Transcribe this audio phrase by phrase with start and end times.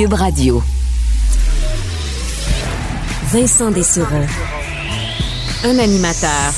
[0.00, 0.62] Cube Radio.
[3.30, 4.24] Vincent Dessureau.
[5.62, 6.54] Un animateur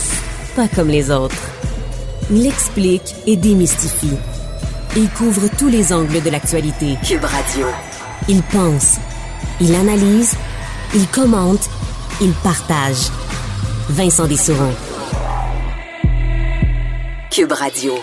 [0.54, 1.42] pas comme les autres.
[2.30, 4.16] Il explique et démystifie.
[4.96, 6.96] Il couvre tous les angles de l'actualité.
[7.04, 7.66] Cube Radio.
[8.28, 8.98] Il pense,
[9.60, 10.36] il analyse,
[10.94, 11.68] il commente,
[12.20, 13.10] il partage.
[13.88, 14.70] Vincent Dessureau.
[17.28, 17.94] Cube Radio.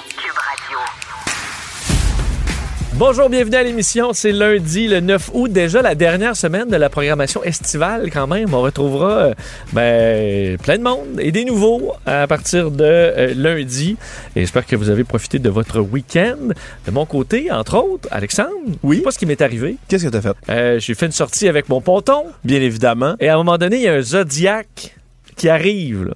[2.99, 4.11] Bonjour, bienvenue à l'émission.
[4.11, 8.53] C'est lundi, le 9 août, déjà la dernière semaine de la programmation estivale quand même.
[8.53, 9.33] On retrouvera euh,
[9.71, 13.95] ben, plein de monde et des nouveaux à partir de euh, lundi.
[14.35, 16.49] Et j'espère que vous avez profité de votre week-end.
[16.85, 18.49] De mon côté, entre autres, Alexandre,
[18.83, 18.97] Oui.
[18.97, 19.77] je sais pas ce qui m'est arrivé.
[19.87, 20.35] Qu'est-ce que t'as fait?
[20.49, 23.15] Euh, J'ai fait une sortie avec mon ponton Bien évidemment.
[23.21, 24.93] et à un moment donné, il y a un Zodiac
[25.37, 26.03] qui arrive.
[26.03, 26.13] là.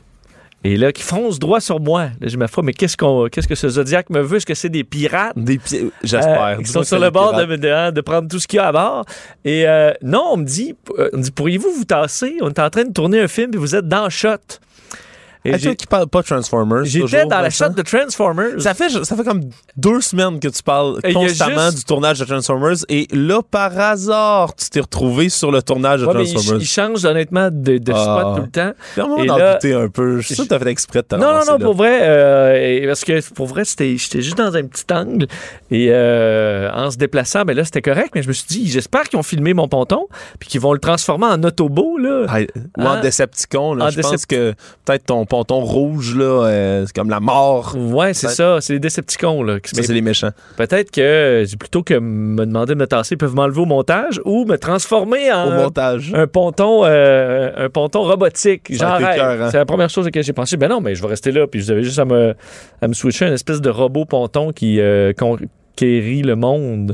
[0.66, 2.04] Et là, qui fonce droit sur moi.
[2.22, 4.38] Là, je me dis, mais qu'est-ce, qu'on, qu'est-ce que ce Zodiac me veut?
[4.38, 5.38] Est-ce que c'est des pirates?
[5.38, 5.90] Des pieds.
[6.04, 6.42] J'espère.
[6.44, 8.60] Euh, ils sont sur le bord de, de- hein, de prendre tout ce qu'il y
[8.60, 9.06] a à bord.
[9.44, 12.38] Et euh, non, on me dit, euh, on me dit pourriez-vous vous tasser?
[12.42, 14.38] On est en train de tourner un film et vous êtes dans Shot.
[15.46, 16.86] Et toi qui parle pas Transformers.
[16.86, 18.62] J'étais dans la shot de Transformers.
[18.62, 19.42] Ça fait, ça fait comme
[19.76, 23.78] deux semaines que tu parles Et constamment juste- du tournage de Transformers et là, par
[23.78, 26.62] hasard, tu t'es retrouvé sur le tournage de Ouais, mais il, Transformers.
[26.62, 28.20] il change honnêtement de, de Ah.
[28.22, 28.72] spot tout le temps.
[28.94, 30.20] Puis à un moment, et on en là- doutait un peu.
[30.22, 31.60] Je suis sûr que t'as fait exprès de Non, non, non, là.
[31.60, 35.28] pour vrai, euh, parce que pour vrai, j'étais juste dans un petit angle
[35.72, 39.04] et euh, en se déplaçant, ben là, c'était correct, mais je me suis dit, j'espère
[39.04, 40.08] qu'ils ont filmé mon ponton
[40.40, 42.26] puis qu'ils vont le transformer en autobo, là.
[42.30, 42.98] Ah, Ou Hein?
[43.00, 43.86] en Decepticon, là.
[43.86, 44.54] En je pense Decep- que
[44.86, 47.76] peut-être ton ponton rouge, là, euh, c'est comme la mort.
[47.76, 48.34] Ouais, c'est Ouais.
[48.34, 49.58] ça, c'est les Decepticons, là.
[49.66, 50.30] Ça, c'est les méchants.
[50.58, 54.22] Peut-être que, c'est plutôt que me demander de me tasser, ils peuvent m'enlever au montage
[54.26, 56.14] ou me transformer en Au montage.
[56.16, 58.72] un ponton, euh, un ponton robotique.
[58.76, 59.50] Genre, écœurant.
[59.50, 60.56] c'est la première chose à laquelle j'ai pensé.
[60.56, 61.48] Ben non, mais je vais rester là.
[61.48, 62.36] Puis vous avez juste à me,
[62.80, 66.94] à me switcher une espèce de robot ponton qui euh, conquérit le monde.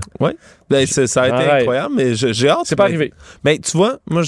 [0.70, 1.62] Ben, ça a été Arrête.
[1.62, 2.60] incroyable, mais j'ai hâte.
[2.66, 3.14] C'est pas mais- arrivé.
[3.44, 4.22] Mais tu vois, moi,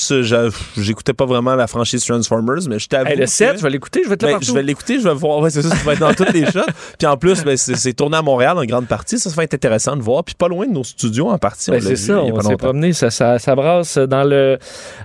[0.77, 3.09] j'écoutais pas vraiment la franchise Transformers, mais je t'avoue.
[3.09, 5.03] Hey, le que- 7, je vais l'écouter, je vais là Ben, je vais l'écouter, je
[5.07, 5.39] vais voir.
[5.39, 6.59] Ouais, c'est ça, tu vas être dans toutes les shots.
[6.99, 9.19] Puis en plus, ben, c'est tourné à Montréal en grande partie.
[9.19, 10.23] Ça, ça va être intéressant de voir.
[10.23, 11.71] Puis pas loin de nos studios en partie.
[11.71, 14.57] Ben, c'est ça, on s'est promené, ça, ça, ça brasse dans le,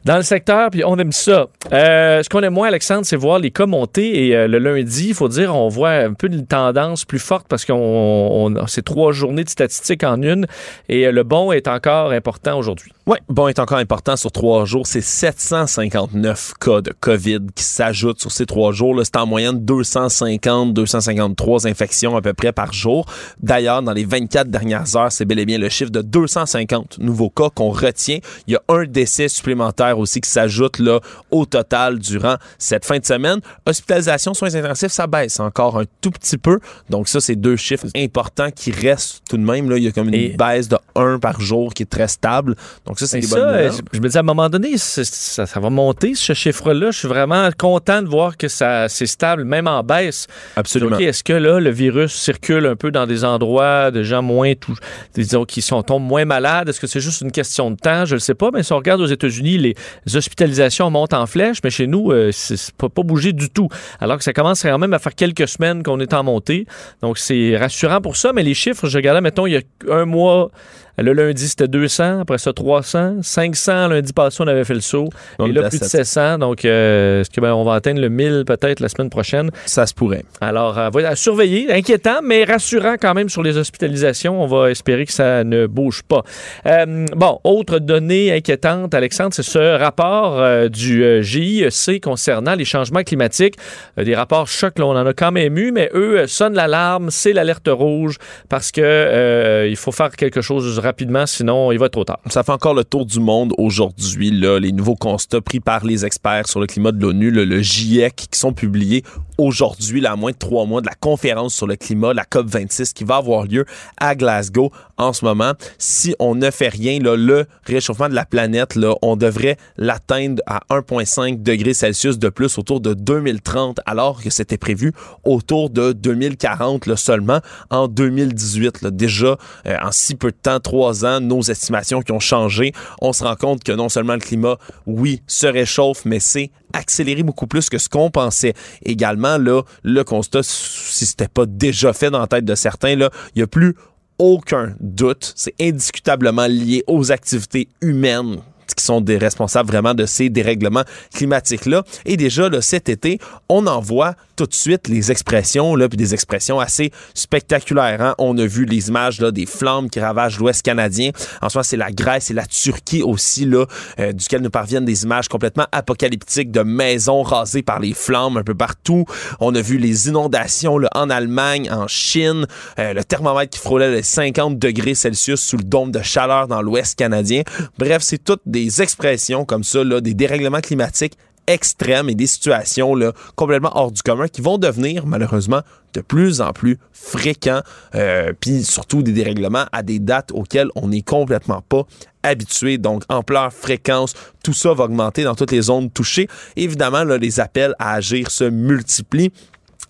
[0.05, 1.47] dans le secteur, puis on aime ça.
[1.73, 4.27] Euh, ce qu'on aime moins, Alexandre, c'est voir les cas monter.
[4.29, 7.47] Et euh, le lundi, il faut dire, on voit un peu une tendance plus forte
[7.49, 10.47] parce qu'on on- c'est trois journées de statistiques en une.
[10.89, 12.93] Et euh, le bon est encore important aujourd'hui?
[13.07, 14.87] Oui, bon, est encore important sur trois jours.
[14.87, 19.01] C'est 759 cas de COVID qui s'ajoutent sur ces trois jours.
[19.05, 23.07] C'est en moyenne 250, 253 infections à peu près par jour.
[23.41, 27.31] D'ailleurs, dans les 24 dernières heures, c'est bel et bien le chiffre de 250 nouveaux
[27.31, 28.19] cas qu'on retient.
[28.49, 31.01] Il y a un décès supplémentaire aussi qui s'ajoute là
[31.31, 33.41] au total durant cette fin de semaine.
[33.67, 36.59] Hospitalisation, soins intensifs, ça baisse encore un tout petit peu.
[36.91, 39.71] Donc ça, c'est deux chiffres importants qui restent tout de même.
[39.71, 39.77] Là.
[39.77, 42.57] Il y a comme une Et- baisse de 1 par jour qui est très stable.
[42.87, 45.05] Donc ça, c'est des ça, bonnes je me dis à un moment donné, ça,
[45.47, 46.91] ça va monter ce chiffre-là.
[46.91, 50.27] Je suis vraiment content de voir que ça c'est stable, même en baisse.
[50.57, 50.99] Absolument.
[50.99, 54.77] Est-ce que là, le virus circule un peu dans des endroits de gens moins tout,
[55.15, 56.69] disons, qui sont tombent moins malades?
[56.69, 58.05] Est-ce que c'est juste une question de temps?
[58.05, 61.59] Je ne sais pas, mais si on regarde aux États-Unis, les hospitalisations montent en flèche,
[61.63, 63.69] mais chez nous, euh, c'est c'est pas, pas bougé du tout.
[64.01, 66.67] Alors que ça commence quand même à faire quelques semaines qu'on est en montée.
[67.03, 69.61] Donc, c'est rassurant pour ça, mais les chiffres, je regardais, mettons, il y a
[69.91, 70.51] un mois,
[70.99, 75.11] le lundi, c'était 200, après ça, 300, 500, lundi passé, on avait fait le saut.
[75.45, 76.05] Et là, plus de 700.
[76.05, 76.39] 700.
[76.39, 79.51] Donc, euh, est-ce que ben, on va atteindre le 1000 peut-être la semaine prochaine?
[79.67, 80.25] Ça se pourrait.
[80.41, 81.71] Alors, euh, voilà, à surveiller.
[81.73, 84.43] Inquiétant, mais rassurant quand même sur les hospitalisations.
[84.43, 86.23] On va espérer que ça ne bouge pas.
[86.67, 93.57] Euh, bon, autre donnée inquiétante, Alexandre, c'est ce rapport du GIEC concernant les changements climatiques.
[93.97, 97.33] Des rapports chocs, là, on en a quand même eu, mais eux sonnent l'alarme, c'est
[97.33, 98.17] l'alerte rouge
[98.49, 102.21] parce que il faut faire quelque chose rapidement, sinon il va être trop tard.
[102.29, 106.47] Ça fait encore le tour du monde aujourd'hui, les nouveaux constats pris par les experts
[106.47, 109.03] sur le climat de l'ONU, le, GIEC, qui sont publiés
[109.39, 113.05] aujourd'hui, à moins de trois mois de la conférence sur le climat, la COP26, qui
[113.05, 113.67] va avoir lieu
[113.99, 115.53] à Glasgow en ce moment.
[115.79, 120.43] Si on ne fait rien, là, le réchauffement de la planète, là, on devrait l'atteindre
[120.47, 124.93] à 1,5 degrés Celsius de plus autour de 2030, alors que c'était prévu
[125.25, 127.41] autour de 2040 là, seulement
[127.71, 128.83] en 2018.
[128.83, 128.91] Là.
[128.91, 133.25] Déjà, euh, en si peu de temps, ans, nos estimations qui ont changé, on se
[133.25, 134.57] rend compte que non seulement le climat,
[134.87, 138.55] oui, se réchauffe, mais c'est accéléré beaucoup plus que ce qu'on pensait.
[138.85, 143.11] Également, là, le constat, si c'était pas déjà fait dans la tête de certains, là,
[143.35, 143.75] il y a plus
[144.19, 148.39] aucun doute, c'est indiscutablement lié aux activités humaines
[148.77, 150.85] qui sont des responsables vraiment de ces dérèglements
[151.15, 151.83] climatiques-là.
[152.05, 153.19] Et déjà, là, cet été,
[153.49, 158.03] on en voit tout de suite les expressions, là, puis des expressions assez spectaculaires.
[158.03, 158.15] Hein.
[158.19, 161.11] On a vu les images là, des flammes qui ravagent l'Ouest canadien.
[161.41, 163.65] En soi, c'est la Grèce et la Turquie aussi, là,
[163.99, 168.43] euh, duquel nous parviennent des images complètement apocalyptiques de maisons rasées par les flammes un
[168.43, 169.07] peu partout.
[169.41, 172.47] On a vu les inondations là, en Allemagne, en Chine,
[172.79, 176.61] euh, le thermomètre qui frôlait les 50 degrés Celsius sous le dôme de chaleur dans
[176.61, 177.43] l'Ouest canadien.
[177.79, 181.17] Bref, c'est toutes des expressions comme ça, des dérèglements climatiques
[181.47, 185.61] extrêmes et des situations là, complètement hors du commun qui vont devenir malheureusement
[185.95, 187.63] de plus en plus fréquents,
[187.95, 191.87] euh, puis surtout des dérèglements à des dates auxquelles on n'est complètement pas
[192.23, 192.77] habitué.
[192.77, 196.29] Donc, ampleur, fréquence, tout ça va augmenter dans toutes les zones touchées.
[196.57, 199.33] Évidemment, là, les appels à agir se multiplient.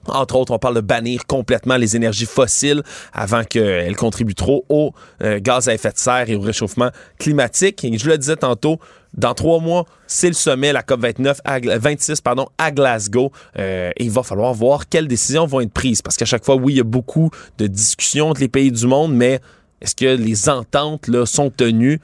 [0.08, 2.82] Entre autres, on parle de bannir complètement les énergies fossiles
[3.12, 4.92] avant qu'elles contribuent trop au
[5.22, 7.84] euh, gaz à effet de serre et au réchauffement climatique.
[7.84, 8.78] Et je le disais tantôt,
[9.14, 13.32] dans trois mois, c'est le sommet, la COP 29 à, 26 pardon, à Glasgow.
[13.58, 16.02] Euh, il va falloir voir quelles décisions vont être prises.
[16.02, 18.86] Parce qu'à chaque fois, oui, il y a beaucoup de discussions entre les pays du
[18.86, 19.40] monde, mais
[19.80, 22.00] est-ce que les ententes là, sont tenues?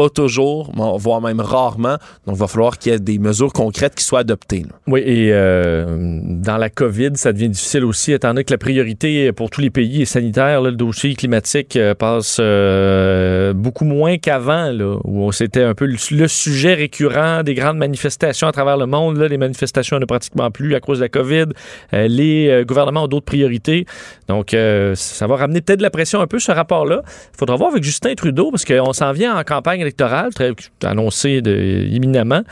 [0.00, 1.98] Pas toujours, voire même rarement.
[2.26, 4.64] Donc, il va falloir qu'il y ait des mesures concrètes qui soient adoptées.
[4.86, 9.30] Oui, et euh, dans la COVID, ça devient difficile aussi, étant donné que la priorité
[9.32, 10.62] pour tous les pays est sanitaire.
[10.62, 14.72] le dossier climatique euh, passe euh, beaucoup moins qu'avant,
[15.04, 19.18] où c'était un peu le, sujet récurrent des grandes manifestations à travers le monde.
[19.18, 21.46] Les manifestations ne pratiquement plus à cause de la COVID.
[21.92, 23.84] les gouvernements ont d'autres priorités.
[24.28, 24.56] Donc,
[24.94, 27.02] ça va ramener peut-être de la pression un peu, ce rapport-là.
[27.34, 29.89] Il faudra voir avec Justin Trudeau, parce qu'on s'en vient en campagne
[30.30, 30.52] très
[30.82, 32.42] annoncé de, imminemment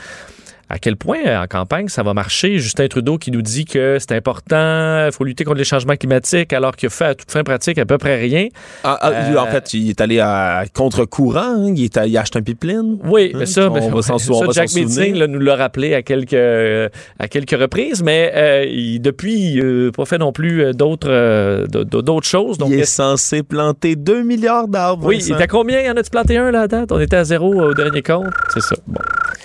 [0.69, 2.59] à quel point euh, en campagne ça va marcher?
[2.59, 6.53] Justin Trudeau qui nous dit que c'est important, il faut lutter contre les changements climatiques,
[6.53, 8.47] alors qu'il a fait à toute fin pratique à peu près rien.
[8.83, 11.73] Ah, ah, en euh, fait, il est allé à contre-courant, hein.
[11.75, 12.99] il, il, a acheté un pipeline.
[13.03, 14.51] Oui, mais ça, on va s'en souvenir.
[14.51, 19.91] Jack Meeting nous l'a rappelé à quelques, à quelques reprises, mais euh, il, depuis, il
[19.91, 22.57] pas fait non plus d'autres d'autres choses.
[22.57, 25.07] Donc, il est censé planter 2 milliards d'arbres.
[25.07, 25.81] Oui, il était combien?
[25.81, 26.91] Il en a-tu planté un là, à date?
[26.91, 28.27] On était à zéro au dernier compte.
[28.53, 28.75] C'est ça.
[28.87, 28.99] Bon.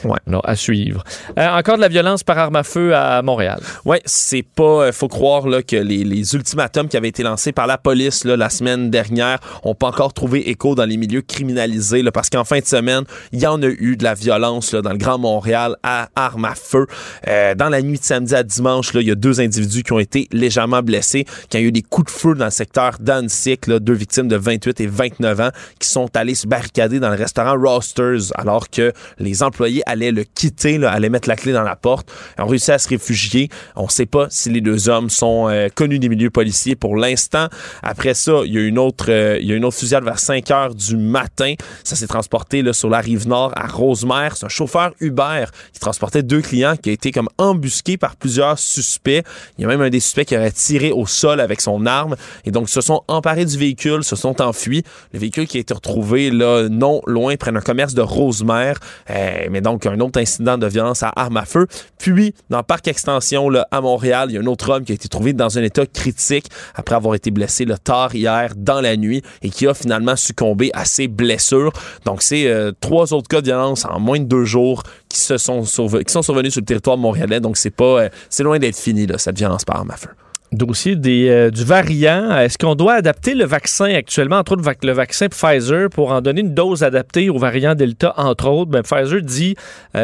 [0.05, 0.19] Ouais.
[0.27, 1.03] Alors, à suivre.
[1.39, 3.61] Euh, encore de la violence par arme à feu à Montréal.
[3.85, 4.87] Oui, c'est pas.
[4.87, 8.51] Euh, faut croire là, que les, ultimatums qui avaient été lancés par la police la
[8.51, 12.03] semaine dernière ont pas encore trouvé écho dans les milieux criminalisés.
[12.13, 14.99] Parce qu'en fin de semaine, il y en a eu de la violence dans le
[14.99, 16.87] Grand Montréal à arme à feu.
[17.29, 19.99] Euh, dans la nuit de samedi à dimanche, il y a deux individus qui ont
[19.99, 23.93] été légèrement blessés, qui ont eu des coups de feu dans le secteur d'Annecyc, deux
[23.93, 28.33] victimes de 28 et 29 ans qui sont allés se barricader dans le restaurant Rosters
[28.35, 30.79] alors que les employés allaient le quitter,
[31.09, 32.11] mettre la clé dans la porte.
[32.39, 33.49] Ont réussi à se réfugier.
[33.77, 36.97] On ne sait pas si les deux hommes sont euh, connus des milieux policiers pour
[36.97, 37.49] l'instant.
[37.83, 40.19] Après ça, il y a une autre, euh, il y a une autre fusillade vers
[40.19, 41.55] 5 heures du matin.
[41.83, 44.37] Ça s'est transporté là, sur la rive nord à Rosemère.
[44.37, 48.59] C'est un chauffeur Uber qui transportait deux clients qui a été comme embusqué par plusieurs
[48.59, 49.23] suspects.
[49.59, 52.17] Il y a même un des suspects qui aurait tiré au sol avec son arme.
[52.45, 54.83] Et donc, se sont emparés du véhicule, se sont enfuis.
[55.13, 58.79] Le véhicule qui a été retrouvé là, non loin, près d'un commerce de Rosemère.
[59.11, 61.67] Euh, mais donc, un autre incident de violence à arme à feu.
[61.99, 64.93] Puis, dans le parc extension là, à Montréal, il y a un autre homme qui
[64.93, 68.81] a été trouvé dans un état critique après avoir été blessé le tard hier dans
[68.81, 71.73] la nuit et qui a finalement succombé à ses blessures.
[72.05, 75.37] Donc, c'est euh, trois autres cas de violence en moins de deux jours qui se
[75.37, 77.41] sont, qui sont survenus sur le territoire montréalais.
[77.41, 80.11] Donc, c'est pas, euh, c'est loin d'être fini, là, cette violence par arme à feu
[80.53, 82.31] dossier des, euh, du variant.
[82.37, 86.43] Est-ce qu'on doit adapter le vaccin actuellement, entre autres le vaccin Pfizer, pour en donner
[86.43, 88.71] une dose adaptée au variant Delta, entre autres?
[88.71, 89.57] Ben, Pfizer dit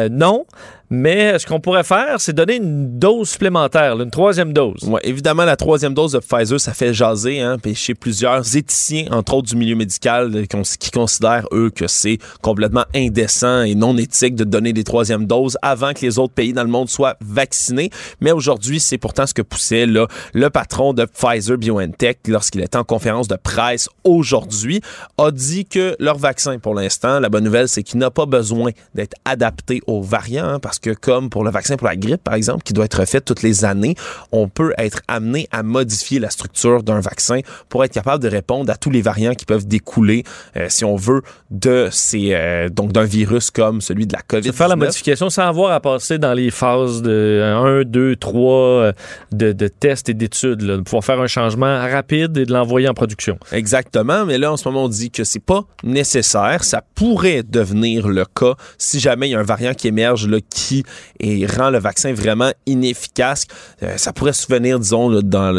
[0.09, 0.45] non.
[0.93, 4.83] Mais ce qu'on pourrait faire, c'est donner une dose supplémentaire, une troisième dose.
[4.83, 9.35] Ouais, évidemment, la troisième dose de Pfizer, ça fait jaser, hein, chez plusieurs éthiciens, entre
[9.35, 14.35] autres du milieu médical, euh, qui considèrent, eux, que c'est complètement indécent et non éthique
[14.35, 17.89] de donner des troisièmes doses avant que les autres pays dans le monde soient vaccinés.
[18.19, 22.77] Mais aujourd'hui, c'est pourtant ce que poussait là, le patron de Pfizer BioNTech lorsqu'il était
[22.77, 24.81] en conférence de presse aujourd'hui,
[25.17, 28.71] a dit que leur vaccin, pour l'instant, la bonne nouvelle, c'est qu'il n'a pas besoin
[28.93, 32.33] d'être adapté aux variants, hein, parce que comme pour le vaccin pour la grippe, par
[32.33, 33.95] exemple, qui doit être fait toutes les années,
[34.31, 38.71] on peut être amené à modifier la structure d'un vaccin pour être capable de répondre
[38.71, 40.23] à tous les variants qui peuvent découler,
[40.57, 44.51] euh, si on veut, de ces euh, donc d'un virus comme celui de la COVID.
[44.51, 48.91] Faire la modification sans avoir à passer dans les phases de 1, 2, 3
[49.31, 52.93] de, de tests et d'études, de pouvoir faire un changement rapide et de l'envoyer en
[52.93, 53.37] production.
[53.51, 58.07] Exactement, mais là en ce moment on dit que c'est pas nécessaire, ça pourrait devenir
[58.07, 60.70] le cas si jamais il y a un variant qui émerge là, qui
[61.19, 63.45] et rend le vaccin vraiment inefficace.
[63.83, 65.51] Euh, ça pourrait se venir, disons, dans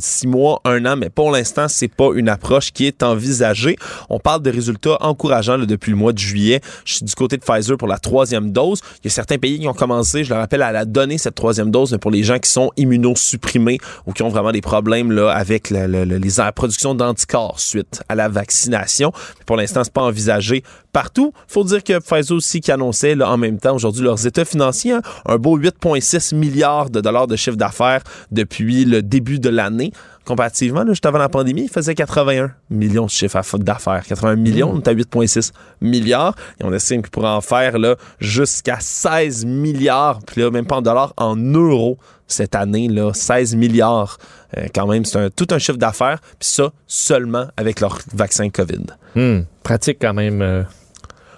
[0.00, 3.76] six mois, un an, mais pour l'instant, c'est pas une approche qui est envisagée.
[4.08, 6.60] On parle de résultats encourageants depuis le mois de juillet.
[6.84, 8.80] Je suis du côté de Pfizer pour la troisième dose.
[9.02, 11.34] Il y a certains pays qui ont commencé, je le rappelle, à la donner cette
[11.34, 15.16] troisième dose, mais pour les gens qui sont immunosupprimés ou qui ont vraiment des problèmes
[15.18, 19.12] avec la, la production d'anticorps suite à la vaccination.
[19.46, 21.32] Pour l'instant, c'est pas envisagé partout.
[21.48, 25.02] Faut dire que Pfizer aussi qui annonçait en même temps aujourd'hui leurs états financiers, hein,
[25.26, 29.92] un beau 8,6 milliards de dollars de chiffre d'affaires depuis le début de l'année.
[30.24, 34.04] Comparativement, juste avant la pandémie, il faisait 81 millions de chiffres d'affaires.
[34.06, 36.36] 81 millions, on est à 8,6 milliards.
[36.60, 37.74] Et on estime qu'il pourrait en faire
[38.20, 43.56] jusqu'à 16 milliards, puis là, même pas en dollars, en euros cette année, là, 16
[43.56, 44.18] milliards.
[44.56, 46.20] Euh, quand même, c'est tout un chiffre d'affaires.
[46.38, 48.84] Puis ça, seulement avec leur vaccin COVID.
[49.14, 49.40] Mmh.
[49.62, 50.40] pratique quand même.
[50.40, 50.62] Euh.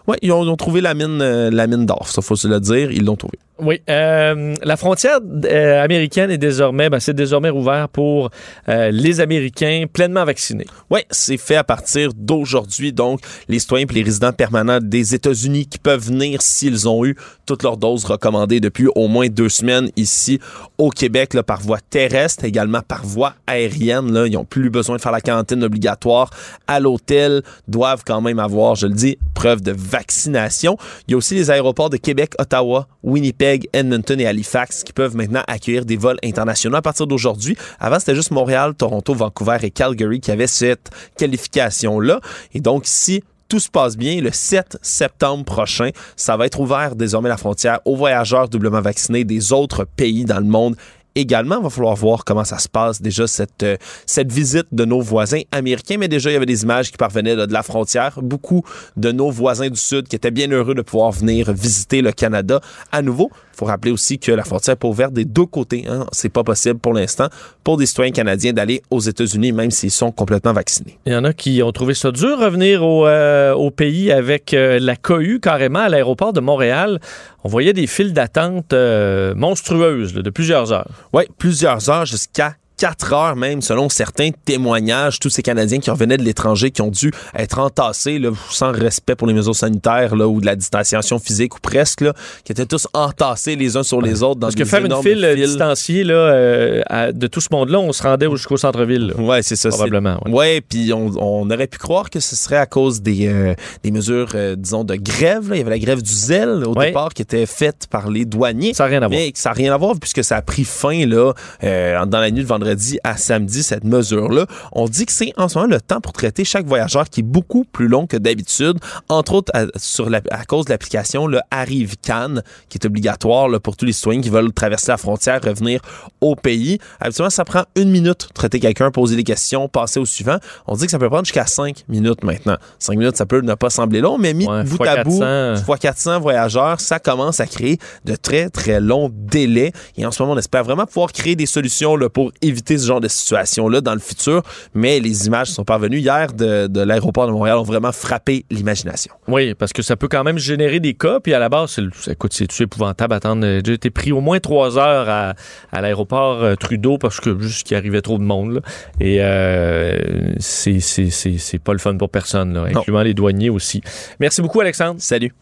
[0.06, 2.90] Oui, ils ont, trouvé la mine, euh, la mine d'or, ça faut se le dire,
[2.90, 3.38] ils l'ont trouvé.
[3.60, 8.30] Oui, euh, la frontière euh, américaine est désormais, ben, c'est désormais ouvert pour
[8.68, 10.66] euh, les Américains pleinement vaccinés.
[10.90, 12.92] Oui, c'est fait à partir d'aujourd'hui.
[12.92, 17.14] Donc, les citoyens et les résidents permanents des États-Unis qui peuvent venir s'ils ont eu
[17.46, 20.40] toutes leurs doses recommandées depuis au moins deux semaines ici
[20.76, 24.12] au Québec, là, par voie terrestre, également par voie aérienne.
[24.12, 26.30] Là, ils n'ont plus besoin de faire la quarantaine obligatoire
[26.66, 30.76] à l'hôtel, doivent quand même avoir, je le dis, preuve de vaccination.
[31.06, 35.16] Il y a aussi les aéroports de Québec, Ottawa, Winnipeg Edmonton et Halifax qui peuvent
[35.16, 37.56] maintenant accueillir des vols internationaux à partir d'aujourd'hui.
[37.78, 42.20] Avant, c'était juste Montréal, Toronto, Vancouver et Calgary qui avaient cette qualification-là.
[42.54, 46.96] Et donc, si tout se passe bien, le 7 septembre prochain, ça va être ouvert
[46.96, 50.76] désormais la frontière aux voyageurs doublement vaccinés des autres pays dans le monde
[51.14, 51.56] également.
[51.58, 55.00] Il va falloir voir comment ça se passe déjà cette, euh, cette visite de nos
[55.00, 55.96] voisins américains.
[55.98, 58.20] Mais déjà, il y avait des images qui parvenaient de la frontière.
[58.22, 58.64] Beaucoup
[58.96, 62.60] de nos voisins du Sud qui étaient bien heureux de pouvoir venir visiter le Canada
[62.92, 63.30] à nouveau.
[63.54, 65.84] Il faut rappeler aussi que la frontière n'est pas ouverte des deux côtés.
[65.88, 66.06] Hein.
[66.10, 67.28] C'est pas possible pour l'instant
[67.62, 70.98] pour des citoyens canadiens d'aller aux États-Unis, même s'ils sont complètement vaccinés.
[71.06, 74.52] Il y en a qui ont trouvé ça dur revenir au, euh, au pays avec
[74.54, 77.00] euh, la cohue carrément à l'aéroport de Montréal.
[77.44, 80.90] On voyait des files d'attente euh, monstrueuses de plusieurs heures.
[81.12, 86.16] Oui, plusieurs heures jusqu'à quatre heures même, selon certains témoignages, tous ces Canadiens qui revenaient
[86.16, 90.26] de l'étranger, qui ont dû être entassés, là, sans respect pour les mesures sanitaires là,
[90.26, 92.12] ou de la distanciation physique ou presque, là,
[92.44, 95.34] qui étaient tous entassés les uns sur les autres dans Parce que faire une file
[95.36, 99.14] distanciée là, euh, de tout ce monde-là, on se rendait jusqu'au centre-ville.
[99.18, 99.68] Oui, c'est ça.
[99.68, 100.18] Probablement.
[100.26, 103.54] Oui, ouais, puis on, on, aurait pu croire que ce serait à cause des, euh,
[103.82, 105.50] des mesures, euh, disons, de grève.
[105.52, 108.74] Il y avait la grève du zèle au départ qui était faite par les douaniers.
[108.74, 109.20] Ça n'a rien à voir.
[109.20, 112.42] Mais ça n'a rien à voir puisque ça a pris fin là, dans la nuit
[112.42, 114.46] de vendredi vendredi à samedi, cette mesure-là.
[114.72, 117.24] On dit que c'est en ce moment le temps pour traiter chaque voyageur qui est
[117.24, 118.78] beaucoup plus long que d'habitude,
[119.08, 123.60] entre autres à, sur la, à cause de l'application le ArriveCan, qui est obligatoire là,
[123.60, 125.80] pour tous les citoyens qui veulent traverser la frontière, revenir
[126.20, 126.78] au pays.
[127.00, 130.38] Habituellement, ça prend une minute traiter quelqu'un, poser des questions, passer au suivant.
[130.66, 132.56] On dit que ça peut prendre jusqu'à cinq minutes maintenant.
[132.78, 135.20] Cinq minutes, ça peut ne pas sembler long, mais mis bout à bout,
[135.64, 139.72] fois 400 voyageurs, ça commence à créer de très, très longs délais.
[139.96, 142.78] Et en ce moment, on espère vraiment pouvoir créer des solutions là, pour éviter éviter
[142.78, 144.42] ce genre de situation-là dans le futur,
[144.74, 149.12] mais les images sont parvenues hier de, l'aéroport de Montréal ont vraiment frappé l'imagination.
[149.26, 152.12] Oui, parce que ça peut quand même générer des cas, puis à la base, c'est,
[152.12, 153.46] écoute, c'est épouvantable attendre.
[153.64, 157.76] J'ai été pris au moins trois heures à, l'aéroport euh, Trudeau parce que juste qu'il
[157.76, 158.62] arrivait trop de monde.
[159.00, 163.82] Et euh, c'est, c'est, pas le fun pour personne, là, incluant les douaniers aussi.
[164.20, 164.96] Merci beaucoup, Alexandre.
[164.98, 165.32] Salut.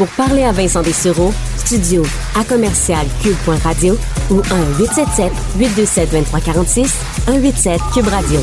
[0.00, 2.02] Pour parler à Vincent Dessureau, studio
[2.34, 3.98] à commercial cube.radio
[4.30, 4.40] ou
[5.58, 6.88] 1-877-827-2346,
[7.26, 8.40] 187 Cube Radio.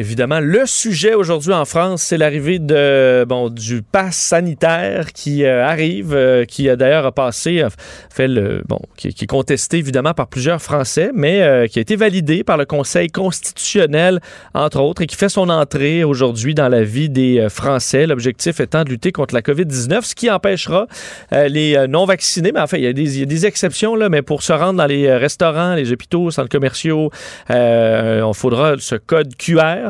[0.00, 5.62] Évidemment, le sujet aujourd'hui en France, c'est l'arrivée de bon du pass sanitaire qui euh,
[5.62, 7.62] arrive, euh, qui a d'ailleurs passé,
[8.08, 11.96] fait le bon, qui, est contesté évidemment par plusieurs Français, mais euh, qui a été
[11.96, 14.20] validé par le Conseil constitutionnel
[14.54, 18.06] entre autres et qui fait son entrée aujourd'hui dans la vie des Français.
[18.06, 20.86] L'objectif étant de lutter contre la COVID-19, ce qui empêchera
[21.30, 24.08] les non vaccinés, mais enfin il y, a des, il y, a des, exceptions là,
[24.08, 27.10] mais pour se rendre dans les restaurants, les hôpitaux, centres commerciaux,
[27.50, 29.89] on faudra ce code QR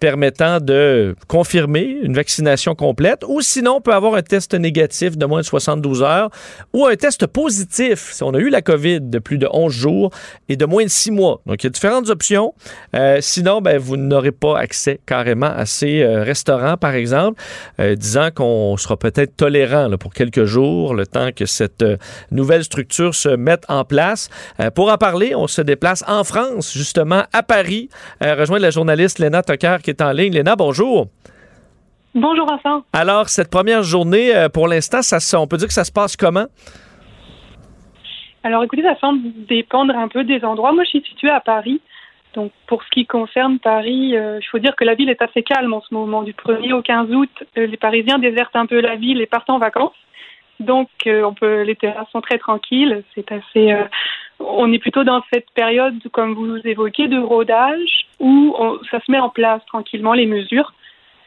[0.00, 5.26] permettant de confirmer une vaccination complète ou sinon on peut avoir un test négatif de
[5.26, 6.30] moins de 72 heures
[6.72, 10.10] ou un test positif si on a eu la COVID de plus de 11 jours
[10.48, 11.40] et de moins de 6 mois.
[11.46, 12.54] Donc il y a différentes options.
[12.94, 17.40] Euh, sinon, ben, vous n'aurez pas accès carrément à ces euh, restaurants, par exemple,
[17.78, 21.84] euh, disant qu'on sera peut-être tolérant pour quelques jours, le temps que cette
[22.30, 24.28] nouvelle structure se mette en place.
[24.74, 27.88] pour en parler, on se déplace en France, justement, à Paris,
[28.20, 30.32] rejoindre la journaliste Léna Tocker qui qui est en ligne.
[30.32, 31.06] Léna, bonjour.
[32.14, 32.84] Bonjour Vincent.
[32.92, 36.46] Alors, cette première journée, pour l'instant, ça, on peut dire que ça se passe comment?
[38.42, 40.72] Alors écoutez, ça semble dépendre un peu des endroits.
[40.72, 41.80] Moi, je suis située à Paris.
[42.34, 45.42] Donc pour ce qui concerne Paris, euh, il faut dire que la ville est assez
[45.42, 46.22] calme en ce moment.
[46.22, 49.50] Du 1er au 15 août, euh, les Parisiens désertent un peu la ville et partent
[49.50, 49.96] en vacances.
[50.60, 53.02] Donc euh, on peut, les terrasses sont très tranquilles.
[53.14, 53.74] C'est assez.
[54.40, 58.56] On est plutôt dans cette période, comme vous évoquez, de rodage où
[58.90, 60.72] ça se met en place tranquillement les mesures.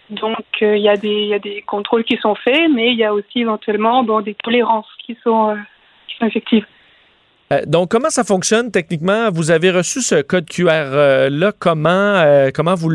[0.10, 4.04] Donc il y, a des, contrôles qui sont faits, mais il y a aussi éventuellement
[4.22, 5.56] des tolérances qui sont,
[6.20, 6.66] sont effectives.
[7.52, 9.30] Euh, donc, comment ça fonctionne techniquement?
[9.32, 11.52] Vous avez reçu ce code QR-là.
[11.58, 12.90] comment euh, comment vous,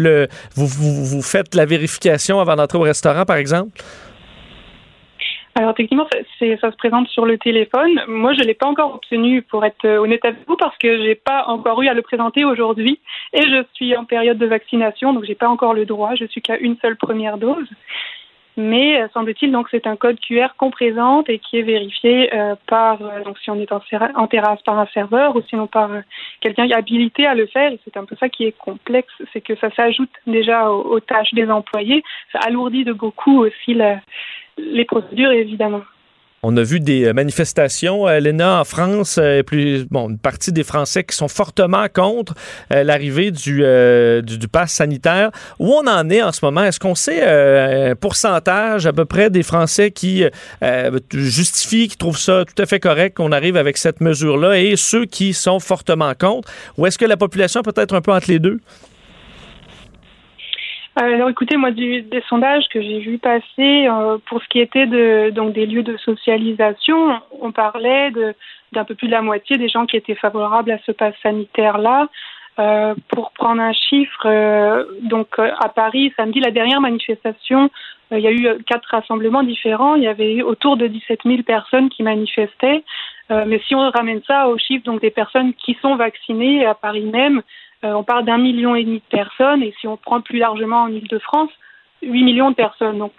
[0.55, 3.83] vous, faites la vérification avant d'entrer au restaurant, par exemple?
[5.59, 6.07] Alors, techniquement,
[6.39, 8.01] ça se présente sur le téléphone.
[8.07, 10.97] Moi, je ne l'ai pas encore obtenu, pour être euh, honnête avec vous, parce que
[10.97, 13.01] je n'ai pas encore eu à le présenter aujourd'hui.
[13.33, 16.15] Et je suis en période de vaccination, donc je n'ai pas encore le droit.
[16.15, 17.67] Je suis qu'à une seule première dose
[18.61, 22.57] mais euh, semble-t-il donc c'est un code QR qu'on présente et qui est vérifié euh,
[22.67, 25.89] par donc si on est en, terrasse par un serveur ou sinon par
[26.41, 29.71] quelqu'un habilité à le faire c'est un peu ça qui est complexe c'est que ça
[29.77, 33.75] s'ajoute déjà aux, tâches des employés ça alourdit de beaucoup aussi
[34.59, 35.83] les procédures évidemment.
[36.45, 40.63] On a vu des euh, manifestations, euh, Léna, en France, euh, plus, une partie des
[40.63, 42.35] Français qui sont fortement contre
[42.71, 43.65] l'arrivée du,
[44.23, 45.31] du, du, pass sanitaire.
[45.59, 46.63] Où on en est en ce moment?
[46.63, 50.25] Est-ce qu'on sait un pourcentage à peu près des Français qui
[51.13, 55.07] justifient, qui trouvent ça tout à fait correct qu'on arrive avec cette mesure-là et ceux
[55.07, 56.49] qui sont fortement contre?
[56.77, 58.61] Ou est-ce que la population peut être un peu entre les deux?
[61.01, 65.31] Alors écoutez, moi des sondages que j'ai vu passer euh, pour ce qui était de
[65.31, 68.11] donc des lieux de socialisation, on parlait
[68.73, 71.79] d'un peu plus de la moitié des gens qui étaient favorables à ce pass sanitaire
[71.79, 72.09] là.
[72.59, 77.71] Euh, pour prendre un chiffre, euh, donc à Paris samedi la dernière manifestation,
[78.11, 79.95] il y a eu quatre rassemblements différents.
[79.95, 82.83] Il y avait autour de 17 000 personnes qui manifestaient.
[83.31, 87.05] mais si on ramène ça au chiffre donc des personnes qui sont vaccinées à Paris
[87.05, 87.43] même,
[87.85, 90.83] euh, on parle d'un million et demi de personnes, et si on prend plus largement
[90.83, 91.51] en Ile-de-France,
[92.03, 92.99] 8 millions de personnes.
[92.99, 93.13] Donc,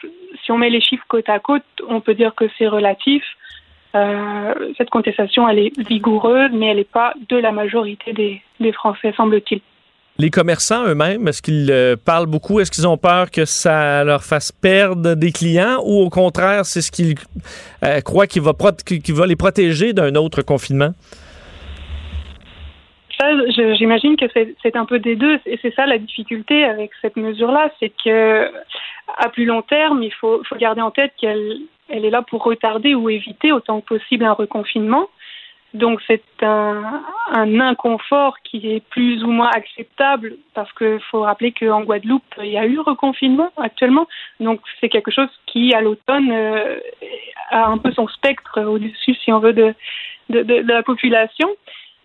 [0.44, 3.24] si on met les chiffres côte à côte, on peut dire que c'est relatif.
[3.96, 9.14] Euh, cette contestation, elle est vigoureuse, mais elle n'est pas de la majorité des, Français,
[9.16, 9.62] semble-t-il.
[10.18, 12.60] Les commerçants eux-mêmes, est-ce qu'ils euh, parlent beaucoup?
[12.60, 15.82] Est-ce qu'ils ont peur que ça leur fasse perdre des clients?
[15.86, 17.16] Ou au contraire, c'est ce qu'ils
[18.04, 20.94] croient qui va, va les protéger d'un autre confinement?
[23.76, 24.26] J'imagine que
[24.62, 28.52] c'est un peu des deux, et c'est ça la difficulté avec cette mesure-là, c'est que
[29.18, 31.58] à plus long terme, il faut, garder en tête qu'elle
[31.90, 35.10] elle est là pour retarder ou éviter autant que possible un reconfinement.
[35.74, 41.82] Donc c'est un, inconfort qui est plus ou moins acceptable parce qu'il faut rappeler qu'en
[41.82, 44.08] Guadeloupe, il y a eu reconfinement actuellement.
[44.40, 46.80] Donc c'est quelque chose qui, à l'automne, euh,
[47.52, 49.76] a un peu son spectre au-dessus, si on veut, de
[50.30, 51.50] la population.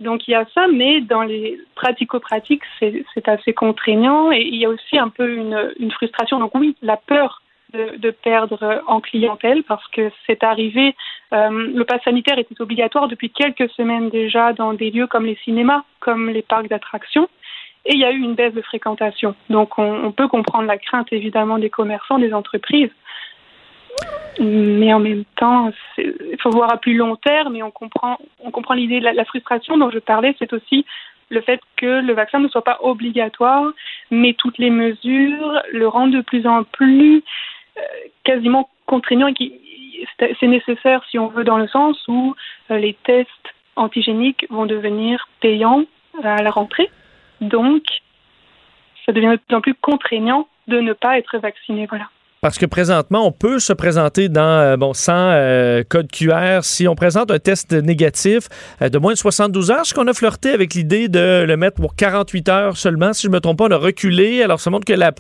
[0.05, 4.67] Donc il y a ça, mais dans les pratico-pratiques, c'est assez contraignant et il y
[4.67, 6.39] a aussi un peu une, frustration.
[6.39, 10.95] Donc oui, la peur de, perdre en clientèle parce que c'est arrivé.
[11.33, 15.39] Euh, le pass sanitaire était obligatoire depuis quelques semaines déjà dans des lieux comme les
[15.43, 17.29] cinémas, comme les parcs d'attractions.
[17.87, 19.35] Et il y a eu une baisse de fréquentation.
[19.49, 22.91] Donc on, on peut comprendre la crainte évidemment des commerçants, des entreprises.
[24.41, 28.51] Mais en même temps, il faut voir à plus long terme et on comprend, on
[28.51, 30.85] comprend l'idée de la, frustration dont je parlais, c'est aussi
[31.31, 33.73] le fait que le vaccin ne soit pas obligatoire,
[34.11, 37.23] mais toutes les mesures le rendent de plus en plus
[37.79, 37.81] euh,
[38.25, 39.61] quasiment contraignant et
[40.19, 42.35] c'est nécessaire si on veut dans le sens où
[42.71, 43.31] euh, les tests
[43.77, 45.85] antigéniques vont devenir payants
[46.23, 46.91] à la rentrée.
[47.41, 47.83] Donc,
[49.07, 51.87] ça devient de plus en plus contraignant de ne pas être vacciné.
[51.87, 52.09] Voilà.
[52.45, 56.87] Parce que présentement, on peut se présenter dans, euh, bon, sans euh, code QR si
[56.87, 58.51] on présente un test négatif
[58.83, 59.87] euh, de moins de 72 heures.
[59.87, 63.15] Ce qu'on a flirté avec l'idée de le mettre pour 48 heures seulement.
[63.15, 64.43] Si je ne me trompe pas, on a reculé.
[64.43, 65.11] Alors, ça montre que la,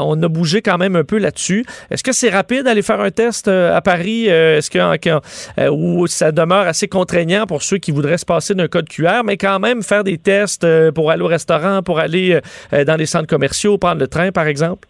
[0.00, 1.66] on a bougé quand même un peu là-dessus.
[1.90, 4.28] Est-ce que c'est rapide d'aller faire un test à Paris?
[4.28, 8.88] Est-ce que, ou ça demeure assez contraignant pour ceux qui voudraient se passer d'un code
[8.88, 12.40] QR, mais quand même faire des tests pour aller au restaurant, pour aller
[12.72, 14.88] dans les centres commerciaux, prendre le train, par exemple?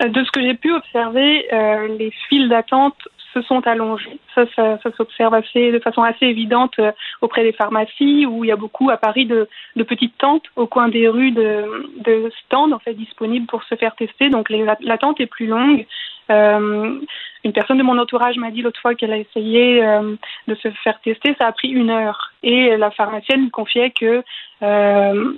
[0.00, 2.96] De ce que j'ai pu observer, euh, les files d'attente
[3.34, 4.18] se sont allongées.
[4.34, 8.48] Ça, ça, ça s'observe assez, de façon assez évidente euh, auprès des pharmacies, où il
[8.48, 9.48] y a beaucoup à Paris de,
[9.82, 13.96] petites tentes au coin des rues de, de, stands en fait disponibles pour se faire
[13.96, 14.28] tester.
[14.30, 15.84] Donc l'attente est plus longue.
[16.30, 17.00] Euh,
[17.44, 20.68] une personne de mon entourage m'a dit l'autre fois qu'elle a essayé euh, de se
[20.82, 22.32] faire tester, ça a pris une heure.
[22.42, 24.22] Et la pharmacienne lui confiait que
[24.60, 25.34] Euh,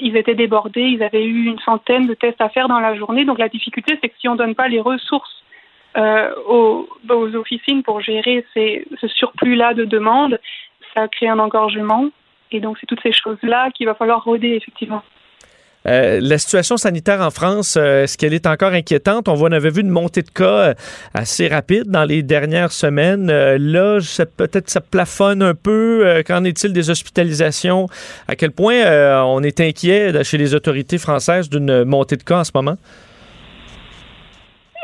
[0.00, 3.26] ils étaient débordés, ils avaient eu une centaine de tests à faire dans la journée.
[3.26, 5.44] Donc la difficulté, c'est que si on ne donne pas les ressources
[5.94, 10.40] aux, aux, officines pour gérer ces, ce surplus-là de demandes,
[10.94, 12.08] ça crée un engorgement.
[12.50, 15.02] Et donc c'est toutes ces choses-là qu'il va falloir roder effectivement.
[15.86, 19.28] Euh, la situation sanitaire en France, euh, est-ce qu'elle est encore inquiétante?
[19.28, 20.74] On, voit, avait vu une montée de cas euh,
[21.12, 23.26] assez rapide dans les dernières semaines.
[23.26, 23.98] là,
[24.36, 26.22] peut-être ça plafonne un peu.
[26.26, 27.86] Qu'en est-il des hospitalisations?
[28.28, 32.44] À quel point on est inquiet chez les autorités françaises d'une montée de cas en
[32.44, 32.76] ce moment?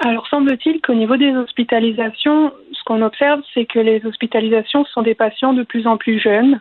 [0.05, 5.15] Alors, semble-t-il qu'au niveau des hospitalisations, ce qu'on observe, c'est que les hospitalisations sont des
[5.15, 6.61] patients de plus en plus jeunes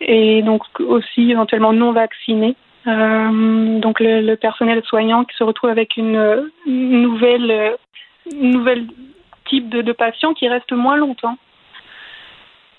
[0.00, 2.54] et donc aussi éventuellement non vaccinés.
[2.88, 7.76] Euh, donc le, personnel soignant qui se retrouve avec une, nouvelle,
[8.34, 8.86] nouvelle
[9.46, 11.36] type de patient qui reste moins longtemps.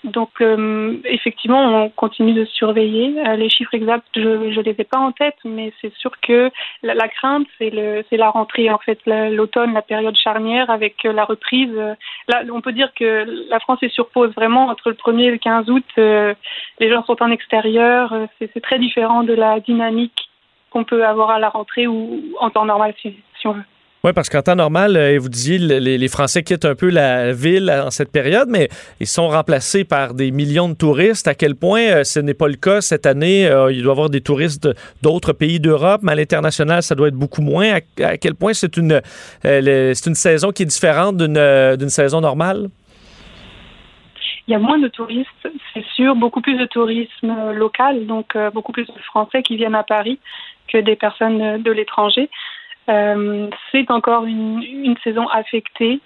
[0.04, 3.14] Donc, euh, effectivement, on continue de surveiller.
[3.26, 6.50] Euh, les chiffres exacts, je ne les ai pas en tête, mais c'est sûr que
[6.82, 7.70] la, la crainte, c'est
[8.16, 11.74] la rentrée, en fait, l'automne, la, période charnière avec la reprise.
[12.28, 15.30] là, on peut dire que la France est sur pause vraiment entre le 1er et
[15.32, 15.84] le 15 août.
[15.98, 16.34] Euh,
[16.78, 18.14] les gens sont en extérieur.
[18.38, 20.30] c'est très différent de la dynamique
[20.70, 23.64] qu'on peut avoir à la rentrée ou en temps normal, si, si on veut.
[24.02, 27.70] Oui, parce qu'en temps normal, euh, vous disiez, les, Français quittent un peu la ville
[27.70, 31.28] en cette période, mais ils sont remplacés par des millions de touristes.
[31.28, 33.46] À quel point euh, ce n'est pas le cas cette année?
[33.46, 34.70] Euh, il doit y avoir des touristes
[35.02, 37.78] d'autres pays d'Europe, mais à l'international, ça doit être beaucoup moins.
[38.02, 39.02] À, quel point c'est une,
[39.42, 42.70] c'est une saison qui est différente d'une saison normale?
[44.48, 45.28] Il y a moins de touristes,
[45.74, 49.84] c'est sûr, beaucoup plus de tourisme local, donc beaucoup plus de Français qui viennent à
[49.84, 50.18] Paris
[50.72, 52.30] que des personnes de l'étranger.
[52.90, 56.00] Euh, c'est encore une, saison affectée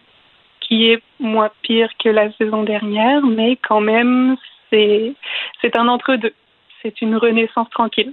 [0.60, 4.36] qui est moins pire que la saison dernière, mais quand même,
[4.70, 5.14] c'est,
[5.60, 6.34] c'est un entre-deux.
[6.82, 8.12] C'est une renaissance tranquille.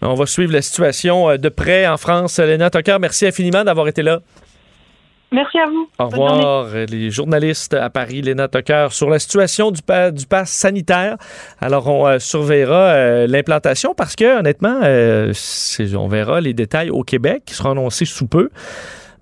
[0.00, 2.38] On va suivre la situation euh, de près en France.
[2.38, 4.20] Léna Tucker, merci infiniment d'avoir été là.
[5.30, 5.88] Merci à vous.
[5.98, 11.16] Au revoir, les journalistes à Paris, Léna Tucker, sur la situation du, du pass sanitaire.
[11.60, 15.34] Alors, on euh, surveillera euh, l'implantation parce que, honnêtement, euh,
[15.94, 18.48] on verra les détails au Québec qui seront annoncés sous peu.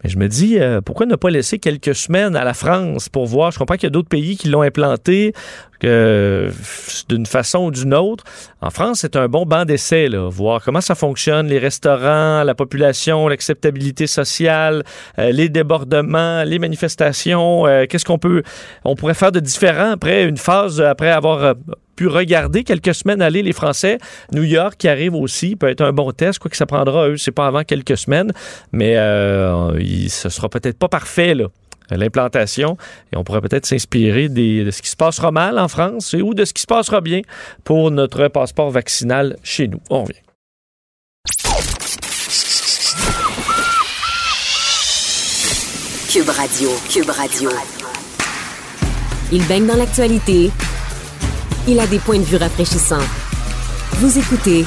[0.06, 3.50] Je me dis, pourquoi ne pas laisser quelques semaines à la France pour voir?
[3.50, 5.32] Je comprends qu'il y a d'autres pays qui l'ont implanté
[5.80, 8.24] d'une façon ou d'une autre.
[8.60, 13.28] En France, c'est un bon banc d'essai, voir comment ça fonctionne, les restaurants, la population,
[13.28, 14.82] l'acceptabilité sociale,
[15.18, 17.66] euh, les débordements, les manifestations.
[17.66, 18.42] Euh, qu'est-ce qu'on peut,
[18.84, 21.54] on pourrait faire de différent après une phase, après avoir euh,
[21.96, 23.98] pu regarder quelques semaines aller les Français.
[24.32, 27.16] New York qui arrive aussi peut être un bon test, quoi que ça prendra eux,
[27.16, 28.32] c'est pas avant quelques semaines,
[28.72, 29.78] mais euh,
[30.08, 31.46] ce sera peut-être pas parfait là
[31.90, 32.76] l'implantation.
[33.12, 36.44] Et on pourrait peut-être s'inspirer de ce qui se passera mal en France ou de
[36.44, 37.20] ce qui se passera bien
[37.64, 39.80] pour notre passeport vaccinal chez nous.
[39.90, 40.14] On revient.
[46.10, 47.50] Cube Radio, Cube Radio.
[49.32, 50.50] Il baigne dans l'actualité.
[51.68, 53.02] Il a des points de vue rafraîchissants.
[53.94, 54.64] Vous écoutez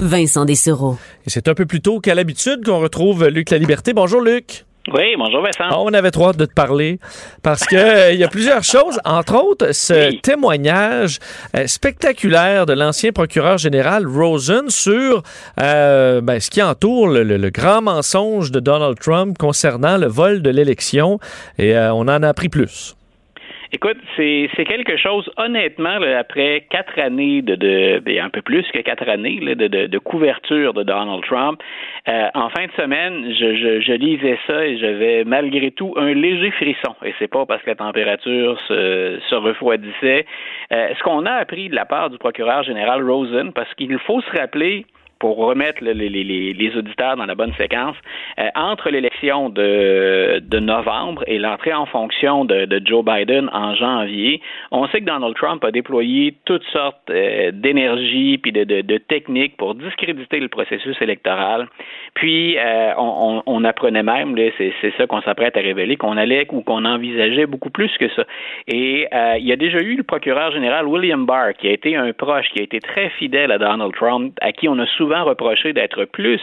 [0.00, 0.96] Vincent Dessereau.
[1.26, 3.92] Et c'est un peu plus tôt qu'à l'habitude qu'on retrouve Luc La Liberté.
[3.92, 4.64] Bonjour Luc.
[4.90, 5.82] Oui, bonjour Vincent.
[5.84, 6.98] On avait trop de te parler
[7.42, 11.18] parce que euh, il y a plusieurs choses, entre autres ce témoignage
[11.54, 15.22] euh, spectaculaire de l'ancien procureur général Rosen sur
[15.60, 20.48] euh, ben, ce qui entoure le, grand mensonge de Donald Trump concernant le vol de
[20.48, 21.18] l'élection
[21.58, 22.94] et on en a appris plus.
[23.74, 28.78] Écoute, c'est quelque chose, honnêtement, après quatre années de, de ben, un peu plus que
[28.78, 31.60] quatre années de, de, de, couverture de Donald Trump,
[32.06, 36.14] euh, en fin de semaine, je, je, je, lisais ça et j'avais malgré tout un
[36.14, 36.94] léger frisson.
[37.04, 40.24] Et c'est pas parce que la température se, se refroidissait.
[40.70, 44.20] Euh, ce qu'on a appris de la part du procureur général Rosen, parce qu'il faut
[44.20, 44.86] se rappeler
[45.18, 47.96] pour remettre les, auditeurs dans la bonne séquence,
[48.38, 54.86] euh, entre l'élection de, novembre et l'entrée en fonction de, Joe Biden en janvier, on
[54.88, 60.40] sait que Donald Trump a déployé toutes sortes euh, d'énergie puis de, techniques pour discréditer
[60.40, 61.68] le processus électoral.
[62.14, 66.62] Puis euh, on, on, apprenait même, c'est ça qu'on s'apprête à révéler, qu'on allait ou
[66.62, 68.24] qu'on envisageait beaucoup plus que ça.
[68.68, 69.06] Et
[69.38, 72.48] il y a déjà eu le procureur général William Barr, qui a été un proche,
[72.50, 76.04] qui a été très fidèle à Donald Trump, à qui on a souvent reproché d'être
[76.06, 76.40] plus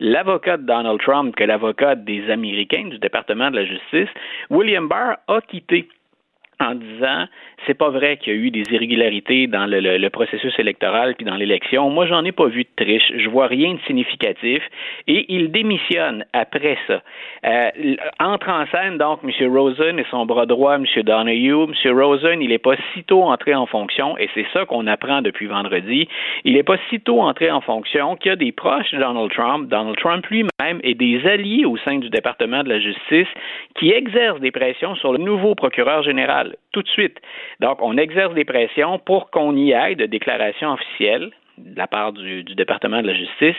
[0.00, 4.08] l'avocat de Donald Trump que l'avocat des Américains du département de la justice,
[4.50, 5.88] William Barr a quitté
[6.60, 7.26] en disant
[7.66, 11.34] c'est pas vrai qu'il y a eu des irrégularités dans le, processus électoral puis dans
[11.34, 11.90] l'élection.
[11.90, 13.12] Moi, j'en ai pas vu de triche.
[13.16, 14.62] Je vois rien de significatif.
[15.06, 17.02] Et il démissionne après ça.
[17.44, 17.70] Euh,
[18.20, 19.52] entre en scène, donc, M.
[19.52, 20.84] Rosen et son bras droit, M.
[21.02, 21.64] Donahue.
[21.64, 21.98] M.
[21.98, 26.08] Rosen, il n'est pas sitôt entré en fonction, et c'est ça qu'on apprend depuis vendredi.
[26.44, 29.68] Il n'est pas sitôt entré en fonction qu'il y a des proches de Donald Trump,
[29.68, 33.28] Donald Trump lui-même, et des alliés au sein du département de la justice
[33.78, 37.16] qui exercent des pressions sur le nouveau procureur général tout de suite.
[37.60, 42.12] Donc, on exerce des pressions pour qu'on y aille de déclaration officielle de la part
[42.12, 43.56] du, département de la justice,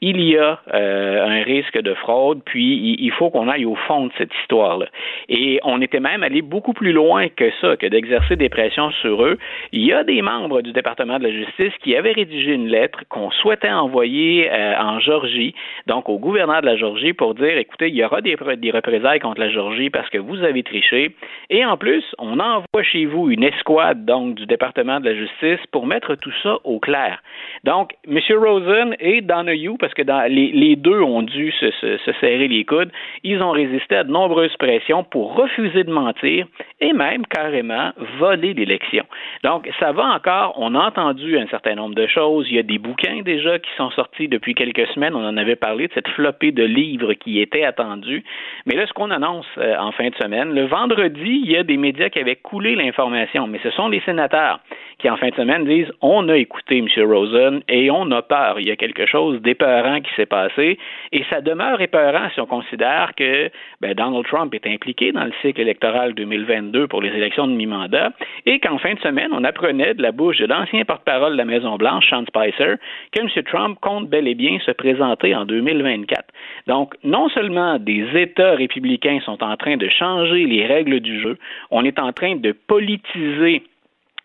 [0.00, 4.06] il y a euh, un risque de fraude, puis il, faut qu'on aille au fond
[4.06, 4.86] de cette histoire-là.
[5.28, 9.24] Et on était même allé beaucoup plus loin que ça, que d'exercer des pressions sur
[9.24, 9.38] eux.
[9.72, 13.00] Il y a des membres du département de la justice qui avaient rédigé une lettre
[13.08, 15.54] qu'on souhaitait envoyer euh, en Georgie,
[15.86, 19.20] donc au gouverneur de la Georgie, pour dire, écoutez, il y aura des, des représailles
[19.20, 21.14] contre la Georgie parce que vous avez triché.
[21.50, 25.64] Et en plus, on envoie chez vous une escouade, donc, du département de la justice
[25.72, 27.20] pour mettre tout ça au clair.
[27.64, 28.18] Donc, M.
[28.30, 32.90] Rosen et Donahue, parce que les, deux ont dû se, serrer les coudes,
[33.22, 36.46] ils ont résisté à de nombreuses pressions pour refuser de mentir
[36.80, 39.04] et même carrément voler l'élection.
[39.44, 40.54] Donc, ça va encore.
[40.56, 42.46] On a entendu un certain nombre de choses.
[42.48, 45.14] Il y a des bouquins déjà qui sont sortis depuis quelques semaines.
[45.14, 48.24] On en avait parlé de cette flopée de livres qui était attendue.
[48.66, 51.62] Mais là, ce qu'on annonce euh, en fin de semaine, le vendredi, il y a
[51.62, 54.60] des médias qui avaient coulé l'information, mais ce sont les sénateurs
[54.98, 56.88] qui, en fin de semaine, disent on a écouté M.
[56.98, 57.29] Rosen
[57.68, 58.60] et on a peur.
[58.60, 60.78] Il y a quelque chose d'épeurant qui s'est passé
[61.12, 65.32] et ça demeure épeurant si on considère que ben, Donald Trump est impliqué dans le
[65.42, 68.10] cycle électoral 2022 pour les élections de mi-mandat
[68.46, 71.44] et qu'en fin de semaine, on apprenait de la bouche de l'ancien porte-parole de la
[71.44, 72.76] Maison-Blanche, Sean Spicer,
[73.12, 73.28] que M.
[73.44, 76.24] Trump compte bel et bien se présenter en 2024.
[76.66, 81.38] Donc, non seulement des États républicains sont en train de changer les règles du jeu,
[81.70, 83.62] on est en train de politiser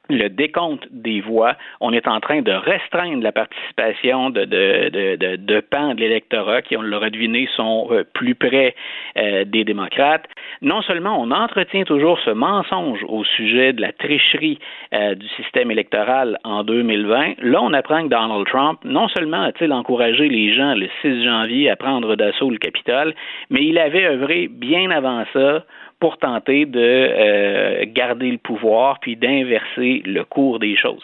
[0.10, 5.36] le décompte des voix, on est en train de restreindre la participation de, de, de,
[5.36, 8.76] de, pans de l'électorat qui, on l'a deviné, sont euh, plus près
[9.18, 10.26] euh, des démocrates.
[10.62, 14.60] Non seulement on entretient toujours ce mensonge au sujet de la tricherie
[14.94, 19.72] euh, du système électoral en 2020, là on apprend que Donald Trump, non seulement a-t-il
[19.74, 23.13] encouragé les gens le 6 janvier à prendre d'assaut le Capitole,
[23.50, 25.63] mais il avait œuvré bien avant ça
[26.06, 31.02] pour tenter de euh, garder le pouvoir puis d'inverser le cours des choses.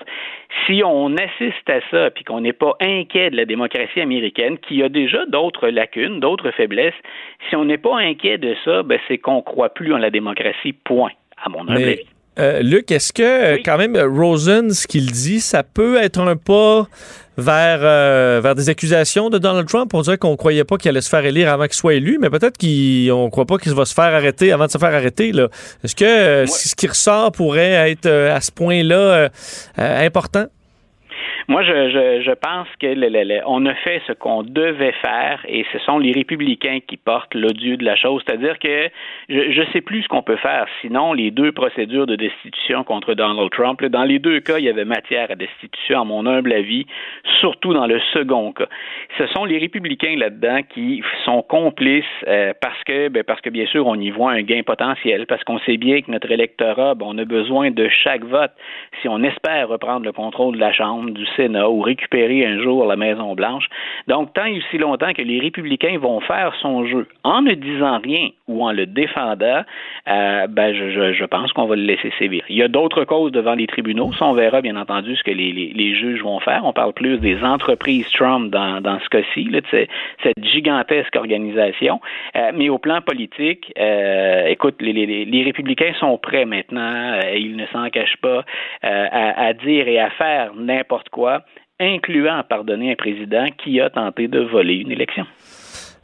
[0.67, 4.83] Si on assiste à ça puis qu'on n'est pas inquiet de la démocratie américaine, qui
[4.83, 6.93] a déjà d'autres lacunes, d'autres faiblesses,
[7.49, 10.73] si on n'est pas inquiet de ça, ben c'est qu'on croit plus en la démocratie.
[10.73, 12.01] Point, à mon avis.
[12.37, 16.85] Euh, Luc, est-ce que quand même Rosen, ce qu'il dit, ça peut être un pas
[17.41, 21.01] vers, euh, vers des accusations de Donald Trump pour dire qu'on croyait pas qu'il allait
[21.01, 23.85] se faire élire avant qu'il soit élu, mais peut-être qu'on ne croit pas qu'il va
[23.85, 25.31] se faire arrêter avant de se faire arrêter.
[25.83, 29.29] Est-ce que ce qui ressort pourrait être à ce point-là
[29.77, 30.45] important?
[31.47, 35.65] Moi, je, je, je pense que le, on a fait ce qu'on devait faire et
[35.71, 38.21] ce sont les républicains qui portent l'odieux de la chose.
[38.25, 38.89] C'est-à-dire que
[39.29, 40.65] je ne sais plus ce qu'on peut faire.
[40.81, 44.69] Sinon, les deux procédures de destitution contre Donald Trump, dans les deux cas, il y
[44.69, 46.85] avait matière à destitution, à mon humble avis,
[47.39, 48.67] surtout dans le second cas.
[49.17, 53.65] Ce sont les républicains là-dedans qui sont complices euh, parce que, ben, parce que bien
[53.65, 57.05] sûr, on y voit un gain potentiel, parce qu'on sait bien que notre électorat, ben,
[57.09, 58.51] on a besoin de chaque vote
[59.01, 62.85] si on espère reprendre le contrôle de la Chambre, du Sénat ou récupérer un jour
[62.85, 63.65] la Maison-Blanche.
[64.07, 67.99] Donc, tant et aussi longtemps que les républicains vont faire son jeu en ne disant
[67.99, 69.63] rien ou en le défendant,
[70.07, 72.43] euh, ben, je, pense qu'on va le laisser sévir.
[72.49, 74.11] Il y a d'autres causes devant les tribunaux.
[74.13, 76.61] Ça, on verra, bien entendu, ce que les, juges vont faire.
[76.65, 79.49] On parle plus des entreprises Trump dans, ce cas-ci,
[80.23, 82.01] cette gigantesque organisation.
[82.35, 87.89] Euh, mais au plan politique, euh, écoute, les, républicains sont prêts maintenant, ils ne s'en
[87.89, 88.43] cachent pas,
[88.81, 91.20] à dire et à faire n'importe quoi
[91.79, 95.25] incluant à pardonner un président qui a tenté de voler une élection.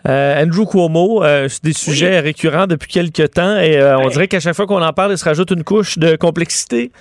[0.08, 4.27] Euh, Andrew Cuomo, euh, c'est des sujets récurrents depuis quelques temps et euh, on dirait
[4.27, 6.91] qu'à chaque fois qu'on en parle, il se rajoute une couche de complexité.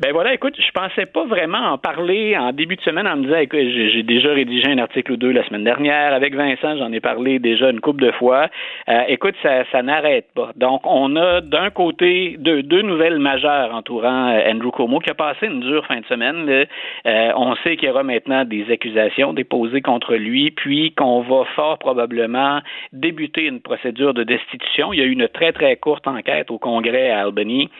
[0.00, 3.26] Ben voilà, écoute, je pensais pas vraiment en parler en début de semaine en me
[3.26, 6.12] disant, écoute, j'ai déjà rédigé un article ou deux la semaine dernière.
[6.12, 8.48] Avec Vincent, j'en ai parlé déjà une couple de fois.
[8.88, 10.50] Euh, écoute, ça, ça n'arrête pas.
[10.56, 15.14] Donc, on a d'un côté deux, deux nouvelles majeures entourant euh, Andrew Cuomo qui a
[15.14, 16.66] passé une dure fin de semaine.
[17.06, 21.44] Euh, on sait qu'il y aura maintenant des accusations déposées contre lui, puis qu'on va
[21.54, 22.58] fort probablement
[22.92, 24.92] débuter une procédure de destitution.
[24.92, 27.70] Il y a eu une très, très courte enquête au Congrès à Albany,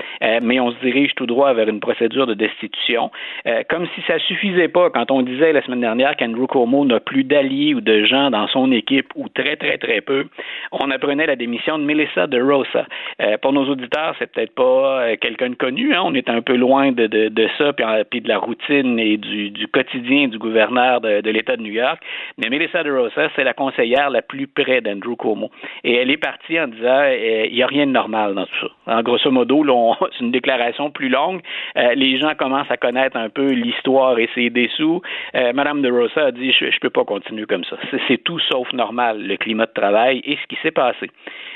[0.42, 3.10] mais on se dirige tout droit vers une procédure procédure de destitution.
[3.46, 7.00] Euh, comme si ça suffisait pas quand on disait la semaine dernière qu'Andrew Cuomo n'a
[7.00, 10.26] plus d'alliés ou de gens dans son équipe ou très très très peu,
[10.72, 12.86] on apprenait la démission de Melissa de Rosa.
[13.22, 15.94] Euh, pour nos auditeurs, c'est peut-être pas euh, quelqu'un de connu.
[15.94, 16.02] Hein?
[16.04, 17.72] On est un peu loin de, de, ça
[18.10, 22.02] puis, de la routine et du, quotidien du gouverneur de, de l'État de New York.
[22.38, 25.50] Mais Melissa de Rosa, c'est la conseillère la plus près d'Andrew Cuomo.
[25.84, 28.98] Et elle est partie en disant il n'y a rien de normal dans tout ça.
[28.98, 29.64] En grosso modo,
[30.12, 31.40] c'est une déclaration plus longue.
[31.94, 35.02] Les gens commencent à connaître un peu l'histoire et ses dessous.
[35.54, 37.76] Madame de Rosa a dit je, je peux pas continuer comme ça.
[38.08, 41.10] C'est tout sauf normal le climat de travail et ce qui s'est passé.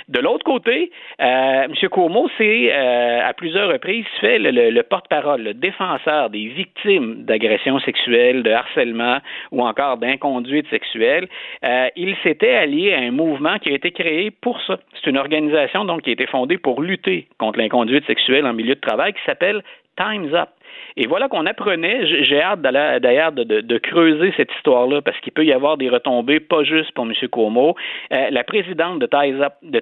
[0.09, 1.75] De l'autre côté, euh, M.
[1.91, 8.43] Cuomo s'est euh, à plusieurs reprises fait le, porte-parole, le défenseur des victimes d'agressions sexuelles,
[8.43, 9.19] de harcèlement
[9.53, 11.29] ou encore d'inconduite sexuelle.
[11.63, 14.79] Euh, il s'était allié à un mouvement qui a été créé pour ça.
[14.95, 18.77] C'est une organisation donc qui a été fondée pour lutter contre l'inconduite sexuelle en milieu
[18.77, 19.63] de travail qui s'appelle
[19.99, 20.49] Time's Up.
[20.97, 25.53] Et voilà qu'on apprenait, j'ai hâte d'ailleurs de, creuser cette histoire-là, parce qu'il peut y
[25.53, 27.13] avoir des retombées, pas juste pour M.
[27.31, 27.77] Cuomo.
[28.13, 29.79] Euh, la présidente de Time's Up, de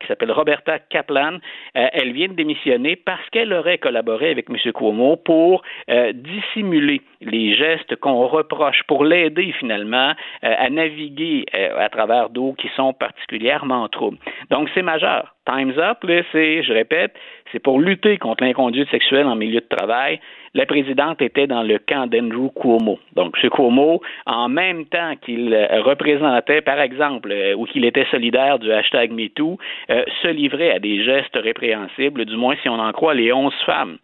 [0.00, 1.38] qui s'appelle Roberta Kaplan,
[1.76, 4.56] euh, elle vient de démissionner parce qu'elle aurait collaboré avec M.
[4.72, 12.30] Cuomo pour euh, dissimuler les gestes qu'on reproche, pour l'aider finalement à naviguer à travers
[12.30, 14.18] d'eau qui sont particulièrement troubles.
[14.50, 15.34] Donc c'est majeur.
[15.44, 15.98] Time's Up,
[16.30, 17.14] c'est, je répète,
[17.50, 20.20] c'est pour lutter contre l'inconduite sexuelle en milieu de travail.
[20.54, 22.98] La présidente était dans le camp d'Andrew Cuomo.
[23.14, 23.50] Donc, M.
[23.50, 29.10] Cuomo, en même temps qu'il représentait, par exemple, euh, ou qu'il était solidaire du hashtag
[29.10, 29.58] MeToo,
[29.90, 33.54] euh, se livrait à des gestes répréhensibles, du moins si on en croit les onze
[33.66, 33.98] femmes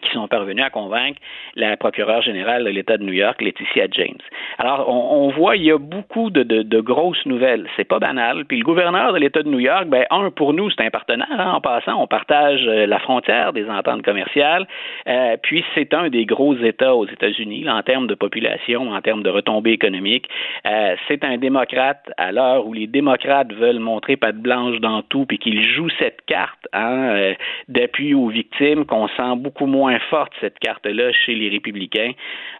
[0.00, 1.20] qui sont parvenus à convaincre
[1.54, 4.20] la procureure générale de l'État de New York, Laetitia James.
[4.58, 7.68] Alors, on, voit, il y a beaucoup de, grosses nouvelles.
[7.76, 8.44] C'est pas banal.
[8.44, 11.26] Puis le gouverneur de l'État de New York, ben, un, pour nous, c'est un partenaire.
[11.30, 14.66] Hein, en passant, on partage euh, la frontière des ententes commerciales.
[15.08, 19.22] Euh, puis c'est un des gros États aux États-Unis, en termes de population, en termes
[19.22, 20.28] de retombées économiques.
[20.66, 25.26] Euh, c'est un démocrate à l'heure où les démocrates veulent montrer patte blanche dans tout,
[25.26, 27.32] puis qu'ils jouent cette carte hein,
[27.68, 32.12] d'appui aux victimes qu'on sent beaucoup moins moins forte, cette carte-là, chez les républicains.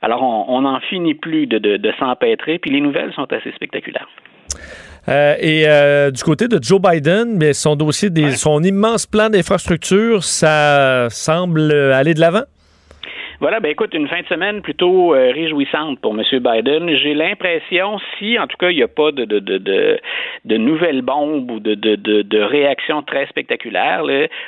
[0.02, 4.08] Alors, on n'en finit plus de, de, s'empêtrer, puis les nouvelles sont assez spectaculaires.
[5.08, 9.30] Euh, et euh, du côté de Joe Biden, mais son dossier, des, son immense plan
[9.30, 12.44] d'infrastructure, ça semble aller de l'avant?
[13.42, 16.22] Voilà, ben écoute, une fin de semaine plutôt euh, réjouissante pour M.
[16.30, 16.94] Biden.
[16.94, 19.98] J'ai l'impression, si en tout cas il n'y a pas de, de, de,
[20.44, 24.04] de, nouvelles bombes ou de, de, de, réactions très spectaculaires,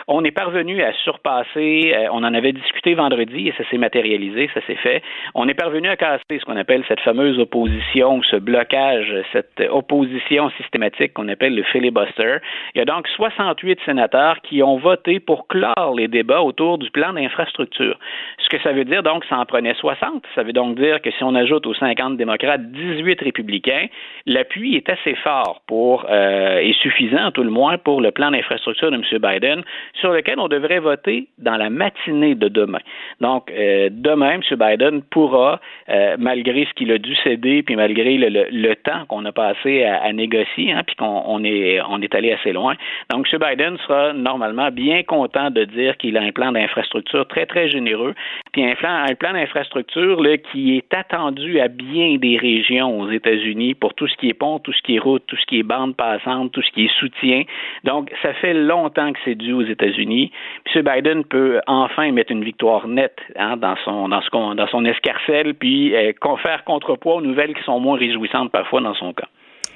[0.07, 4.48] on est parvenu à surpasser, euh, on en avait discuté vendredi et ça s'est matérialisé,
[4.54, 5.02] ça s'est fait.
[5.35, 10.50] On est parvenu à casser ce qu'on appelle cette fameuse opposition, ce blocage, cette opposition
[10.50, 12.37] systématique qu'on appelle le filibuster.
[12.76, 16.92] Il y a donc 68 sénateurs qui ont voté pour clore les débats autour du
[16.92, 17.98] plan d'infrastructure.
[18.38, 20.25] Ce que ça veut dire donc ça en prenait 60.
[20.35, 23.87] Ça veut donc dire que si on ajoute aux 50 démocrates 18 républicains,
[24.27, 28.90] l'appui est assez fort pour euh, et suffisant tout le moins pour le plan d'infrastructure
[28.90, 29.03] de M.
[29.20, 29.62] Biden,
[30.01, 32.81] sur lequel on devrait voter dans la matinée de demain.
[33.20, 34.42] Donc euh, demain, M.
[34.59, 39.33] Biden pourra, euh, malgré ce qu'il a dû céder, puis malgré le, temps qu'on a
[39.33, 42.75] passé à, négocier, hein, puis qu'on est on est allé assez loin.
[43.11, 43.40] Donc M.
[43.40, 48.14] Biden sera normalement bien content de dire qu'il a un plan d'infrastructure très très généreux,
[48.53, 53.94] puis un un plan, d'infrastructure qui est attendu à bien des régions aux États-Unis pour
[53.94, 55.96] tout ce qui est pont, tout ce qui est route, tout ce qui est bande
[55.96, 57.42] passante, tout ce qui est soutien.
[57.84, 60.32] Donc, ça fait longtemps que c'est dû aux États-Unis.
[60.74, 60.82] M.
[60.82, 65.94] Biden peut enfin mettre une victoire nette hein, dans son dans, dans son escarcelle, puis
[65.94, 69.28] euh, faire contrepoids aux nouvelles qui sont moins réjouissantes parfois dans son cas.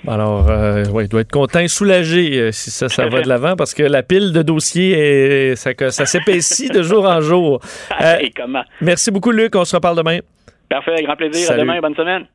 [0.07, 3.29] Alors, euh, ouais, il doit être content et soulagé euh, si ça, ça va de
[3.29, 7.61] l'avant parce que la pile de dossiers, ça, ça s'épaissit de jour en jour.
[8.01, 8.63] Euh, et comment?
[8.81, 9.55] Merci beaucoup, Luc.
[9.57, 10.21] On se reparle demain.
[10.71, 11.51] Parfait, grand plaisir.
[11.51, 12.27] À demain, bonne semaine.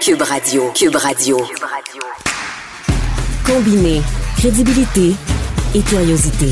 [0.00, 0.70] Cube Radio.
[0.74, 1.36] Cube Radio.
[1.38, 2.02] Cube Radio.
[3.46, 4.02] Combiner
[4.36, 5.14] crédibilité
[5.74, 6.48] et curiosité.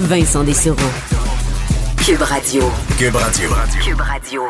[0.00, 0.76] Vincent Dessereau.
[2.04, 2.62] Cube Radio.
[2.98, 3.50] Cube Radio.
[3.84, 4.42] Cube Radio.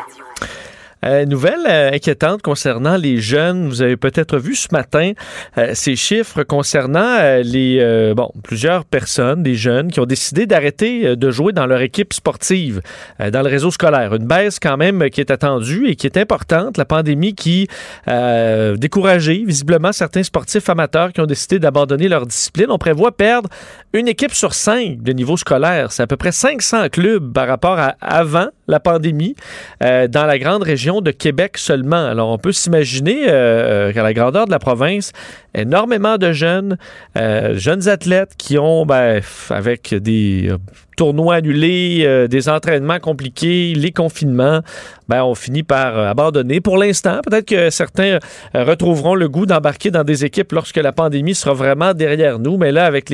[1.05, 3.69] Euh, nouvelle euh, inquiétante concernant les jeunes.
[3.69, 5.13] Vous avez peut-être vu ce matin
[5.59, 11.31] euh, ces chiffres concernant les bon plusieurs personnes, des jeunes qui ont décidé d'arrêter de
[11.31, 12.81] jouer dans leur équipe sportive
[13.19, 14.15] dans le réseau scolaire.
[14.15, 16.79] Une baisse quand même qui est attendue et qui est importante.
[16.79, 17.69] La pandémie qui
[18.07, 22.67] a découragé visiblement certains sportifs amateurs qui ont décidé d'abandonner leur discipline.
[22.71, 23.49] On prévoit perdre
[23.93, 25.93] une équipe sur cinq de niveau scolaire.
[25.93, 29.35] C'est à peu près 500 clubs par rapport à avant la pandémie
[29.83, 32.07] euh, dans la grande région de Québec seulement.
[32.07, 35.13] Alors, on peut s'imaginer euh, qu'à la grandeur de la province,
[35.57, 36.77] énormément de jeunes,
[37.15, 40.53] jeunes athlètes qui ont, ben, avec des
[40.97, 44.61] tournois annulés, des entraînements compliqués, les confinements,
[45.09, 46.61] ben, on finit par abandonner.
[46.61, 48.19] Pour l'instant, peut-être que certains
[48.55, 52.57] retrouveront le goût d'embarquer dans des équipes lorsque la pandémie sera vraiment derrière nous.
[52.57, 53.13] Mais là, avec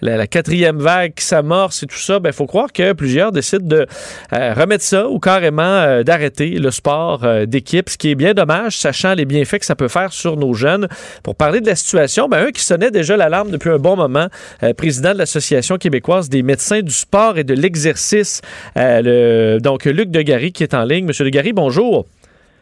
[0.00, 3.66] la, quatrième vague qui s'amorce et tout ça, il ben, faut croire que plusieurs décident
[3.66, 3.86] de
[4.30, 8.76] remettre ça ou carrément euh, d'arrêter le sport euh, d'équipe, ce qui est bien dommage,
[8.76, 10.88] sachant les bienfaits que ça peut faire sur nos jeunes.
[11.22, 14.28] Pour parler de situation, ben, un qui sonnait déjà l'alarme depuis un bon moment,
[14.62, 18.40] euh, président de l'Association québécoise des médecins du sport et de l'exercice,
[18.76, 21.04] donc Luc Degary qui est en ligne.
[21.04, 22.06] Monsieur Degary, bonjour.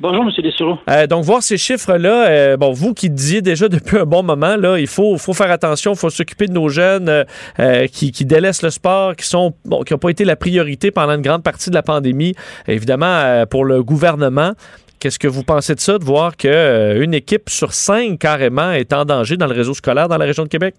[0.00, 0.30] Bonjour, M.
[0.42, 0.78] Dessureau.
[0.88, 4.56] Euh, donc, voir ces chiffres-là, euh, bon, vous qui disiez déjà depuis un bon moment,
[4.56, 7.26] là, il faut, faut faire attention, il faut s'occuper de nos jeunes
[7.58, 10.90] euh, qui, qui, délaissent le sport, qui sont bon, qui n'ont pas été la priorité
[10.90, 12.34] pendant une grande partie de la pandémie,
[12.66, 14.52] évidemment, pour le gouvernement.
[15.00, 19.06] Qu'est-ce que vous pensez de ça, de voir qu'une équipe sur cinq, carrément, est en
[19.06, 20.74] danger dans le réseau scolaire dans la région de Québec?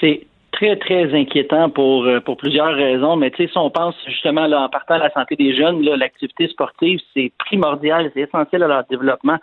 [0.00, 3.16] C'est très, très inquiétant pour, euh, pour plusieurs raisons.
[3.16, 7.00] Mais si on pense justement là, en partant à la santé des jeunes, l'activité sportive,
[7.14, 9.38] c'est primordial, c'est essentiel à leur développement.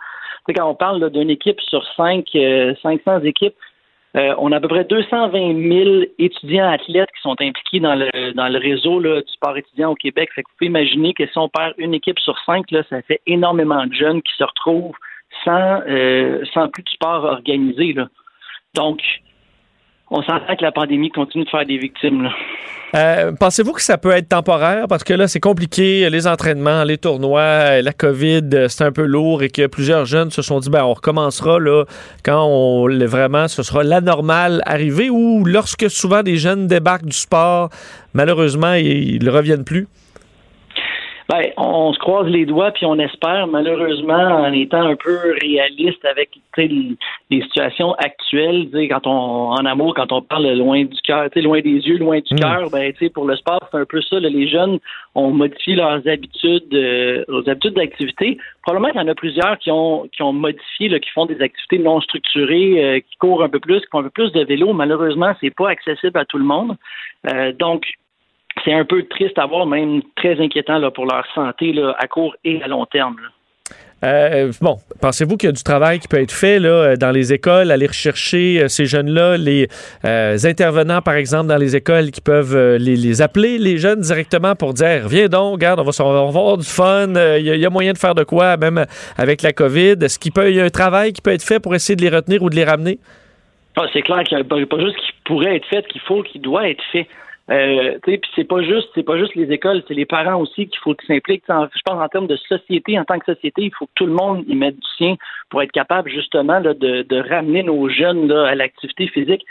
[0.46, 3.54] Quand on parle d'une équipe sur cinq, 500 euh, équipes,
[4.16, 8.32] euh, on a à peu près 220 000 étudiants athlètes qui sont impliqués dans le
[8.32, 10.30] dans le réseau là, du sport étudiant au Québec.
[10.34, 13.02] Fait que vous pouvez imaginer que si on perd une équipe sur cinq, là, ça
[13.02, 14.96] fait énormément de jeunes qui se retrouvent
[15.44, 15.80] sans
[16.52, 17.92] sans plus de sport organisé.
[17.92, 18.08] Là.
[18.74, 19.00] Donc,
[20.14, 22.28] on s'entend que la pandémie continue de faire des victimes.
[22.94, 24.86] Euh, pensez-vous que ça peut être temporaire?
[24.88, 29.42] Parce que là, c'est compliqué, les entraînements, les tournois, la COVID, c'est un peu lourd
[29.42, 31.84] et que plusieurs jeunes se sont dit, ben, on recommencera là,
[32.22, 37.16] quand on, vraiment ce sera la normale arrivée ou lorsque souvent des jeunes débarquent du
[37.16, 37.70] sport,
[38.12, 39.88] malheureusement, ils ne reviennent plus?
[41.28, 46.04] Ben, on se croise les doigts puis on espère, malheureusement, en étant un peu réaliste
[46.04, 46.96] avec les,
[47.30, 51.70] les, situations actuelles, quand on en amour, quand on parle loin du cœur, loin des
[51.70, 52.38] yeux, loin du mm.
[52.38, 54.20] cœur, ben, pour le sport, c'est un peu ça.
[54.20, 54.78] les jeunes
[55.14, 58.36] ont modifié leurs habitudes, euh, leurs habitudes d'activité.
[58.62, 61.40] Probablement qu'il y en a plusieurs qui ont qui ont modifié, là, qui font des
[61.40, 64.44] activités non structurées, euh, qui courent un peu plus, qui font un peu plus de
[64.44, 64.72] vélo.
[64.74, 66.76] Malheureusement, c'est pas accessible à tout le monde.
[67.32, 67.86] Euh, donc,
[68.64, 72.06] c'est un peu triste à voir, même très inquiétant là, pour leur santé là, à
[72.06, 73.16] court et à long terme.
[74.04, 77.32] Euh, bon, pensez-vous qu'il y a du travail qui peut être fait là, dans les
[77.32, 79.68] écoles, aller rechercher euh, ces jeunes-là, les
[80.04, 84.74] euh, intervenants, par exemple, dans les écoles qui peuvent les, appeler, les jeunes, directement pour
[84.74, 87.92] dire Viens donc, regarde, on va, on va avoir du fun, il y, a moyen
[87.92, 88.84] de faire de quoi, même
[89.16, 89.96] avec la COVID.
[90.02, 92.14] Est-ce qu'il peut, y a un travail qui peut être fait pour essayer de les
[92.14, 92.98] retenir ou de les ramener?
[93.76, 96.42] Ah, c'est clair qu'il n'y a pas juste qui pourrait être fait, qu'il faut, qu'il
[96.42, 97.08] doit être fait.
[97.50, 100.78] Euh, puis c'est pas juste, c'est pas juste les écoles, c'est les parents aussi qu'il
[100.78, 101.44] faut qu'ils s'impliquent.
[101.46, 104.14] Je pense en termes de société, en tant que société, il faut que tout le
[104.14, 105.16] monde y mette du sien
[105.50, 109.44] pour être capable justement de, de, ramener nos jeunes là, à l'activité physique.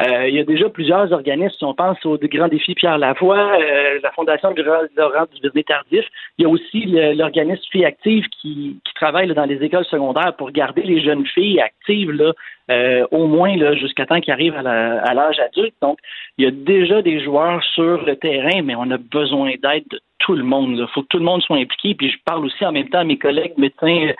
[0.00, 3.58] Euh, il y a déjà plusieurs organismes, si on pense au Grand Défi Pierre Lavoie,
[3.58, 4.54] euh, la Fondation
[4.96, 6.04] Laurent du Tardif.
[6.38, 6.86] Il y a aussi
[7.16, 11.60] l'organisme Filles Actives qui, qui travaille dans les écoles secondaires pour garder les jeunes filles
[11.60, 12.32] actives là,
[12.70, 15.74] euh, au moins jusqu'à temps qu'ils arrivent à l'âge adulte.
[15.82, 15.98] Donc,
[16.36, 20.00] il y a déjà des joueurs sur le terrain, mais on a besoin d'aide de
[20.20, 20.76] tout le monde.
[20.78, 21.96] Il faut que tout le monde soit impliqué.
[21.96, 24.12] Puis je parle aussi en même temps à mes collègues médecins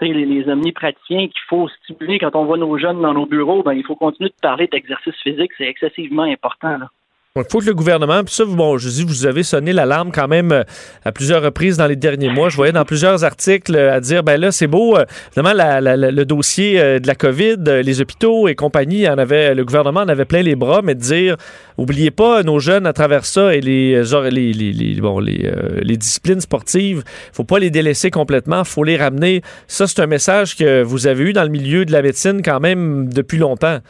[0.00, 3.72] les, les omnipraticiens qu'il faut stimuler quand on voit nos jeunes dans nos bureaux, ben,
[3.72, 6.78] il faut continuer de parler d'exercice physique, c'est excessivement important.
[6.78, 6.90] Là.
[7.36, 10.28] Il faut que le gouvernement, puis ça, bon, je dis, vous avez sonné l'alarme quand
[10.28, 10.62] même euh,
[11.04, 12.48] à plusieurs reprises dans les derniers mois.
[12.48, 16.22] Je voyais dans plusieurs articles euh, à dire, ben là, c'est beau, euh, évidemment, le
[16.22, 20.42] dossier de la COVID, les hôpitaux et compagnie, en avait, le gouvernement en avait plein
[20.42, 21.36] les bras, mais de dire,
[21.76, 25.50] oubliez pas nos jeunes à travers ça et les, les, les, bon, les,
[25.82, 29.42] les disciplines sportives, faut pas les délaisser complètement, faut les ramener.
[29.66, 32.60] Ça, c'est un message que vous avez eu dans le milieu de la médecine quand
[32.60, 33.80] même depuis longtemps.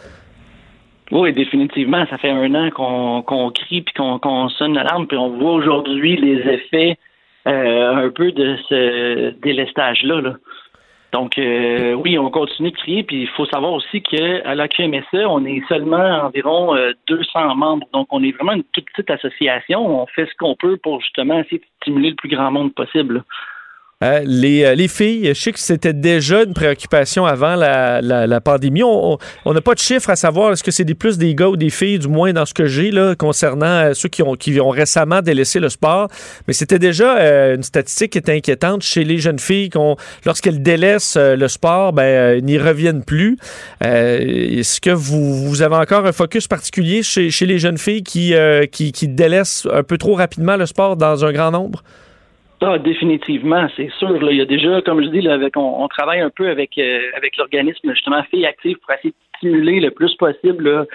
[1.10, 2.06] Oui, définitivement.
[2.06, 6.40] Ça fait un an qu'on crie puis qu'on sonne l'alarme, puis on voit aujourd'hui les
[6.50, 6.98] effets
[7.46, 10.34] euh, un peu de ce délestage-là.
[11.12, 15.26] Donc, euh, oui, on continue de crier, puis il faut savoir aussi qu'à la QMSE,
[15.28, 16.74] on est seulement environ
[17.06, 17.86] 200 euh, membres.
[17.92, 20.02] Donc, on est vraiment une toute petite association.
[20.02, 23.22] On fait ce qu'on peut pour justement essayer de stimuler le plus grand monde possible.
[24.02, 28.82] Euh, les, euh, les, filles, je sais que c'était déjà une préoccupation avant la, pandémie.
[28.82, 31.56] On n'a pas de chiffres à savoir est-ce que c'est des plus des gars ou
[31.56, 34.36] des filles, du moins dans ce que j'ai concernant euh, ceux qui ont,
[34.70, 36.08] récemment délaissé le sport?
[36.48, 39.70] Mais c'était déjà une statistique qui était inquiétante chez les jeunes filles
[40.26, 43.38] lorsqu'elles délaissent le sport, ben, n'y reviennent plus.
[43.80, 49.82] est-ce que vous, avez encore un focus particulier chez, les jeunes filles qui délaissent un
[49.82, 51.82] peu trop rapidement le sport dans un grand nombre?
[52.66, 54.16] Ah, définitivement, c'est sûr.
[54.30, 56.98] il y a déjà, comme je dis, on, travaille un peu avec, euh,
[57.36, 60.86] l'organisme justement Filles Actives pour essayer de stimuler le plus possible euh,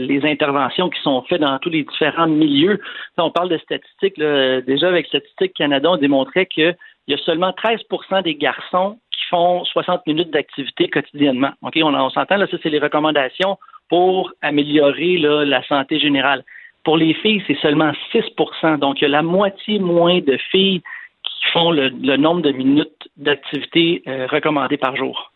[0.00, 2.80] les interventions qui sont faites dans tous les différents milieux.
[3.16, 4.18] on parle de statistiques.
[4.18, 6.74] déjà, avec Statistique Canada, on démontrait qu'il
[7.06, 11.52] y a seulement 13% des garçons qui font 60 minutes d'activité quotidiennement.
[11.62, 13.56] OK, on, on s'entend, là, ça, c'est les recommandations
[13.88, 16.42] pour améliorer la santé générale.
[16.84, 20.82] Pour les filles, c'est seulement 6% Donc, il y a la moitié moins de filles
[21.24, 25.32] qui font le, nombre de minutes d'activité euh, recommandées par jour.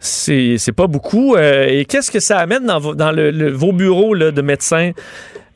[0.00, 1.34] C'est pas beaucoup.
[1.34, 4.92] Euh, et qu'est-ce que ça amène dans, vos bureaux de médecins?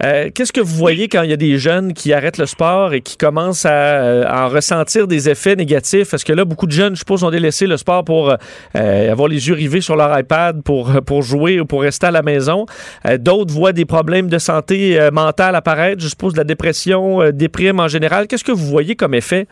[0.05, 2.92] Euh, qu'est-ce que vous voyez quand il y a des jeunes qui arrêtent le sport
[2.92, 6.11] et qui commencent à, euh, en ressentir des effets négatifs?
[6.11, 9.28] Parce que là, beaucoup de jeunes, je suppose, ont délaissé le sport pour euh, avoir
[9.28, 12.66] les yeux rivés sur leur iPad, pour, pour jouer ou pour rester à la maison?
[13.18, 17.88] D'autres voient des problèmes de santé mentale apparaître, je suppose de la dépression, déprime en
[17.88, 18.26] général.
[18.26, 19.46] Qu'est-ce que vous voyez comme effet?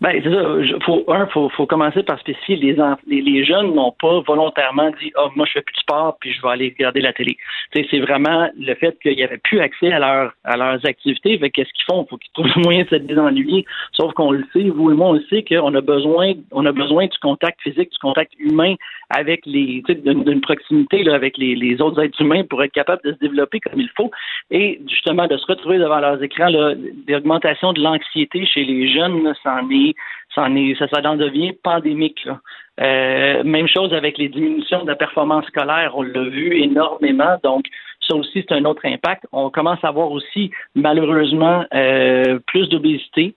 [0.00, 0.78] Ben, c'est ça.
[0.84, 2.76] Faut, un, faut, faut commencer par spécifier les,
[3.08, 6.32] les, les jeunes n'ont pas volontairement dit oh, moi je fais plus de sport puis
[6.32, 7.36] je vais aller regarder la télé.
[7.74, 11.38] c'est vraiment le fait qu'il n'y avait plus accès à, leur, à leurs activités.
[11.50, 12.06] Qu'est-ce qu'ils font?
[12.08, 13.64] Faut qu'ils trouvent le moyen de se désennuyer.
[13.92, 16.72] Sauf qu'on le sait, vous et moi, on le sait qu'on a besoin on a
[16.72, 18.74] besoin du contact physique, du contact humain
[19.10, 23.18] avec les d'une proximité là, avec les, autres êtres humains pour être capable de se
[23.18, 24.10] développer comme il faut.
[24.50, 26.50] Et justement de se retrouver devant leurs écrans,
[27.08, 29.34] l'augmentation de l'anxiété chez les jeunes,
[30.34, 30.48] ça
[30.88, 32.26] ça, en devient pandémique.
[32.80, 37.36] Euh, même chose avec les diminutions de la performance scolaire, on l'a vu énormément.
[37.42, 37.64] Donc,
[38.06, 39.24] ça aussi, c'est un autre impact.
[39.32, 43.34] On commence à voir aussi, malheureusement, euh, plus d'obésité.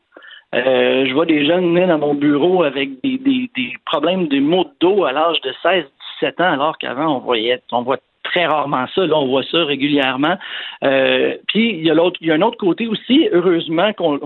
[0.53, 3.49] Euh, je vois des jeunes nés dans mon bureau avec des,
[3.85, 7.81] problèmes de maux de dos à l'âge de 16-17 ans, alors qu'avant, on voyait, on
[7.81, 9.05] voit très rarement ça.
[9.07, 10.37] Là, on voit ça régulièrement.
[10.81, 13.27] puis il y a l'autre, il y a un autre côté aussi.
[13.31, 14.19] Heureusement, qu'on,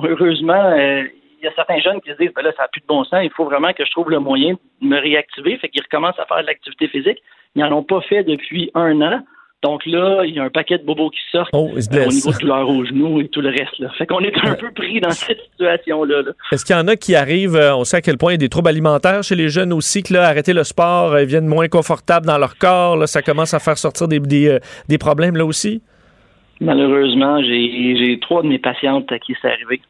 [1.46, 3.20] y a certains jeunes qui se disent ben là, ça n'a plus de bon sens,
[3.24, 5.58] il faut vraiment que je trouve le moyen de me réactiver.
[5.58, 7.22] Fait qu'ils recommencent à faire de l'activité physique.
[7.56, 9.24] Ils n'en ont pas fait depuis un an.
[9.64, 12.32] Donc là, il y a un paquet de bobos qui sortent oh, euh, au niveau
[12.32, 13.80] de douleur aux genoux et tout le reste.
[13.80, 13.89] Là.
[13.98, 16.22] Fait qu'on est un peu pris dans cette situation-là.
[16.52, 18.36] Est-ce qu'il y en a qui arrivent, euh, on sait à quel point il y
[18.36, 21.28] a des troubles alimentaires chez les jeunes aussi, que là, arrêter le sport, euh, ils
[21.28, 24.98] viennent moins confortables dans leur corps, là, ça commence à faire sortir des, des, des
[25.00, 25.82] problèmes là aussi?
[26.62, 29.82] Malheureusement, j'ai trois de mes patientes à qui c'est arrivé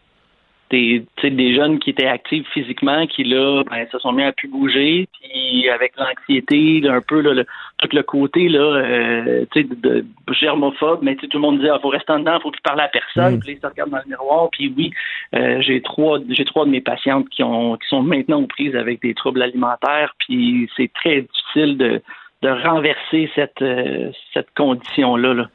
[0.72, 4.47] des, des jeunes qui étaient actifs physiquement, qui là, ben, se sont mis à plus
[4.47, 7.45] bouger, puis avec l'anxiété, un peu le,
[7.78, 11.80] tout le côté là, euh, de, de, germophobe, mais tout le monde disait, il ah,
[11.80, 13.39] faut rester en dedans, faut plus parler à personne, mm.
[13.39, 14.91] puis ils se regardent dans le miroir, puis oui,
[15.36, 18.76] euh, j'ai trois, j'ai trois de mes patientes qui ont, qui sont maintenant aux prises
[18.76, 22.01] avec des troubles alimentaires, puis c'est très difficile de,
[22.41, 25.34] de renverser cette, euh, cette condition là.
[25.34, 25.47] là.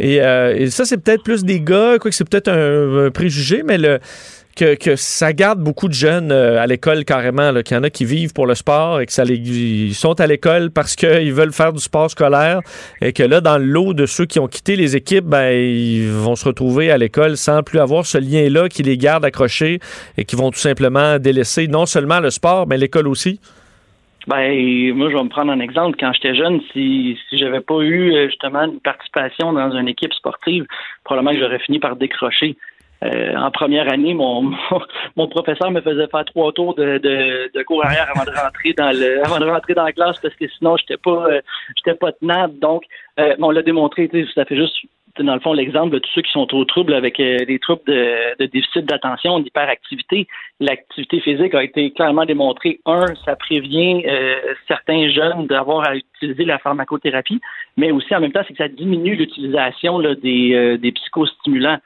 [0.00, 3.78] Et, et, ça, c'est peut-être plus des gars, quoi que c'est peut-être un, préjugé, mais
[3.78, 4.00] le,
[4.54, 8.04] que, ça garde beaucoup de jeunes euh, à l'école carrément, qu'il y en a qui
[8.04, 11.72] vivent pour le sport et que ça les, sont à l'école parce qu'ils veulent faire
[11.72, 12.60] du sport scolaire
[13.00, 16.08] et que là, dans le lot de ceux qui ont quitté les équipes, ben, ils
[16.08, 19.80] vont se retrouver à l'école sans plus avoir ce lien-là qui les garde accrochés
[20.16, 23.40] et qui vont tout simplement délaisser non seulement le sport, mais l'école aussi.
[24.26, 25.98] Ben, moi, je vais me prendre un exemple.
[26.00, 30.14] Quand j'étais jeune, si, si j'avais pas eu euh, justement une participation dans une équipe
[30.14, 30.64] sportive,
[31.04, 32.56] probablement que j'aurais fini par décrocher.
[33.04, 34.52] Euh, en première année, mon,
[35.16, 38.90] mon, professeur me faisait faire trois tours de, de, cours arrière avant de rentrer dans
[38.92, 41.40] le avant de rentrer dans la classe parce que sinon j'étais pas euh,
[41.76, 42.58] j'étais pas tenable.
[42.58, 42.84] Donc
[43.20, 44.76] euh, on l'a démontré, ça fait juste
[45.18, 48.36] dans le fond l'exemple de tous ceux qui sont au trouble avec des troubles de,
[48.38, 50.26] de déficit d'attention, d'hyperactivité.
[50.58, 52.80] L'activité physique a été clairement démontrée.
[52.84, 54.02] Un, ça prévient
[54.66, 57.40] certains jeunes d'avoir à utiliser la pharmacothérapie,
[57.76, 61.78] mais aussi en même temps, c'est que ça diminue l'utilisation des, des psychostimulants.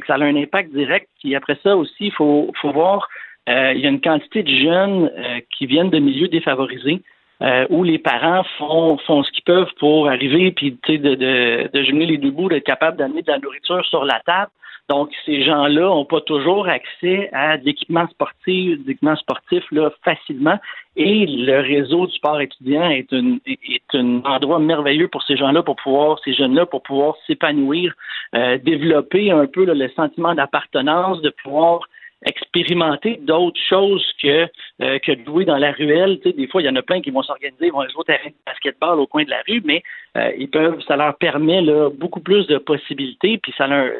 [0.00, 1.08] Que ça a un impact direct.
[1.20, 3.08] Puis après ça aussi, il faut, faut voir,
[3.48, 7.02] euh, il y a une quantité de jeunes euh, qui viennent de milieux défavorisés.
[7.42, 11.82] Euh, où les parents font, font ce qu'ils peuvent pour arriver puis de, de, de
[11.82, 14.50] jumeler les deux bouts, d'être capable d'amener de la nourriture sur la table.
[14.88, 20.58] Donc, ces gens-là n'ont pas toujours accès à de l'équipement sportif, d'équipements sportifs là, facilement.
[20.94, 25.62] Et le réseau du sport étudiant est, un est un endroit merveilleux pour ces gens-là,
[25.64, 27.94] pour pouvoir, ces jeunes-là, pour pouvoir s'épanouir,
[28.36, 31.80] euh, développer un peu le sentiment d'appartenance, de pouvoir
[32.24, 34.46] expérimenter d'autres choses que,
[34.82, 36.18] euh, que de jouer dans la ruelle.
[36.22, 38.04] Tu sais, des fois, il y en a plein qui vont s'organiser, vont jouer au
[38.04, 39.82] terrain de basketball au coin de la rue, mais
[40.16, 43.90] euh, ils peuvent, ça leur permet là, beaucoup plus de possibilités, puis ça, leur,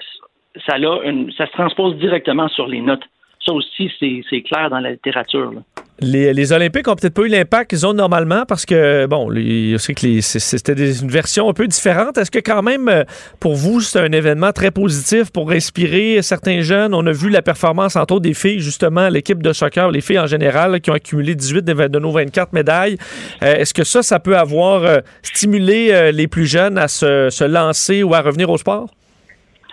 [0.67, 3.05] ça, se transpose directement sur les notes.
[3.45, 5.53] Ça aussi, c'est clair dans la littérature.
[6.01, 10.73] Les, Olympiques ont peut-être pas eu l'impact qu'ils ont normalement parce que, bon, que c'était
[10.73, 12.19] une version un peu différente.
[12.19, 13.05] Est-ce que quand même, euh,
[13.41, 16.93] pour vous, c'est un événement très positif pour inspirer certains jeunes?
[16.93, 20.19] On a vu la performance, entre autres, des filles, justement, l'équipe de soccer, les filles
[20.19, 22.99] en général, qui ont accumulé 18 de nos 24 médailles.
[23.43, 28.03] Euh, est-ce que ça, ça peut avoir euh, stimulé les plus jeunes à se lancer
[28.03, 28.91] ou à revenir au sport?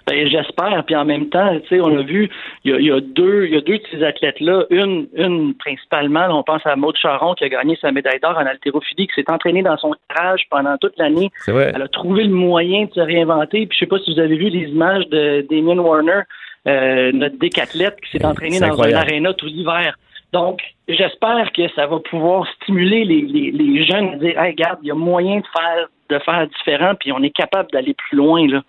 [0.05, 0.83] Ben, j'espère.
[0.85, 2.29] Puis en même temps, tu sais, on a vu,
[2.65, 4.65] il y a, deux, il y a deux de ces athlètes-là.
[4.69, 8.45] Une, une principalement, on pense à Maud Charon qui a gagné sa médaille d'or en
[8.45, 11.31] haltérophilie, qui s'est entraînée dans son garage pendant toute l'année.
[11.47, 13.65] Elle a trouvé le moyen de se réinventer.
[13.65, 16.21] Puis je sais pas si vous avez vu les images de Damien Warner,
[16.67, 19.97] euh, notre décathlète, qui s'est entraîné dans un aréna tout l'hiver.
[20.33, 24.79] Donc, j'espère que ça va pouvoir stimuler les, les, les jeunes à dire, hey, regarde,
[24.81, 28.17] il y a moyen de faire, de faire différent, puis on est capable d'aller plus
[28.17, 28.63] loin, là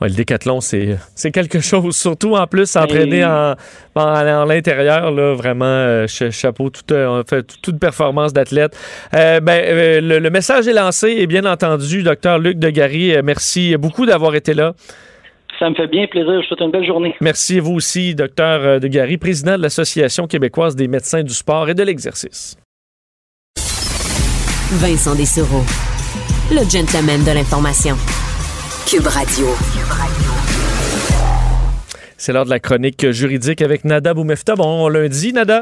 [0.00, 3.54] le décathlon, c'est, c'est quelque chose, surtout en plus entraîné en,
[3.94, 8.76] en, l'intérieur, là, vraiment, euh, chapeau, toute, euh, fait, toute performance d'athlète.
[9.14, 14.34] Euh, ben, le, message est lancé et bien entendu, docteur Luc Degary, merci beaucoup d'avoir
[14.34, 14.74] été là.
[15.60, 16.32] Ça me fait bien plaisir.
[16.32, 17.14] Je vous souhaite une belle journée.
[17.20, 21.74] Merci à vous aussi, docteur Degary, président de l'Association québécoise des médecins du sport et
[21.74, 22.56] de l'exercice.
[24.72, 25.62] Vincent Dessereau,
[26.50, 27.94] le gentleman de l'information.
[28.86, 29.46] Cube Radio.
[32.18, 34.56] C'est l'heure de la chronique juridique avec Nada Boumefta.
[34.56, 35.60] Bon lundi, Nada.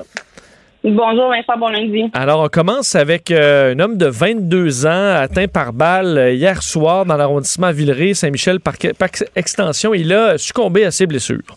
[0.82, 2.10] Bonjour Vincent, bon lundi.
[2.14, 6.62] Alors, on commence avec euh, un homme de 22 ans atteint par balle euh, hier
[6.62, 8.74] soir dans l'arrondissement Villeray, Saint-Michel, par,
[9.36, 9.94] extension.
[9.94, 11.56] Il a succombé à ses blessures.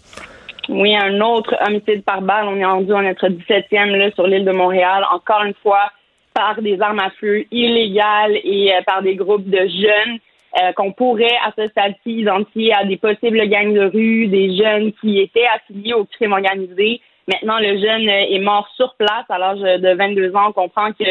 [0.69, 2.45] Oui, un autre homicide par balle.
[2.47, 5.03] On est rendu à notre 17e sur l'île de Montréal.
[5.11, 5.91] Encore une fois,
[6.35, 10.19] par des armes à feu illégales et euh, par des groupes de jeunes.
[10.57, 14.93] Euh, qu'on pourrait à ce stade-ci identifier à des possibles gangs de rue, des jeunes
[15.01, 17.01] qui étaient affiliés au crime organisé.
[17.27, 20.47] Maintenant, le jeune euh, est mort sur place à l'âge de 22 ans.
[20.47, 21.03] On comprend que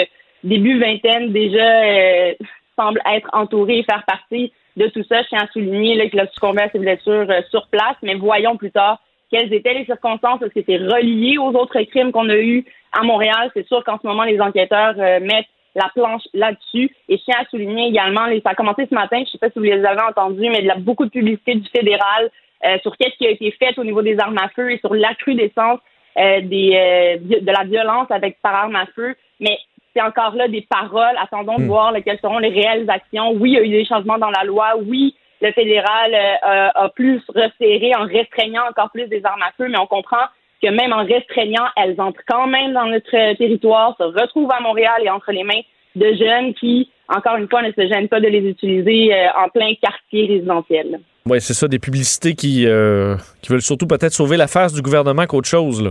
[0.45, 2.33] début vingtaine déjà euh,
[2.79, 5.21] semble être entouré et faire partie de tout ça.
[5.21, 8.71] Je tiens à souligner qu'il a succombé à ses blessures sur place, mais voyons plus
[8.71, 8.99] tard
[9.31, 10.41] quelles étaient les circonstances.
[10.41, 13.51] Est-ce que c'est relié aux autres crimes qu'on a eus à Montréal?
[13.53, 16.95] C'est sûr qu'en ce moment, les enquêteurs mettent la planche là-dessus.
[17.09, 19.51] Et je tiens à souligner également, ça a commencé ce matin, je ne sais pas
[19.51, 22.31] si vous les avez entendus, mais il y a beaucoup de publicité du fédéral
[22.65, 24.95] euh, sur qu'est-ce qui a été fait au niveau des armes à feu et sur
[24.95, 25.81] l'accrudescence
[26.17, 29.15] euh, des, euh, de la violence avec par armes à feu.
[29.41, 29.59] Mais
[29.95, 31.17] c'est encore là des paroles.
[31.21, 31.69] Attendons de hmm.
[31.69, 33.33] voir quelles seront les réelles actions.
[33.33, 34.75] Oui, il y a eu des changements dans la loi.
[34.87, 39.79] Oui, le fédéral a plus resserré en restreignant encore plus des armes à feu, mais
[39.79, 40.25] on comprend
[40.65, 45.03] que même en restreignant, elles entrent quand même dans notre territoire, se retrouvent à Montréal
[45.03, 45.61] et entre les mains
[45.95, 49.49] de jeunes qui, encore une fois, ne se gênent pas de les utiliser euh, en
[49.49, 51.01] plein quartier résidentiel.
[51.27, 54.83] Oui, c'est ça, des publicités qui, euh, qui veulent surtout peut-être sauver la face du
[54.83, 55.83] gouvernement qu'autre chose.
[55.83, 55.91] Là.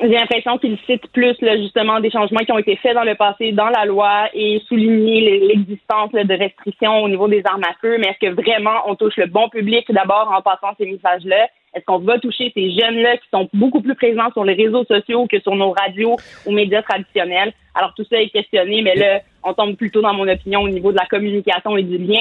[0.00, 3.52] J'ai l'impression qu'ils citent plus justement des changements qui ont été faits dans le passé
[3.52, 7.96] dans la loi et souligner l'existence de restrictions au niveau des armes à feu.
[7.98, 11.48] Mais est-ce que vraiment on touche le bon public d'abord en passant ces messages-là?
[11.76, 15.26] Est-ce qu'on va toucher ces jeunes-là qui sont beaucoup plus présents sur les réseaux sociaux
[15.30, 16.16] que sur nos radios
[16.46, 17.52] ou médias traditionnels?
[17.74, 20.90] Alors tout ça est questionné, mais là, on tombe plutôt, dans mon opinion, au niveau
[20.90, 22.18] de la communication et du lien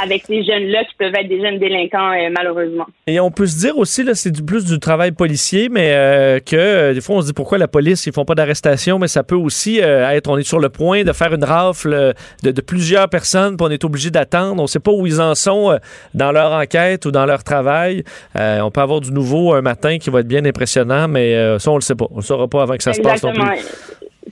[0.00, 2.86] avec ces jeunes-là qui peuvent être des jeunes délinquants, euh, malheureusement.
[3.06, 6.56] Et on peut se dire aussi, là, c'est plus du travail policier, mais euh, que
[6.56, 9.22] euh, des fois, on se dit pourquoi la police, ils font pas d'arrestation, mais ça
[9.24, 13.56] peut aussi être, on est sur le point de faire une rafle de, plusieurs personnes,
[13.56, 14.62] puis on est obligé d'attendre.
[14.62, 15.78] On sait pas où ils en sont
[16.14, 18.04] dans leur enquête ou dans leur travail.
[18.34, 21.76] on peut avoir du nouveau un matin qui va être bien impressionnant, mais ça, on
[21.76, 22.06] le sait pas.
[22.10, 23.42] On le saura pas avant que ça se passe non plus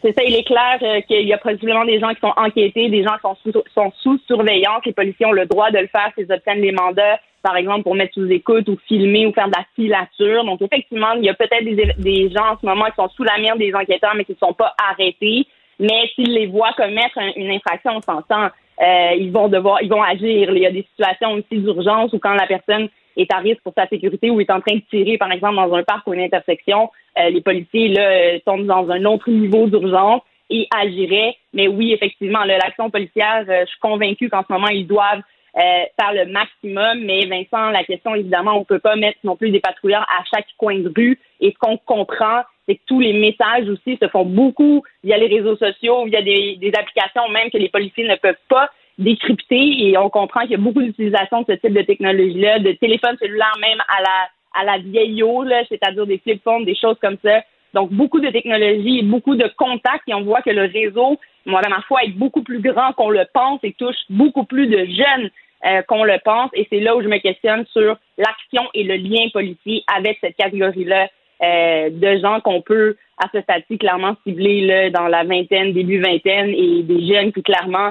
[0.03, 2.89] c'est ça, il est clair euh, qu'il y a possiblement des gens qui sont enquêtés,
[2.89, 4.85] des gens qui sont sous, sont sous surveillance.
[4.85, 7.95] Les policiers ont le droit de le faire s'ils obtiennent des mandats, par exemple, pour
[7.95, 10.45] mettre sous écoute ou filmer ou faire de la filature.
[10.45, 11.65] Donc, effectivement, il y a peut-être
[11.99, 14.47] des, gens en ce moment qui sont sous la mire des enquêteurs, mais qui ne
[14.47, 15.47] sont pas arrêtés.
[15.79, 18.49] Mais s'ils les voient commettre une infraction, on s'entend,
[18.83, 20.51] euh, ils vont devoir, ils vont agir.
[20.51, 23.75] Il y a des situations aussi d'urgence où quand la personne est à risque pour
[23.77, 26.21] sa sécurité ou est en train de tirer, par exemple, dans un parc ou une
[26.21, 31.37] intersection, euh, les policiers là, euh, tombent dans un autre niveau d'urgence et agiraient.
[31.53, 35.23] Mais oui, effectivement, l'action policière, euh, je suis convaincue qu'en ce moment, ils doivent
[35.59, 37.01] faire le maximum.
[37.05, 40.23] Mais Vincent, la question, évidemment, on ne peut pas mettre non plus des patrouilleurs à
[40.31, 41.19] chaque coin de rue.
[41.41, 45.29] Et ce qu'on comprend, c'est que tous les messages aussi se font beaucoup via les
[45.29, 48.69] réseaux sociaux, via des, des applications même que les policiers ne peuvent pas
[48.99, 49.87] décrypter.
[49.87, 53.17] Et on comprend qu'il y a beaucoup d'utilisation de ce type de technologie-là, de téléphones
[53.19, 54.29] cellulaires même à la
[54.59, 57.43] à la vieille eau, c'est-à-dire des flip phones, des choses comme ça.
[57.75, 61.83] Donc, beaucoup de technologies, beaucoup de contacts et on voit que le réseau, moi, ma
[61.83, 65.31] foi, est beaucoup plus grand qu'on le pense et touche beaucoup plus de jeunes
[65.67, 66.51] euh, qu'on le pense.
[66.55, 70.37] Et c'est là où je me questionne sur l'action et le lien policier avec cette
[70.37, 76.01] catégorie-là de gens qu'on peut, à ce stade clairement cibler là, dans la vingtaine, début
[76.01, 77.91] vingtaine, et des jeunes qui, clairement,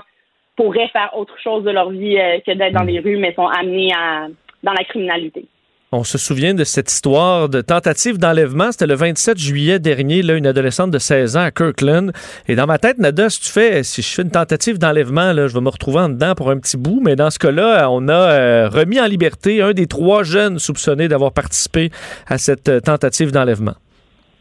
[0.56, 2.88] pourraient faire autre chose de leur vie que d'être dans mm.
[2.88, 4.28] les rues, mais sont amenés à,
[4.64, 5.46] dans la criminalité.
[5.92, 8.72] On se souvient de cette histoire de tentative d'enlèvement.
[8.72, 12.12] C'était le 27 juillet dernier, là, une adolescente de 16 ans à Kirkland.
[12.50, 15.48] Et dans ma tête, Nada, si tu fais, si je fais une tentative d'enlèvement, là,
[15.48, 17.00] je vais me retrouver en dedans pour un petit bout.
[17.02, 21.08] Mais dans ce cas-là, on a euh, remis en liberté un des trois jeunes soupçonnés
[21.08, 21.92] d'avoir participé
[22.28, 23.76] à cette euh, tentative d'enlèvement.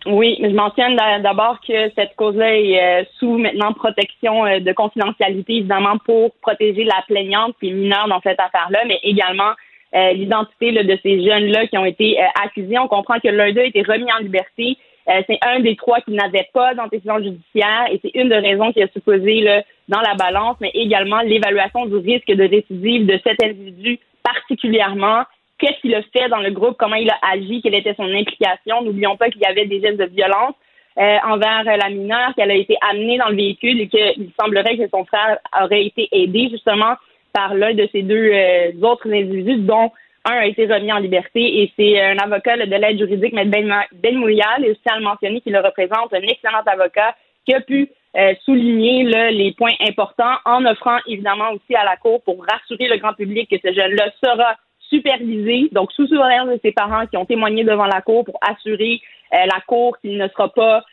[0.06, 5.96] Oui, je mentionne d'abord que cette cause-là est euh, sous maintenant protection de confidentialité, évidemment,
[6.04, 9.52] pour protéger la plaignante qui est mineure dans cette affaire-là, mais également
[9.94, 12.78] euh, l'identité de ces jeunes-là qui ont été euh, accusés.
[12.80, 14.76] On comprend que l'un d'eux a été remis en liberté.
[15.08, 18.72] Euh, c'est un des trois qui n'avait pas d'antécédent judiciaire et c'est une des raisons
[18.72, 23.20] qui a supposé là, dans la balance, mais également l'évaluation du risque de récidive de
[23.22, 25.22] cet individu particulièrement.
[25.64, 28.82] Qu'est-ce qu'il a fait dans le groupe, comment il a agi, quelle était son implication.
[28.82, 30.54] N'oublions pas qu'il y avait des gestes de violence
[30.96, 35.04] envers la mineure, qu'elle a été amenée dans le véhicule et qu'il semblerait que son
[35.06, 36.96] frère aurait été aidé justement
[37.34, 39.90] par l'un de ces deux euh, autres individus, dont
[40.24, 43.50] un a été remis en liberté et c'est un avocat de l'aide juridique, M.
[43.50, 47.60] Ben, Mouyal, et aussi à le mentionner qu'il le représente, un excellent avocat qui a
[47.60, 52.88] pu euh, souligner les points importants en offrant évidemment aussi à la Cour pour rassurer
[52.88, 54.56] le grand public que ce jeune-là sera
[54.88, 59.00] supervisé, donc sous surveillance de ses parents qui ont témoigné devant la Cour pour assurer
[59.32, 60.84] euh, la Cour qu'il ne sera pas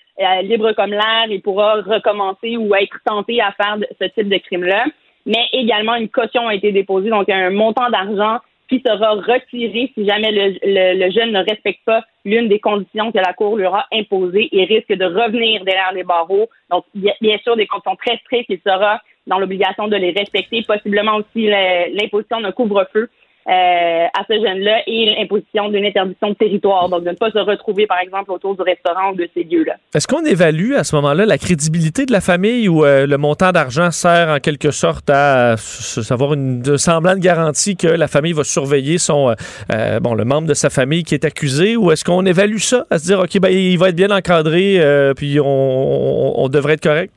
[0.44, 4.86] libre comme l'air et pourra recommencer ou être tenté à faire ce type de crime-là.
[5.26, 8.40] Mais également une caution a été déposée, donc un montant d'argent
[8.72, 13.34] qui sera retiré si jamais le, jeune ne respecte pas l'une des conditions que la
[13.34, 16.50] Cour lui aura imposées et risque de revenir derrière les barreaux.
[16.70, 21.18] Donc, bien sûr, des conditions très strictes, il sera dans l'obligation de les respecter, possiblement
[21.18, 23.10] aussi l'imposition d'un couvre-feu
[23.48, 27.40] euh, à ce jeune-là et l'imposition d'une interdiction de territoire, donc de ne pas se
[27.40, 29.78] retrouver, par exemple, autour du restaurant ou de ces lieux-là.
[29.96, 33.52] Est-ce qu'on évalue à ce moment-là la crédibilité de la famille ou euh, le montant
[33.52, 38.34] d'argent sert en quelque sorte à, savoir une de semblant de garantie que la famille
[38.34, 39.34] va surveiller son
[39.74, 41.76] euh, bon le membre de sa famille qui est accusé?
[41.76, 44.80] Ou est-ce qu'on évalue ça à se dire ok ben il va être bien encadré
[45.16, 47.12] puis on devrait être correct?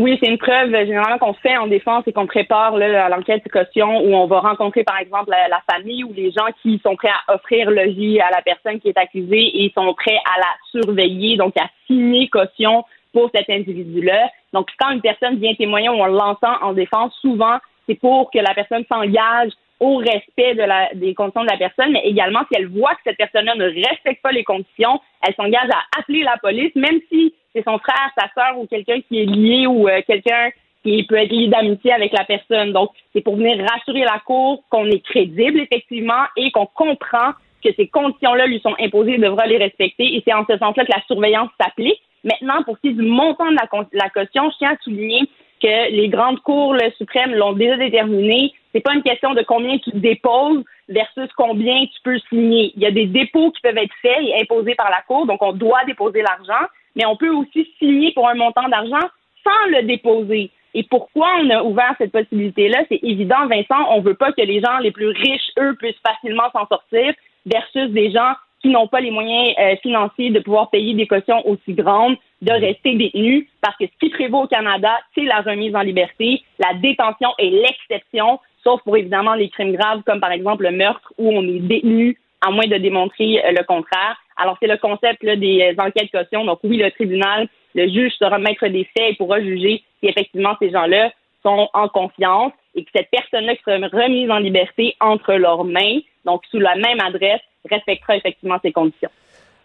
[0.00, 3.44] Oui, c'est une preuve euh, généralement qu'on fait en défense et qu'on prépare là, l'enquête
[3.44, 6.94] de caution où on va rencontrer par exemple la, famille ou les gens qui sont
[6.94, 10.80] prêts à offrir logis à la personne qui est accusée et sont prêts à la
[10.80, 14.30] surveiller, donc à signer caution pour cet individu-là.
[14.52, 18.38] Donc quand une personne vient témoigner ou on l'entend en défense, souvent c'est pour que
[18.38, 19.50] la personne s'engage
[19.80, 23.00] au respect de la, des conditions de la personne, mais également si elle voit que
[23.04, 27.34] cette personne-là ne respecte pas les conditions, elle s'engage à appeler la police, même si
[27.54, 30.50] c'est son frère, sa sœur ou quelqu'un qui est lié ou euh, quelqu'un
[30.84, 32.72] qui peut être lié d'amitié avec la personne.
[32.72, 37.32] Donc, c'est pour venir rassurer la Cour qu'on est crédible, effectivement, et qu'on comprend
[37.64, 40.14] que ces conditions-là lui sont imposées et devra les respecter.
[40.14, 42.00] Et c'est en ce sens-là que la surveillance s'applique.
[42.24, 45.28] Maintenant, pour ce qui est du montant de la, la caution, je tiens à souligner
[45.60, 48.52] que les grandes cours suprêmes l'ont déjà déterminé.
[48.78, 52.72] C'est pas une question de combien tu déposes versus combien tu peux signer.
[52.76, 55.42] Il y a des dépôts qui peuvent être faits et imposés par la Cour, donc
[55.42, 56.64] on doit déposer l'argent,
[56.94, 59.08] mais on peut aussi signer pour un montant d'argent
[59.42, 60.52] sans le déposer.
[60.74, 62.84] Et pourquoi on a ouvert cette possibilité-là?
[62.88, 66.48] C'est évident, Vincent, on veut pas que les gens les plus riches, eux, puissent facilement
[66.52, 67.12] s'en sortir
[67.46, 71.44] versus des gens qui n'ont pas les moyens euh, financiers de pouvoir payer des cautions
[71.48, 75.74] aussi grandes, de rester détenus, parce que ce qui prévaut au Canada, c'est la remise
[75.74, 76.42] en liberté.
[76.60, 81.12] La détention est l'exception, sauf pour évidemment les crimes graves, comme par exemple le meurtre,
[81.18, 84.16] où on est détenu à moins de démontrer euh, le contraire.
[84.36, 86.44] Alors, c'est le concept des euh, enquêtes caution.
[86.44, 90.54] Donc, oui, le tribunal, le juge sera maître des faits et pourra juger si effectivement
[90.60, 91.10] ces gens-là
[91.42, 96.42] sont en confiance et que cette personne-là sera remise en liberté entre leurs mains, donc
[96.50, 99.10] sous la même adresse, respectera effectivement ces conditions.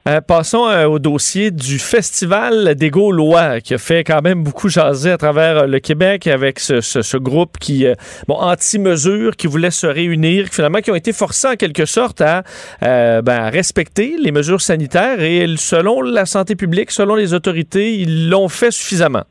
[0.05, 4.67] Euh, passons euh, au dossier du Festival des Gaulois, qui a fait quand même beaucoup
[4.67, 7.85] jaser à travers euh, le Québec avec ce, groupe qui,
[8.27, 12.43] bon, anti-mesures, qui voulait se réunir, finalement, qui ont été forcés en quelque sorte à,
[12.81, 18.29] ben, à respecter les mesures sanitaires et selon la santé publique, selon les autorités, ils
[18.29, 19.23] l'ont fait suffisamment.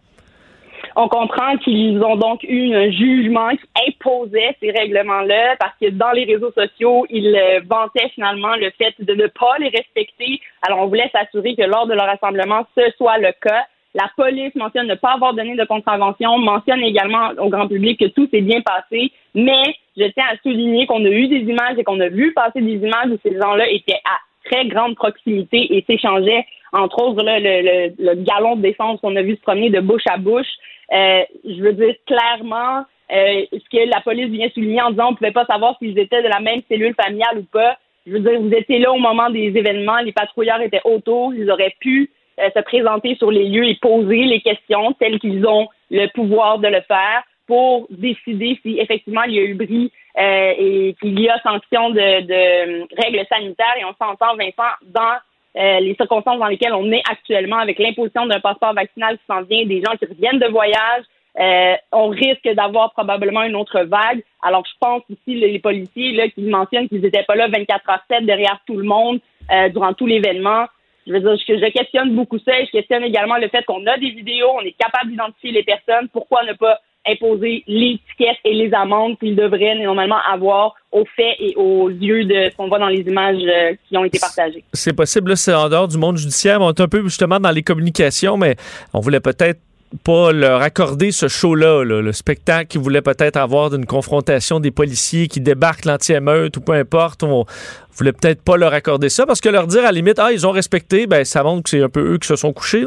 [0.95, 6.13] On comprend qu'ils ont donc eu un jugement qui imposait ces règlements-là parce que dans
[6.13, 10.41] les réseaux sociaux, ils euh, vantaient finalement le fait de ne pas les respecter.
[10.67, 13.65] Alors, on voulait s'assurer que lors de leur rassemblement, ce soit le cas.
[13.95, 18.07] La police mentionne ne pas avoir donné de contravention, mentionne également au grand public que
[18.07, 19.63] tout s'est bien passé, mais
[19.97, 22.77] je tiens à souligner qu'on a eu des images et qu'on a vu passer des
[22.77, 27.95] images où ces gens-là étaient à très grande proximité et s'échangeaient, entre autres, le, le,
[27.99, 30.47] le, galon de défense qu'on a vu se promener de bouche à bouche.
[30.93, 35.11] Euh, je veux dire clairement euh, ce que la police vient souligner en disant on
[35.13, 37.77] ne pouvait pas savoir s'ils étaient de la même cellule familiale ou pas.
[38.07, 41.51] Je veux dire, vous étiez là au moment des événements, les patrouilleurs étaient autour, ils
[41.51, 45.69] auraient pu euh, se présenter sur les lieux et poser les questions telles qu'ils ont
[45.91, 50.53] le pouvoir de le faire pour décider si effectivement il y a eu bris euh,
[50.59, 53.75] et qu'il y a sanction de, de, règles sanitaires.
[53.79, 55.17] Et on s'entend, Vincent, dans
[55.57, 59.43] euh, les circonstances dans lesquelles on est actuellement avec l'imposition d'un passeport vaccinal qui s'en
[59.43, 61.05] vient, des gens qui reviennent de voyage,
[61.39, 64.23] euh, on risque d'avoir probablement une autre vague.
[64.43, 68.05] Alors, je pense ici, les policiers là, qui mentionnent qu'ils n'étaient pas là 24 heures
[68.11, 69.21] 7 derrière tout le monde
[69.51, 70.67] euh, durant tout l'événement.
[71.07, 73.85] Je veux dire, je, je, questionne beaucoup ça et je questionne également le fait qu'on
[73.87, 76.09] a des vidéos, on est capable d'identifier les personnes.
[76.13, 81.55] Pourquoi ne pas imposer tickets et les amendes qu'ils devraient normalement avoir aux faits et
[81.57, 84.63] aux yeux de ce qu'on voit dans les images euh, qui ont été partagées.
[84.73, 86.61] C'est possible, c'est en dehors du monde judiciaire.
[86.61, 88.57] On est un peu justement dans les communications, mais
[88.93, 89.61] on voulait peut-être
[90.05, 95.29] pas leur accorder ce show-là, le spectacle qu'ils voulaient peut-être avoir d'une confrontation des policiers
[95.29, 97.23] qui débarquent l'anti-émeute ou peu importe.
[97.23, 97.45] On
[97.93, 100.47] voulait peut-être pas leur accorder ça parce que leur dire à la limite, ah, ils
[100.47, 102.85] ont respecté, ben ça montre que c'est un peu eux qui se sont couchés.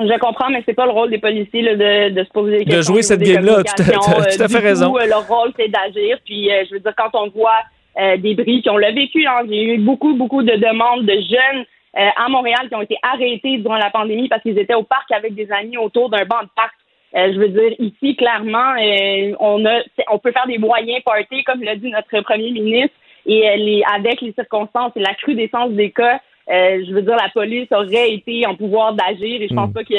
[0.00, 2.78] Je comprends, mais c'est pas le rôle des policiers de, de, se poser des questions.
[2.78, 4.96] De jouer cette game-là, tu as, fait raison.
[4.96, 6.18] Euh, leur rôle, c'est d'agir.
[6.24, 7.62] Puis, euh, je veux dire, quand on voit
[7.98, 11.14] euh, des bris qui ont le vécu, hein, j'ai eu beaucoup, beaucoup de demandes de
[11.14, 15.10] jeunes à Montréal qui ont été arrêtés durant la pandémie parce qu'ils étaient au parc
[15.10, 16.74] avec des amis autour d'un banc de parc.
[17.12, 18.74] je veux dire, ici, clairement,
[19.40, 19.80] on a,
[20.12, 22.94] on peut faire des moyens party, comme l'a dit notre premier ministre,
[23.26, 26.20] et les, avec les circonstances et la crudescence des cas,
[26.50, 29.74] euh, je veux dire, la police aurait été en pouvoir d'agir et je pense hmm.
[29.74, 29.94] pas que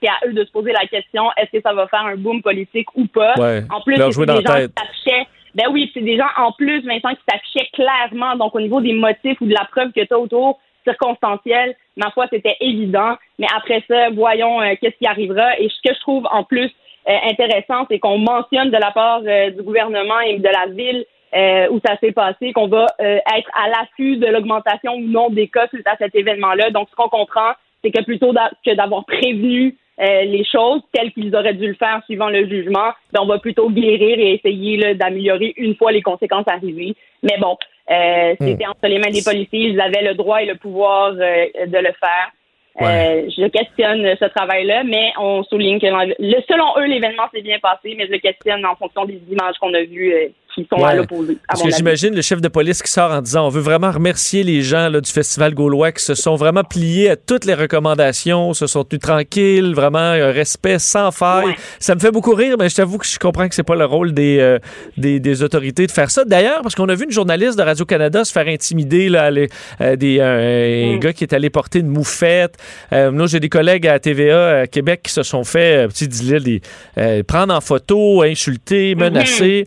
[0.00, 2.40] c'est à eux de se poser la question est-ce que ça va faire un boom
[2.40, 3.34] politique ou pas?
[3.70, 5.26] en plus, c'est des gens qui s'affichaient.
[5.54, 8.36] Ben oui, c'est des gens en plus, Vincent, qui s'affichaient clairement.
[8.36, 12.10] Donc, au niveau des motifs ou de la preuve que tu as autour, circonstancielle, ma
[12.12, 13.16] foi, c'était évident.
[13.38, 15.58] Mais après ça, voyons euh, qu'est-ce qui arrivera.
[15.58, 16.70] Et ce que je trouve en plus
[17.08, 21.68] euh, intéressant, c'est qu'on mentionne de la part du gouvernement et de la ville euh,
[21.70, 25.48] où ça s'est passé, qu'on va euh, être à l'affût de l'augmentation ou non des
[25.48, 26.70] cas suite à cet événement-là.
[26.70, 27.52] Donc, ce qu'on comprend,
[27.82, 32.02] c'est que plutôt que d'avoir prévenu euh, les choses telles qu'ils auraient dû le faire
[32.06, 36.48] suivant le jugement, ben, on va plutôt guérir et essayer d'améliorer une fois les conséquences
[36.48, 36.96] arrivées.
[37.22, 37.56] Mais bon,
[37.90, 38.46] euh, hmm.
[38.46, 41.92] c'était entre les mains des policiers, ils avaient le droit et le pouvoir de le
[42.00, 42.32] faire.
[42.80, 48.06] je questionne ce travail-là, mais on souligne que selon eux, l'événement s'est bien passé, mais
[48.06, 50.32] je le questionne en fonction des images qu'on a vues
[50.62, 51.38] qui sont à l'opposé.
[51.46, 54.42] Parce que j'imagine le chef de police qui sort en disant on veut vraiment remercier
[54.42, 58.54] les gens là, du Festival gaulois qui se sont vraiment pliés à toutes les recommandations,
[58.54, 61.54] se sont tenus tranquilles, vraiment un respect sans faille.
[61.78, 63.84] Ça me fait beaucoup rire, mais je t'avoue que je comprends que c'est pas le
[63.84, 64.58] rôle des, euh,
[64.96, 66.24] des, des, autorités de faire ça.
[66.24, 69.48] D'ailleurs, parce qu'on a vu une journaliste de Radio-Canada se faire intimider, là, les,
[69.80, 71.00] euh, des, un mm.
[71.00, 72.56] gars qui est allé porter une moufette.
[72.92, 77.22] Euh, nous, j'ai des collègues à TVA à Québec qui se sont fait, petit des,
[77.24, 78.98] prendre en photo, insulter, mm-hmm.
[78.98, 79.64] menacer.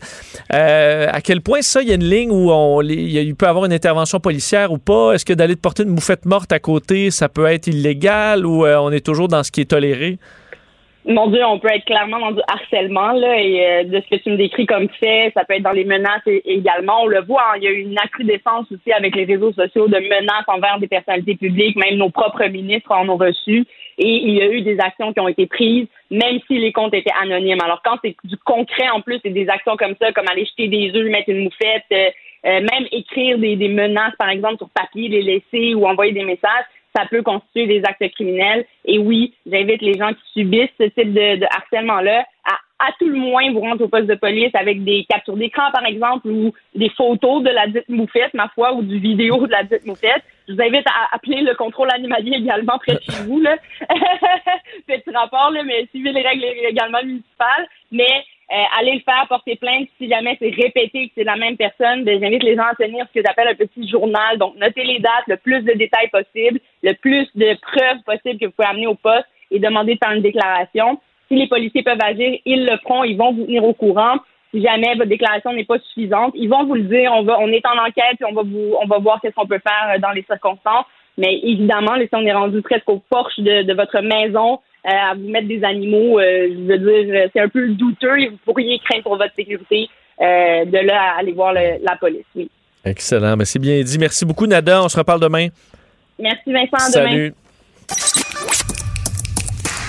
[0.84, 3.64] Euh, à quel point ça, il y a une ligne où on, il peut avoir
[3.64, 5.12] une intervention policière ou pas?
[5.12, 8.66] Est-ce que d'aller te porter une bouffette morte à côté, ça peut être illégal ou
[8.66, 10.18] euh, on est toujours dans ce qui est toléré?
[11.06, 14.22] Mon Dieu, on peut être clairement dans du harcèlement, là, et euh, de ce que
[14.22, 17.02] tu me décris comme fait, ça peut être dans les menaces également.
[17.02, 19.86] On le voit, hein, il y a eu une accrudescence aussi avec les réseaux sociaux
[19.86, 23.66] de menaces envers des personnalités publiques, même nos propres ministres en ont reçu,
[23.98, 26.94] et il y a eu des actions qui ont été prises, même si les comptes
[26.94, 27.60] étaient anonymes.
[27.62, 30.68] Alors quand c'est du concret en plus, c'est des actions comme ça, comme aller jeter
[30.68, 32.10] des œufs, mettre une moufette, euh,
[32.46, 36.64] euh, même écrire des, menaces, par exemple, sur papier, les laisser ou envoyer des messages,
[36.94, 38.64] ça peut constituer des actes criminels.
[38.84, 43.08] Et oui, j'invite les gens qui subissent ce type de, de harcèlement-là à à tout
[43.08, 46.52] le moins vous rendre au poste de police avec des captures d'écran, par exemple, ou
[46.74, 50.22] des photos de la dite moufette, ma foi, ou du vidéo de la dite moufette.
[50.48, 53.40] Je vous invite à appeler le contrôle animalier également près de chez vous.
[53.40, 53.56] Là.
[54.86, 57.66] Petit rapport, là, mais suivez les règles également municipales.
[57.90, 59.88] Mais euh, allez le faire, porter plainte.
[59.98, 63.06] Si jamais c'est répété que c'est la même personne, ben, j'invite les gens à tenir
[63.08, 64.36] ce que j'appelle un petit journal.
[64.38, 68.46] Donc, notez les dates, le plus de détails possible, le plus de preuves possible que
[68.46, 71.00] vous pouvez amener au poste et demander de faire une déclaration.
[71.28, 74.16] Si les policiers peuvent agir, ils le feront, ils vont vous tenir au courant.
[74.52, 77.12] Si jamais votre déclaration n'est pas suffisante, ils vont vous le dire.
[77.12, 79.46] On va, on est en enquête, et on va vous, on va voir qu'est-ce qu'on
[79.46, 80.86] peut faire euh, dans les circonstances.
[81.16, 85.30] Mais évidemment, si on est rendu presque au porche de votre maison, euh, à vous
[85.30, 89.04] mettre des animaux, euh, je veux dire, c'est un peu douteux et vous pourriez craindre
[89.04, 89.88] pour votre sécurité
[90.20, 92.50] euh, de là à aller voir la police, oui.
[92.84, 93.98] Excellent, mais c'est bien dit.
[93.98, 94.82] Merci beaucoup, Nada.
[94.82, 95.48] On se reparle demain.
[96.18, 96.90] Merci, Vincent.
[96.90, 97.32] Salut.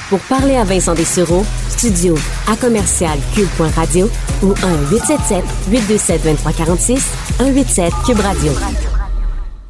[0.10, 2.16] Pour parler à Vincent Dessureau, studio
[2.47, 4.10] à commercial cube.radio
[4.43, 9.05] ou 1 877 827 2346 187 cube radio.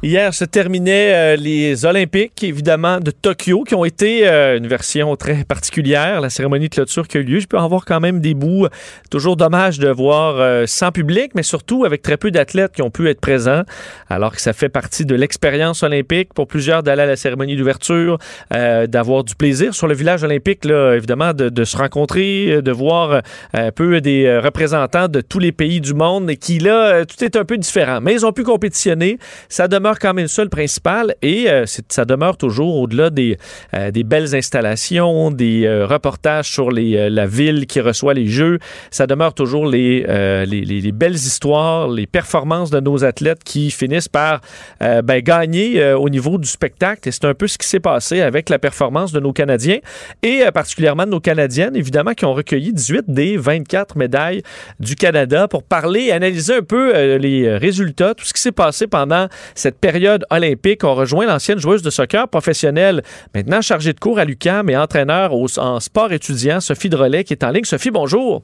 [0.02, 5.16] Hier se terminaient euh, les Olympiques, évidemment, de Tokyo, qui ont été euh, une version
[5.16, 6.20] très particulière.
[6.20, 7.40] La cérémonie de clôture qui a eu lieu.
[7.40, 8.66] Je peux en voir quand même des bouts.
[9.10, 12.90] Toujours dommage de voir euh, sans public, mais surtout avec très peu d'athlètes qui ont
[12.90, 13.62] pu être présents,
[14.10, 18.18] alors que ça fait partie de l'expérience olympique pour plusieurs d'aller à la cérémonie d'ouverture,
[18.50, 23.22] d'avoir du plaisir sur le village olympique, là, évidemment, de, de se rencontrer, de voir
[23.54, 27.36] un peu des représentants de tous les pays du monde et qui, là, tout est
[27.36, 28.00] un peu différent.
[28.00, 29.18] Mais ils ont pu compétitionner.
[29.48, 33.38] Ça quand même ça le principal et euh, ça demeure toujours au-delà des,
[33.74, 38.58] euh, des belles installations, des euh, reportages sur la ville qui reçoit les Jeux.
[38.90, 40.04] Ça demeure toujours les,
[40.46, 44.40] les, les, belles histoires, les performances de nos athlètes qui finissent par
[44.80, 47.08] ben, gagner au niveau du spectacle.
[47.08, 49.78] Et c'est un peu ce qui s'est passé avec la performance de nos Canadiens
[50.22, 54.42] et particulièrement de nos Canadiennes, évidemment, qui ont recueilli 18 des 24 médailles
[54.80, 59.28] du Canada pour parler analyser un peu les résultats, tout ce qui s'est passé pendant
[59.54, 60.84] cette période olympique.
[60.84, 63.02] On rejoint l'ancienne joueuse de soccer professionnelle,
[63.34, 67.44] maintenant chargée de cours à l'UQAM et entraîneur en sport étudiant, Sophie Drolet, qui est
[67.44, 67.64] en ligne.
[67.64, 68.42] Sophie, bonjour.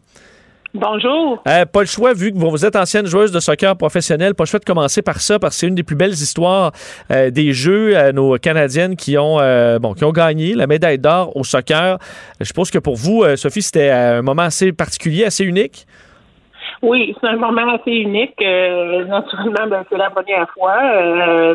[0.75, 1.43] Bonjour.
[1.47, 4.49] Euh, pas le choix, vu que vous êtes ancienne joueuse de soccer professionnelle, pas le
[4.49, 6.73] choix de commencer par ça, parce que c'est une des plus belles histoires
[7.11, 9.37] euh, des Jeux, euh, nos Canadiennes qui ont,
[9.81, 11.99] bon, qui ont gagné la médaille d'or au soccer.
[12.41, 15.87] Je suppose que pour vous, Sophie, c'était un moment assez particulier, assez unique?
[16.83, 18.35] Oui, c'est un moment assez unique.
[18.43, 20.77] Euh, naturellement, ben, c'est la première fois.
[20.83, 21.55] Euh,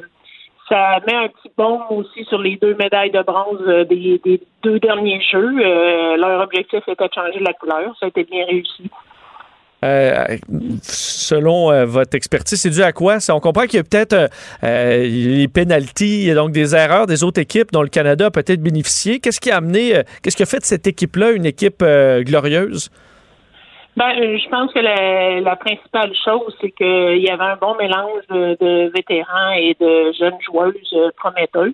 [0.69, 4.21] ça met un petit bond aussi sur les deux médailles de bronze euh, des,
[4.63, 5.55] deux derniers Jeux.
[6.17, 7.93] leur objectif était de changer la couleur.
[7.99, 8.89] Ça a été bien réussi.
[10.81, 13.17] selon votre expertise, c'est dû à quoi?
[13.29, 14.29] On comprend qu'il y a peut-être
[14.63, 19.19] les pénalties, donc des erreurs des autres équipes dont le Canada a peut-être bénéficié.
[19.19, 21.83] Qu'est-ce qui a amené, qu'est-ce qui a fait de cette équipe-là une équipe
[22.25, 22.89] glorieuse?
[23.97, 27.73] Ben, euh, je pense que la, la principale chose, c'est qu'il y avait un bon
[27.77, 31.73] mélange de, vétérans et de jeunes joueuses euh, prometteuses.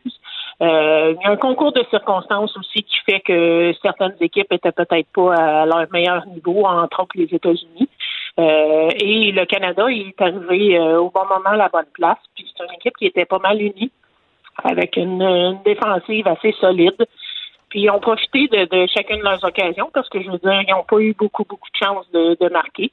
[0.61, 4.71] Euh, il y a un concours de circonstances aussi qui fait que certaines équipes étaient
[4.71, 7.89] peut-être pas à leur meilleur niveau, entre autres les États-Unis.
[8.37, 12.19] et le Canada il est arrivé au bon moment à la bonne place.
[12.35, 13.91] Puis c'est une équipe qui était pas mal unie,
[14.63, 17.05] avec une, une défensive assez solide.
[17.73, 20.69] Puis ils ont profité de, chacune de leurs occasions parce que je veux dire, ils
[20.69, 22.91] n'ont pas eu beaucoup, beaucoup de chance de, marquer.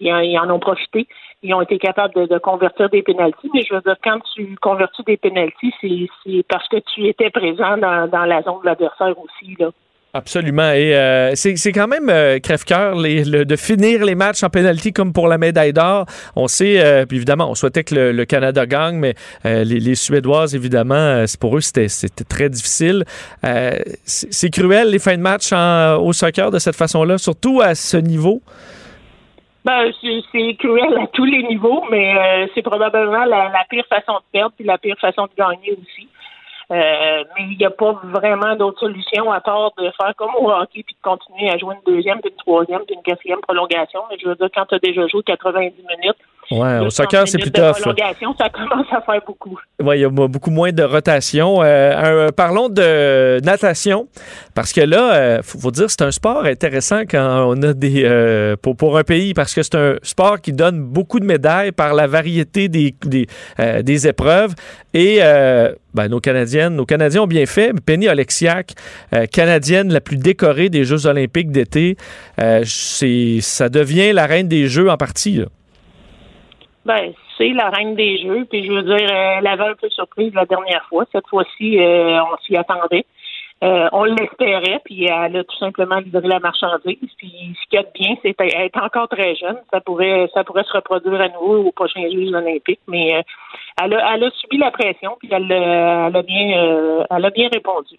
[0.00, 1.06] Ils, en ont profité.
[1.42, 3.50] Ils ont été capables de, convertir des pénalties.
[3.52, 7.76] Mais je veux dire, quand tu convertis des pénalties, c'est parce que tu étais présent
[7.76, 9.56] dans, dans la zone de l'adversaire aussi.
[9.58, 9.72] Là.
[10.16, 10.70] Absolument.
[10.70, 15.26] Et euh, c'est quand même euh, crève-cœur de finir les matchs en pénalty comme pour
[15.26, 16.06] la médaille d'or.
[16.36, 21.24] On sait, euh, puis évidemment, on souhaitait que le, Canada gagne, mais les, Suédoises, évidemment,
[21.40, 21.88] pour eux, c'était
[22.28, 23.04] très difficile.
[24.04, 28.40] c'est cruel, les fins de match au soccer de cette façon-là, surtout à ce niveau?
[29.64, 34.24] Ben, c'est cruel à tous les niveaux, mais c'est probablement la, la, pire façon de
[34.32, 36.08] perdre puis la pire façon de gagner aussi.
[36.70, 40.50] Euh, mais il n'y a pas vraiment d'autre solution à part de faire comme au
[40.50, 44.00] hockey puis de continuer à jouer une deuxième, puis une troisième, puis une quatrième prolongation.
[44.10, 46.16] Mais je veux dire, quand tu as déjà joué 90 minutes,
[46.50, 47.76] Ouais, au soccer, c'est plus tough.
[48.38, 49.58] Ça commence à faire beaucoup.
[49.82, 51.62] Oui, il y a beaucoup moins de rotation.
[51.62, 54.08] Euh, parlons de natation,
[54.54, 58.56] parce que là, il euh, faut, dire, c'est un sport intéressant quand on a des.
[58.62, 61.94] pour, pour un pays, parce que c'est un sport qui donne beaucoup de médailles par
[61.94, 63.26] la variété des, des,
[63.82, 64.54] des épreuves.
[64.92, 65.20] Et
[65.94, 67.72] ben, nos Canadiennes, nos Canadiens ont bien fait.
[67.80, 68.72] Penny Oleksiak,
[69.14, 71.96] euh, Canadienne la plus décorée des Jeux olympiques d'été,
[72.40, 75.42] euh, c'est, ça devient la reine des Jeux en partie.
[76.84, 78.44] Ben, c'est la reine des Jeux.
[78.44, 81.04] Puis je veux dire, elle avait un peu surprise la dernière fois.
[81.12, 83.06] Cette fois-ci, euh, on s'y attendait.
[83.62, 86.98] Euh, on l'espérait, puis elle a tout simplement livré la marchandise.
[87.16, 89.56] Puis ce qu'il y a de bien, c'est qu'elle est encore très jeune.
[89.72, 93.22] Ça pourrait, ça pourrait se reproduire à nouveau aux prochains Jeux olympiques, mais euh,
[93.82, 97.30] elle, a, elle a subi la pression, puis elle, elle a bien, euh, elle a
[97.30, 97.96] bien répondu.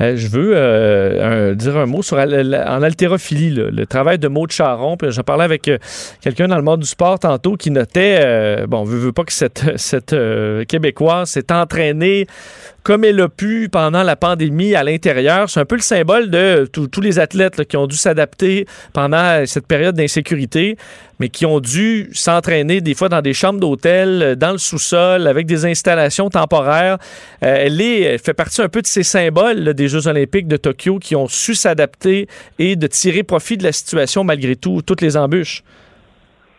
[0.00, 4.96] Euh, je veux euh, dire un mot sur en haltérophilie, le travail de Maud Charon.
[5.02, 5.78] J'en parlais avec euh,
[6.20, 9.64] quelqu'un dans le monde du sport tantôt qui notait, bon, veut, veut pas que cette,
[9.76, 10.14] cette
[10.68, 12.26] Québécoise s'est entraînée
[12.88, 15.50] comme elle a pu pendant la pandémie à l'intérieur.
[15.50, 18.64] C'est un peu le symbole de tous les athlètes qui ont dû s'adapter
[18.94, 20.78] pendant cette période d'insécurité,
[21.20, 25.44] mais qui ont dû s'entraîner des fois dans des chambres d'hôtel, dans le sous-sol, avec
[25.44, 26.96] des installations temporaires.
[27.42, 31.14] elle, est, fait partie un peu de ces symboles des Jeux olympiques de Tokyo qui
[31.14, 32.26] ont su s'adapter
[32.58, 35.62] et de tirer profit de la situation malgré tout, toutes les embûches.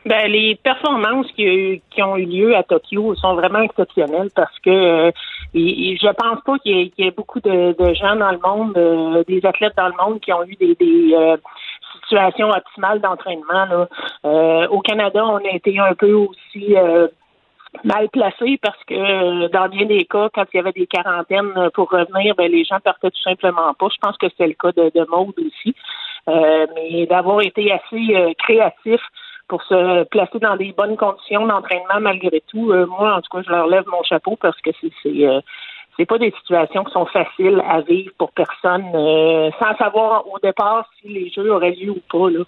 [0.06, 5.12] Ben, les performances qui, ont eu lieu à Tokyo sont vraiment exceptionnelles parce que euh,
[5.54, 9.76] je pense pas qu'il y, ait beaucoup de, gens dans le monde, euh, des athlètes
[9.76, 11.36] dans le monde qui ont eu des, euh,
[12.04, 13.88] situations optimales d'entraînement.
[14.24, 16.76] au Canada, on a été un peu aussi
[17.84, 21.90] mal placé parce que dans bien des cas, quand il y avait des quarantaines pour
[21.92, 23.88] revenir, ben, les gens partaient tout simplement pas.
[23.92, 25.76] Je pense que c'est le cas de, de Maude aussi.
[26.28, 29.02] mais d'avoir été assez créatif
[29.50, 32.72] pour se placer dans des bonnes conditions d'entraînement malgré tout.
[32.72, 35.42] Euh, moi, en tout cas, je leur lève mon chapeau parce que c'est c'est euh,
[36.08, 40.88] pas des situations qui sont faciles à vivre pour personne, euh, sans savoir au départ
[41.02, 42.30] si les jeux auraient lieu ou pas.
[42.30, 42.46] Là.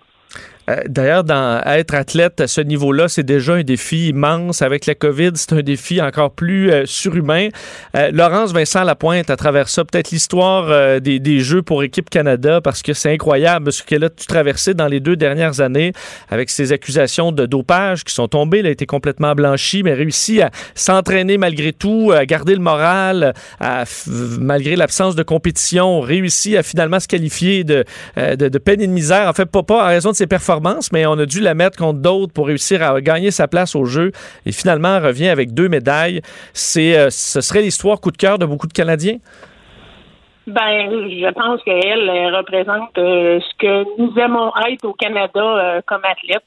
[0.69, 4.61] Euh, d'ailleurs, dans être athlète à ce niveau-là, c'est déjà un défi immense.
[4.61, 7.49] Avec la COVID, c'est un défi encore plus euh, surhumain.
[7.95, 12.61] Euh, Laurence Vincent Lapointe, à travers ça, peut-être l'histoire des, des, Jeux pour Équipe Canada,
[12.61, 15.93] parce que c'est incroyable ce qu'elle a tu traversé dans les deux dernières années
[16.29, 18.59] avec ces accusations de dopage qui sont tombées.
[18.59, 23.33] Elle a été complètement blanchie, mais réussi à s'entraîner malgré tout, à garder le moral,
[23.59, 27.83] à, malgré l'absence de compétition, réussi à finalement se qualifier de,
[28.17, 29.27] de, de peine et de misère.
[29.27, 30.50] En fait, pas, pas raison de ses performances,
[30.91, 33.85] mais on a dû la mettre contre d'autres pour réussir à gagner sa place au
[33.85, 34.11] jeu.
[34.45, 36.21] Et finalement, revient avec deux médailles.
[36.53, 39.17] C'est, euh, ce serait l'histoire coup de cœur de beaucoup de Canadiens?
[40.47, 46.01] Ben, je pense qu'elle représente euh, ce que nous aimons être au Canada euh, comme
[46.03, 46.43] athlète,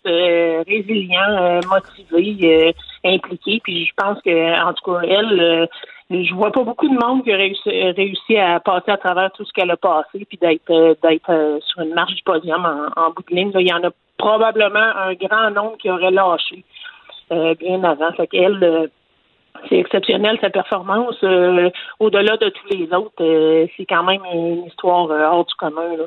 [0.66, 2.74] résilient, motivé,
[3.04, 3.60] impliqué.
[3.62, 5.68] Puis je pense que, en tout cas, elle,
[6.10, 9.52] je vois pas beaucoup de monde qui a réussi, à passer à travers tout ce
[9.52, 13.24] qu'elle a passé, puis d'être euh, d'être euh, sur une marche du podium en, bout
[13.30, 13.52] de ligne.
[13.54, 16.64] il y en a probablement un grand nombre qui aurait lâché
[17.32, 18.12] euh, bien avant.
[18.12, 18.28] Fait
[19.68, 21.22] c'est exceptionnel sa performance.
[22.00, 25.96] Au-delà de tous les autres, c'est quand même une histoire hors du commun.
[25.96, 26.04] Là.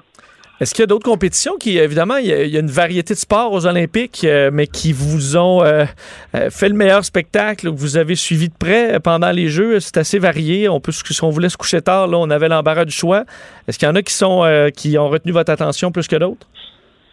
[0.60, 3.52] Est-ce qu'il y a d'autres compétitions qui, évidemment, il y, a, une variété de sports
[3.52, 5.86] aux Olympiques, euh, mais qui vous ont euh,
[6.34, 9.80] euh, fait le meilleur spectacle, que vous avez suivi de près pendant les Jeux?
[9.80, 10.68] C'est assez varié.
[10.68, 13.26] On peut, si on voulait se coucher tard, là, on avait l'embarras du choix.
[13.68, 16.48] Est-ce qu'il y en a qui sont qui ont retenu votre attention plus que d'autres?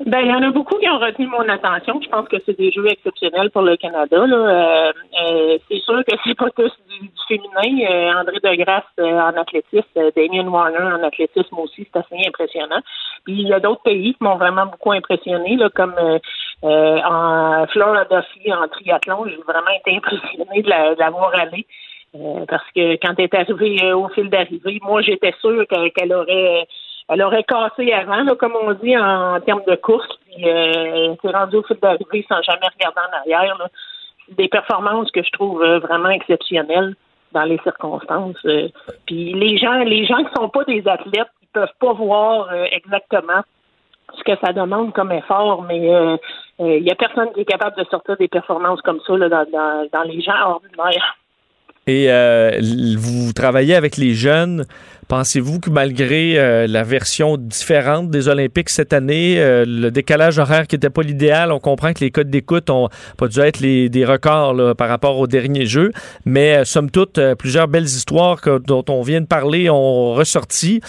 [0.01, 2.01] Ben, il y en a beaucoup qui ont retenu mon attention.
[2.03, 4.27] Je pense que c'est des jeux exceptionnels pour le Canada.
[4.27, 4.37] Là.
[4.37, 4.93] Euh,
[5.23, 7.89] euh, c'est sûr que c'est pas tous du, féminin.
[7.89, 12.81] Euh, André Degrasse en athlétisme, Damien Warner en athlétisme aussi, c'est assez impressionnant.
[13.25, 15.95] Puis il y a d'autres pays qui m'ont vraiment beaucoup impressionné, là, comme
[16.63, 19.27] en Florida Duffy en triathlon.
[19.29, 21.67] J'ai vraiment été impressionné de la, l'avoir allé.
[22.49, 26.67] parce que quand elle est arrivée au fil d'arrivée, moi j'étais sûre qu'elle aurait
[27.09, 30.09] elle aurait cassé avant, comme on dit, en, termes de course.
[30.27, 33.69] Puis euh, elle s'est rendue au fil d'arrivée sans jamais regarder en arrière.
[34.31, 36.95] Des performances que je trouve euh, vraiment exceptionnelles
[37.33, 38.37] dans les circonstances.
[38.47, 38.69] Euh.
[39.07, 43.43] puis les gens, les gens qui sont pas des athlètes, ils peuvent pas voir exactement
[44.17, 45.79] ce que ça demande comme effort, mais
[46.61, 49.89] il y a personne qui est capable de sortir des performances comme ça dans, dans,
[49.93, 51.17] dans les gens ordinaires.
[51.87, 52.09] Et
[52.97, 54.65] vous travaillez avec les jeunes
[55.09, 60.67] Pensez-vous que malgré euh, la version différente des Olympiques cette année, euh, le décalage horaire
[60.67, 62.89] qui n'était pas l'idéal, on comprend que les codes d'écoute ont
[63.19, 65.93] pas dû être les, des records par rapport aux derniers jeux,
[66.25, 70.81] mais euh, somme toute, plusieurs belles histoires dont on vient de parler ont ressorti.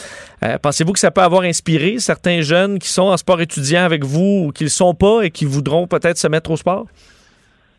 [0.61, 4.45] Pensez-vous que ça peut avoir inspiré certains jeunes qui sont en sport étudiant avec vous
[4.45, 6.86] ou qui ne le sont pas et qui voudront peut-être se mettre au sport?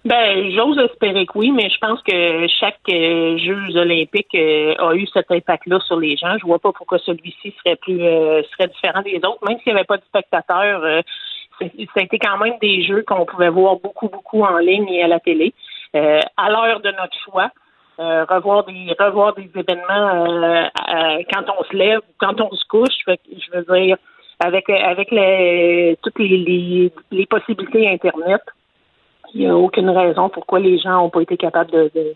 [0.07, 4.95] Ben, j'ose espérer que oui, mais je pense que chaque euh, Jeux olympiques euh, a
[4.95, 6.39] eu cet impact-là sur les gens.
[6.39, 9.79] Je vois pas pourquoi celui-ci serait plus euh, serait différent des autres, même s'il n'y
[9.81, 11.03] avait pas de spectateurs.
[11.59, 15.03] ça a été quand même des jeux qu'on pouvait voir beaucoup, beaucoup en ligne et
[15.03, 15.53] à la télé.
[15.93, 17.51] à l'heure de notre choix,
[17.99, 20.71] revoir des revoir des événements
[21.33, 22.95] quand on se lève, quand on se couche.
[23.09, 23.97] Je veux dire,
[24.39, 28.43] avec avec les, toutes les, les possibilités Internet
[29.35, 32.15] il n'y a aucune raison pourquoi les gens n'ont pas été capables de, de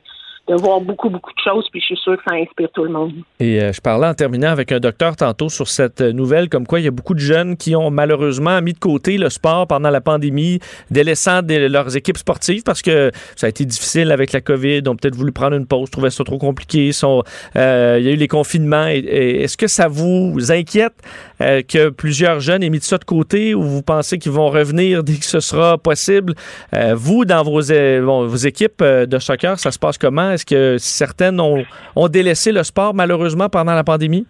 [0.54, 3.12] voir beaucoup, beaucoup de choses, puis je suis sûr que ça inspire tout le monde.
[3.38, 6.80] Et euh, je parlais en terminant avec un docteur tantôt sur cette nouvelle, comme quoi
[6.80, 9.90] il y a beaucoup de jeunes qui ont malheureusement mis de côté le sport pendant
[9.90, 10.58] la pandémie,
[10.90, 15.14] délaissant leurs équipes sportives parce que ça a été difficile avec la COVID, ont peut-être
[15.14, 16.90] voulu prendre une pause, trouvaient ça trop compliqué,
[17.56, 18.86] euh, il y a eu les confinements.
[18.86, 20.94] Est-ce que ça vous inquiète
[21.40, 24.48] euh, que plusieurs jeunes aient mis de ça de côté ou vous pensez qu'ils vont
[24.48, 26.34] revenir dès que ce sera possible?
[26.94, 30.36] vous, dans vos, vos équipes de soccer, ça se passe comment?
[30.40, 34.26] Est-ce que certaines ont, délaissé le sport malheureusement pendant la pandémie?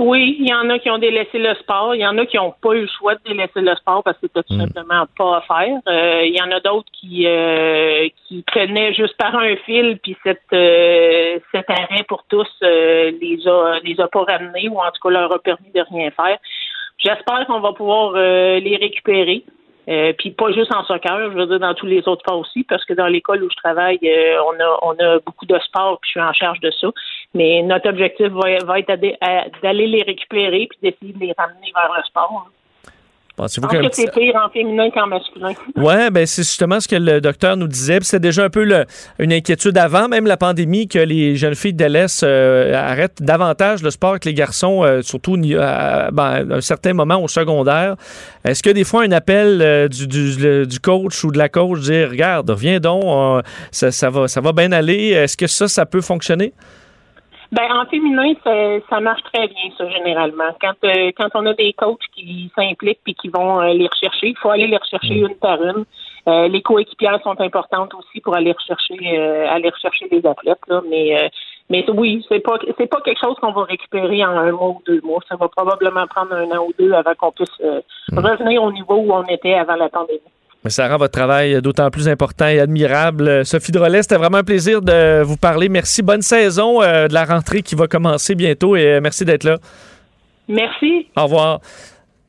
[0.00, 1.94] Oui, il y en a qui ont délaissé le sport.
[1.94, 4.18] Il y en a qui n'ont pas eu le choix de délaisser le sport parce
[4.18, 4.66] que c'était tout hmm.
[4.66, 5.78] simplement pas à faire.
[5.88, 10.16] Euh, il y en a d'autres qui euh, qui tenaient juste par un fil, puis
[10.24, 15.00] cette, euh, cet arrêt pour tous les a les a pas ramenés ou en tout
[15.04, 16.38] cas leur a permis de rien faire.
[16.98, 19.44] J'espère qu'on va pouvoir les récupérer.
[19.88, 22.64] Euh, puis pas juste en soccer, je veux dire dans tous les autres sports aussi,
[22.64, 26.00] parce que dans l'école où je travaille, euh, on a on a beaucoup de sports,
[26.00, 26.88] puis je suis en charge de ça.
[27.34, 28.92] Mais notre objectif va, va être
[29.62, 32.48] d'aller les récupérer puis d'essayer de les ramener vers le sport.
[33.36, 35.52] Pensez-vous que c'est pire en féminin qu'en masculin?
[35.76, 37.98] Oui, ben c'est justement ce que le docteur nous disait.
[38.00, 38.66] C'est déjà un peu
[39.18, 43.90] une inquiétude avant même la pandémie que les jeunes filles l'Est euh, arrêtent davantage le
[43.90, 47.96] sport que les garçons, euh, surtout ben, à un certain moment au secondaire.
[48.44, 50.06] Est-ce que des fois un appel euh, du,
[50.66, 54.52] du, coach ou de la coach dire regarde, reviens donc, ça, ça, va, ça va
[54.52, 55.10] bien aller.
[55.10, 56.54] Est-ce que ça, ça peut fonctionner?
[57.52, 58.32] Ben, en féminin,
[58.90, 60.48] ça, marche très bien, ça, généralement.
[60.60, 64.28] Quand, euh, quand on a des coachs qui s'impliquent puis qui vont euh, les rechercher,
[64.28, 65.26] il faut aller les rechercher mm.
[65.26, 65.84] une par une.
[66.28, 69.16] Euh, les coéquipières sont importantes aussi pour aller rechercher
[69.46, 71.30] aller rechercher les athlètes, là, mais
[71.70, 74.82] mais oui, c'est pas c'est pas quelque chose qu'on va récupérer en un mois ou
[74.86, 75.20] deux mois.
[75.28, 78.18] Ça va probablement prendre un an ou deux avant qu'on puisse mm.
[78.18, 80.20] revenir au niveau où on était avant la pandémie.
[80.66, 83.46] Mais ça rend votre travail d'autant plus important et admirable.
[83.46, 85.68] Sophie Drolet, c'était vraiment un plaisir de vous parler.
[85.68, 86.02] Merci.
[86.02, 89.58] Bonne saison euh, de la rentrée qui va commencer bientôt et euh, merci d'être là.
[90.48, 91.06] Merci.
[91.16, 91.60] Au revoir.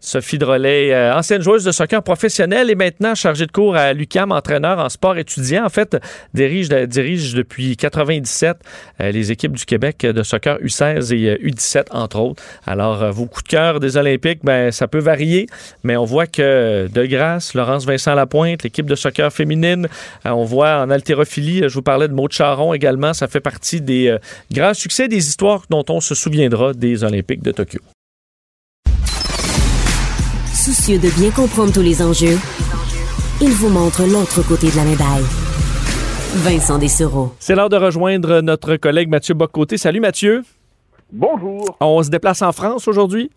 [0.08, 4.32] Sophie Drolet, euh, ancienne joueuse de soccer professionnelle et maintenant chargée de cours à l'UCAM,
[4.32, 5.66] entraîneur en sport étudiant.
[5.66, 5.98] En fait,
[6.34, 8.56] dirige, dirige depuis 97
[9.02, 12.42] euh, les équipes du Québec de soccer U16 et U17, euh, entre autres.
[12.66, 15.48] Alors, vos coups de cœur des Olympiques, ben, ça peut varier,
[15.84, 19.90] mais on voit que De Grasse, Laurence Vincent Lapointe, l'équipe de soccer féminine,
[20.24, 24.16] on voit en haltérophilie, je vous parlais de Maud Charon également, ça fait partie des
[24.54, 27.82] grands succès, des histoires dont on se souviendra des Olympiques de Tokyo
[30.68, 32.35] soucieux de bien comprendre tous les enjeux,
[33.39, 35.23] il vous montre l'autre côté de la médaille.
[36.44, 37.31] Vincent Dessereau.
[37.39, 39.77] C'est l'heure de rejoindre notre collègue Mathieu Boccoté.
[39.77, 40.41] Salut Mathieu.
[41.10, 41.77] Bonjour.
[41.80, 43.31] On se déplace en France aujourd'hui?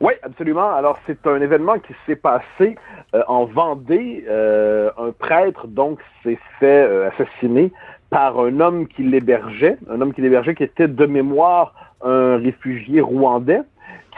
[0.00, 0.74] Oui, absolument.
[0.74, 2.78] Alors, c'est un événement qui s'est passé
[3.14, 4.24] euh, en Vendée.
[4.26, 7.70] Euh, un prêtre, donc, s'est fait euh, assassiner
[8.08, 13.02] par un homme qui l'hébergeait, un homme qui l'hébergeait qui était de mémoire un réfugié
[13.02, 13.60] rwandais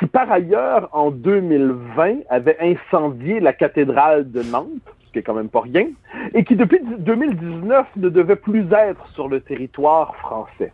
[0.03, 4.67] qui par ailleurs, en 2020, avait incendié la cathédrale de Nantes,
[5.07, 5.87] ce qui est quand même pas rien,
[6.35, 10.73] et qui depuis 2019 ne devait plus être sur le territoire français.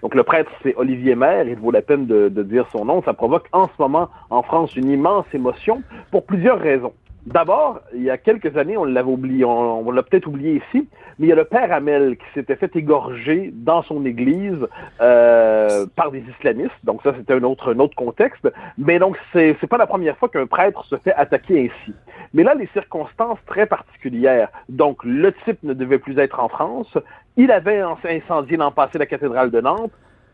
[0.00, 3.02] Donc le prêtre, c'est Olivier Maire, il vaut la peine de, de dire son nom.
[3.02, 6.94] Ça provoque en ce moment en France une immense émotion pour plusieurs raisons.
[7.26, 10.88] D'abord, il y a quelques années, on l'avait oublié, on, l'a peut-être oublié ici,
[11.18, 14.66] mais il y a le père Hamel qui s'était fait égorger dans son église
[15.02, 16.72] euh, par des islamistes.
[16.84, 18.48] Donc ça, c'était un autre, contexte.
[18.78, 21.94] Mais donc, c'est, c'est pas la première fois qu'un prêtre se fait attaquer ainsi.
[22.32, 24.48] Mais là, les circonstances très particulières.
[24.68, 26.96] Donc, le type ne devait plus être en France.
[27.36, 29.92] Il avait incendié l'an passé la cathédrale de Nantes.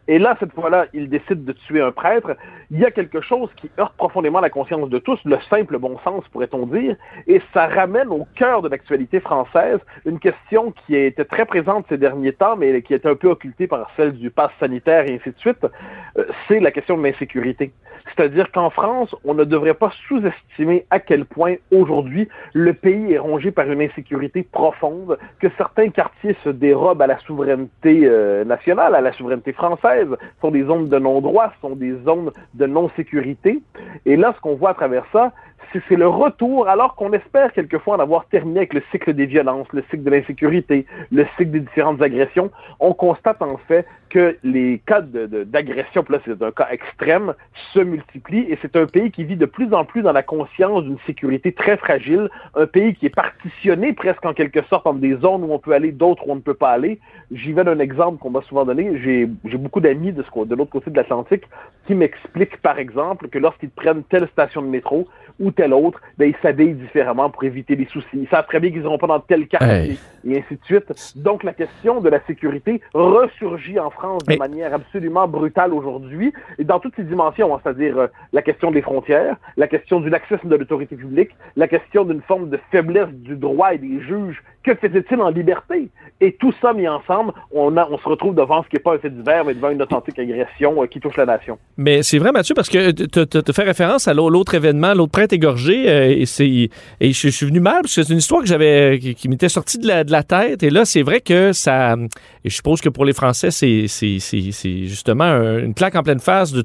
[0.09, 2.37] Et là, cette fois-là, il décide de tuer un prêtre.
[2.71, 5.99] Il y a quelque chose qui heurte profondément la conscience de tous, le simple bon
[6.05, 6.97] sens, pourrait-on dire,
[7.27, 11.99] et ça ramène au cœur de l'actualité française une question qui été très présente ces
[11.99, 15.31] derniers temps, mais qui est un peu occultée par celle du pass sanitaire et ainsi
[15.31, 15.65] de suite,
[16.19, 17.73] euh, c'est la question de l'insécurité.
[18.07, 23.19] C'est-à-dire qu'en France, on ne devrait pas sous-estimer à quel point aujourd'hui le pays est
[23.19, 28.95] rongé par une insécurité profonde, que certains quartiers se dérobent à la souveraineté euh, nationale,
[28.95, 29.96] à la souveraineté française,
[30.41, 33.63] sont des zones de non-droit, sont des zones de non-sécurité.
[34.05, 35.33] Et là, ce qu'on voit à travers ça,
[35.89, 39.67] c'est le retour, alors qu'on espère quelquefois en avoir terminé avec le cycle des violences,
[39.73, 42.51] le cycle de l'insécurité, le cycle des différentes agressions,
[42.81, 47.35] on constate en fait que les cas d'agression, de, là c'est un cas extrême,
[47.73, 50.85] se multiplient et c'est un pays qui vit de plus en plus dans la conscience
[50.85, 55.17] d'une sécurité très fragile, un pays qui est partitionné presque en quelque sorte entre des
[55.17, 57.01] zones où on peut aller, d'autres où on ne peut pas aller.
[57.33, 58.99] J'y vais d'un exemple qu'on m'a souvent donné.
[59.03, 59.27] J'ai
[59.57, 61.45] beaucoup d'amis de, de l'autre côté de l'Atlantique
[61.87, 65.09] qui m'expliquent par exemple que lorsqu'ils prennent telle station de métro,
[65.39, 68.07] ou tel autre, ben, ils s'habillent différemment pour éviter les soucis.
[68.15, 71.17] Ils savent très bien qu'ils n'iront pas dans tel quartier, et ainsi de suite.
[71.17, 76.65] Donc, la question de la sécurité ressurgit en France de manière absolument brutale aujourd'hui, et
[76.65, 80.49] dans toutes ses dimensions, hein, c'est-à-dire euh, la question des frontières, la question du laxisme
[80.49, 84.75] de l'autorité publique, la question d'une forme de faiblesse du droit et des juges que
[84.75, 85.89] faisait-il en liberté?
[86.21, 89.11] Et tout ça mis ensemble, on, se retrouve devant ce qui n'est pas un fait
[89.11, 91.59] divers, mais devant une authentique agression euh, qui touche la nation.
[91.77, 95.89] Mais c'est vrai, Mathieu, parce que tu fais référence à l'autre événement, l'autre prêtre égorgé,
[95.89, 96.71] euh, et, c'est,
[97.01, 99.79] et je, suis venu mal, parce que c'est une histoire que j'avais, qui, m'était sortie
[99.79, 101.95] de la, tête, et là, c'est vrai que ça,
[102.45, 104.19] et je suppose que pour les Français, c'est, c'est,
[104.87, 105.27] justement
[105.59, 106.63] une claque en pleine face de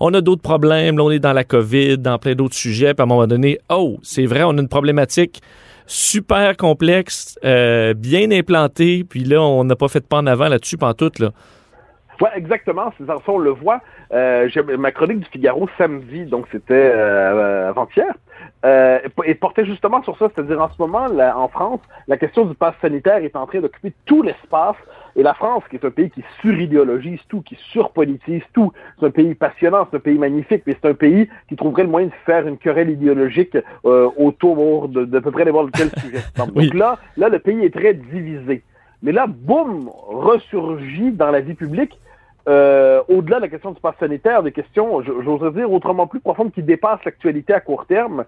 [0.00, 3.00] on a d'autres problèmes, là, on est dans la COVID, dans plein d'autres sujets, puis
[3.00, 5.40] à un moment donné, oh, c'est vrai, on a une problématique
[5.92, 10.48] super complexe, euh, bien implanté, puis là, on n'a pas fait de pas en avant
[10.48, 11.32] là-dessus, tout là.
[12.22, 12.92] Ouais, exactement.
[12.96, 13.80] C'est ça, on le voit.
[14.12, 18.14] Euh, ma chronique du Figaro samedi, donc c'était euh, avant-hier,
[18.64, 22.54] euh, et portait justement sur ça, c'est-à-dire en ce moment, en France, la question du
[22.54, 24.76] pass sanitaire est en train d'occuper tout l'espace.
[25.16, 29.10] Et la France, qui est un pays qui suridéologise tout, qui surpolitise tout, c'est un
[29.10, 32.12] pays passionnant, c'est un pays magnifique, mais c'est un pays qui trouverait le moyen de
[32.24, 36.22] faire une querelle idéologique euh, autour de, de, peu près n'importe quel sujet.
[36.36, 38.62] Donc là, là, le pays est très divisé.
[39.02, 41.98] Mais là, boum, ressurgit dans la vie publique
[42.48, 46.52] euh, au-delà de la question du pass sanitaire, des questions, j'oserais dire, autrement plus profondes
[46.52, 48.24] qui dépassent l'actualité à court terme,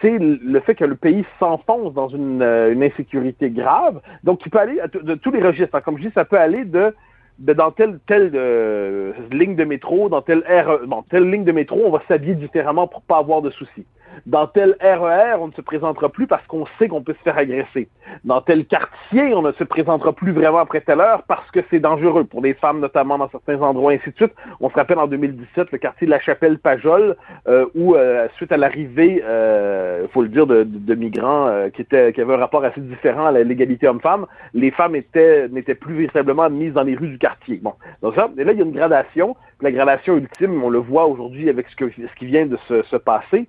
[0.00, 4.00] c'est le fait que le pays s'enfonce dans une, euh, insécurité grave.
[4.24, 5.80] Donc, il peut aller de tous les registres.
[5.80, 6.94] Comme je dis, ça peut aller de
[7.38, 11.82] dans telle telle euh, ligne de métro, dans telle aire, bon, telle ligne de métro,
[11.84, 13.86] on va s'habiller différemment pour pas avoir de soucis.
[14.24, 17.36] Dans tel RER, on ne se présentera plus parce qu'on sait qu'on peut se faire
[17.36, 17.88] agresser.
[18.24, 21.80] Dans tel quartier, on ne se présentera plus vraiment après telle heure parce que c'est
[21.80, 24.32] dangereux pour les femmes, notamment dans certains endroits, ainsi de suite.
[24.60, 27.16] On se rappelle en 2017 le quartier de la Chapelle-Pajol,
[27.48, 31.68] euh, où euh, suite à l'arrivée, il euh, faut le dire, de, de, migrants euh,
[31.68, 35.74] qui étaient qui avaient un rapport assez différent à l'égalité homme-femme, les femmes étaient n'étaient
[35.74, 37.25] plus véritablement mises dans les rues du quartier.
[37.62, 39.36] Bon, donc ça, et là il y a une gradation.
[39.60, 41.84] La gradation ultime, on le voit aujourd'hui avec ce,
[42.18, 43.48] qui vient de se passer.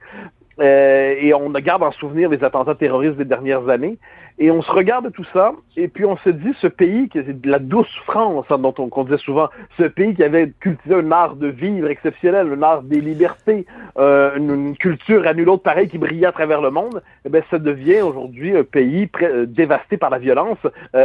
[0.60, 3.98] Euh, et on garde en souvenir les attentats terroristes des dernières années.
[4.40, 7.24] Et on se regarde tout ça, et puis on se dit, ce pays, qui est
[7.24, 11.12] de la douce France, hein, dont on, disait souvent, ce pays qui avait cultivé un
[11.12, 13.66] art de vivre exceptionnel, un art des libertés,
[13.98, 17.42] euh, une, culture à nul autre pareil qui brillait à travers le monde, eh bien,
[17.50, 20.60] ça devient aujourd'hui un pays euh, dévasté par la violence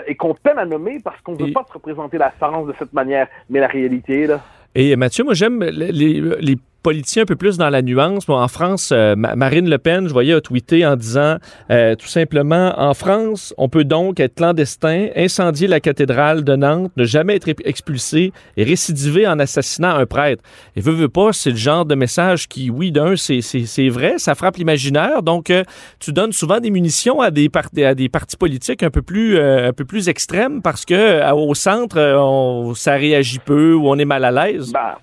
[0.07, 2.75] et qu'on peine à nommer parce qu'on ne veut pas se représenter la France de
[2.79, 3.29] cette manière.
[3.49, 4.41] Mais la réalité, là...
[4.75, 8.29] Et Mathieu, moi j'aime les, les, politicien un peu plus dans la nuance.
[8.29, 11.37] en France, euh, Marine Le Pen, je voyais, a tweeté en disant
[11.71, 16.91] euh, tout simplement En France, on peut donc être clandestin, incendier la cathédrale de Nantes,
[16.97, 20.43] ne jamais être expulsé et récidiver en assassinant un prêtre.
[20.77, 24.35] Et veut, veut pas, c'est le genre de message qui, oui, d'un, c'est vrai, ça
[24.35, 25.23] frappe l'imaginaire.
[25.23, 25.65] Donc, euh,
[26.01, 27.51] tu donnes souvent des munitions à des,
[27.85, 31.99] à des partis politiques un peu plus, un peu plus extrêmes parce que au centre,
[31.99, 34.73] on, ça réagit peu ou on est mal à l'aise.
[34.73, 34.99] Bah,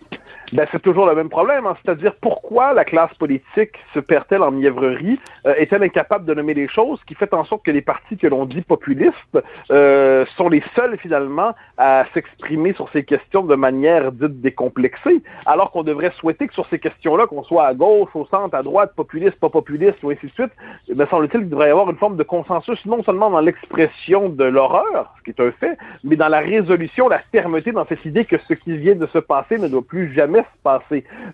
[0.54, 1.76] ben, c'est toujours le même problème, hein.
[1.84, 6.68] c'est-à-dire pourquoi la classe politique se perd-elle en mièvrerie, euh, est-elle incapable de nommer les
[6.68, 9.38] choses, qui fait en sorte que les partis que l'on dit populistes
[9.72, 15.72] euh, sont les seuls finalement à s'exprimer sur ces questions de manière dite décomplexée, alors
[15.72, 18.94] qu'on devrait souhaiter que sur ces questions-là, qu'on soit à gauche, au centre, à droite,
[18.96, 20.52] populiste, pas populiste, ou ainsi de suite,
[20.88, 24.46] me semble-t-il qu'il devrait y avoir une forme de consensus, non seulement dans l'expression de
[24.46, 28.26] l'horreur, ce qui est un fait, mais dans la résolution, la fermeté dans cette idée
[28.26, 30.39] que ce qui vient de se passer ne doit plus jamais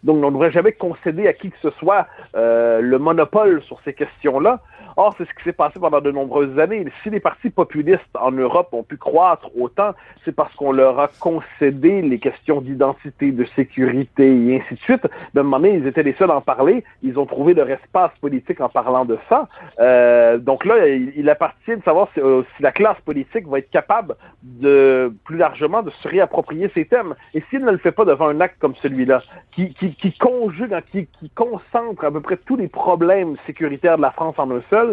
[0.03, 3.79] Donc, on ne devrait jamais concéder à qui que ce soit euh, le monopole sur
[3.83, 4.61] ces questions-là.
[4.97, 6.85] Or, c'est ce qui s'est passé pendant de nombreuses années.
[7.03, 9.91] Si les partis populistes en Europe ont pu croître autant,
[10.23, 15.05] c'est parce qu'on leur a concédé les questions d'identité, de sécurité et ainsi de suite.
[15.33, 16.83] De un moment donné, ils étaient les seuls à en parler.
[17.03, 19.49] Ils ont trouvé leur espace politique en parlant de ça.
[19.79, 24.15] Euh, donc là, il, appartient de savoir euh, si, la classe politique va être capable
[24.43, 27.15] de, plus largement, de se réapproprier ces thèmes.
[27.33, 30.75] Et s'il ne le fait pas devant un acte comme celui-là, qui, qui, qui conjugue,
[30.91, 34.61] qui, qui concentre à peu près tous les problèmes sécuritaires de la France en un
[34.69, 34.84] seul,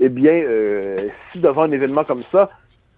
[0.00, 2.50] eh bien, euh, si devant un événement comme ça,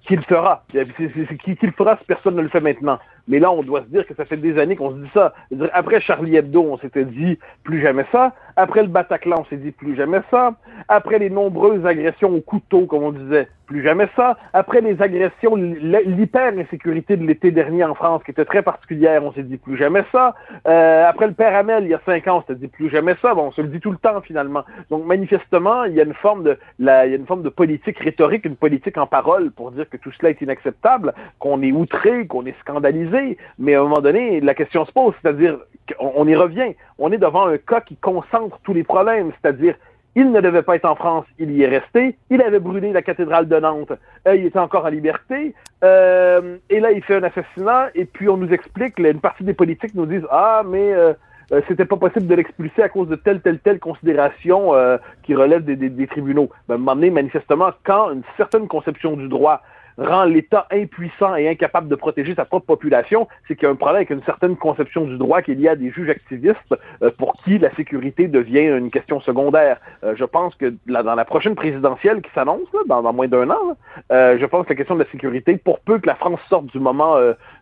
[0.06, 0.64] qui le fera?
[0.70, 2.98] Qui, qui le fera si personne ne le fait maintenant?
[3.28, 5.34] Mais là, on doit se dire que ça fait des années qu'on se dit ça.
[5.72, 8.34] Après Charlie Hebdo, on s'était dit plus jamais ça.
[8.56, 10.54] Après le Bataclan, on s'est dit plus jamais ça.
[10.88, 14.36] Après les nombreuses agressions au couteau, comme on disait, plus jamais ça.
[14.52, 19.44] Après les agressions, l'hyper-insécurité de l'été dernier en France, qui était très particulière, on s'est
[19.44, 20.34] dit plus jamais ça.
[20.66, 23.14] Euh, après le père Hamel, il y a cinq ans, on s'est dit plus jamais
[23.22, 23.34] ça.
[23.34, 24.64] Bon, on se le dit tout le temps finalement.
[24.90, 27.48] Donc manifestement, il y a une forme de, la, il y a une forme de
[27.48, 31.72] politique rhétorique, une politique en parole pour dire que tout cela est inacceptable, qu'on est
[31.72, 33.11] outré, qu'on est scandalisé
[33.58, 35.58] mais à un moment donné, la question se pose, c'est-à-dire
[35.98, 36.74] qu'on y revient.
[36.98, 39.74] On est devant un cas qui concentre tous les problèmes, c'est-à-dire
[40.14, 42.16] il ne devait pas être en France, il y est resté.
[42.28, 43.92] Il avait brûlé la cathédrale de Nantes,
[44.28, 45.54] euh, il était encore en liberté.
[45.84, 49.54] Euh, et là, il fait un assassinat, et puis on nous explique, une partie des
[49.54, 51.14] politiques nous disent ah mais euh,
[51.66, 54.72] c'était pas possible de l'expulser à cause de telle telle telle considération
[55.22, 56.50] qui relève des, tribunaux.
[56.68, 59.60] Ben, à un moment donné, manifestement, quand une certaine conception du droit
[59.98, 63.76] rend l'État impuissant et incapable de protéger sa propre population, c'est qu'il y a un
[63.76, 67.34] problème avec une certaine conception du droit qu'il y a des juges activistes euh, pour
[67.44, 69.78] qui la sécurité devient une question secondaire.
[70.04, 73.76] Euh, je pense que dans la prochaine présidentielle qui s'annonce, dans, moins d'un an,
[74.10, 76.66] euh, je pense que la question de la sécurité, pour peu que la France sorte
[76.66, 77.16] du moment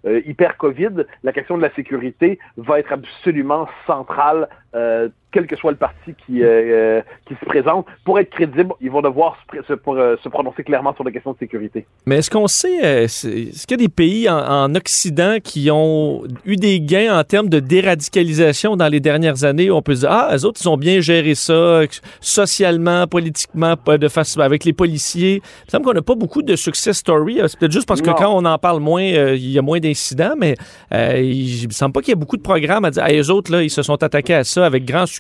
[0.05, 4.49] hyper Covid, la question de la sécurité va être absolument centrale
[5.33, 9.03] quel que soit le parti qui, euh, qui se présente, pour être crédible, ils vont
[9.03, 11.87] devoir se, se, prononcer clairement sur la question de sécurité.
[12.07, 16.57] Mais est-ce qu'on sait, est-ce qu'il y a des pays en, Occident qui ont eu
[16.57, 19.71] des gains en termes de déradicalisation dans les dernières années?
[19.71, 21.83] Où on peut se dire, ah, les autres, ils ont bien géré ça,
[22.21, 25.37] socialement, politiquement, de avec les policiers.
[25.37, 27.41] Il me semble qu'on n'a pas beaucoup de success story.
[27.47, 30.35] C'est peut-être juste parce que quand on en parle moins, il y a moins d'incidents,
[30.37, 30.55] mais
[30.93, 33.53] il me semble pas qu'il y ait beaucoup de programmes à dire, ah, les autres,
[33.53, 35.20] là, ils se sont attaqués à ça avec grand succès.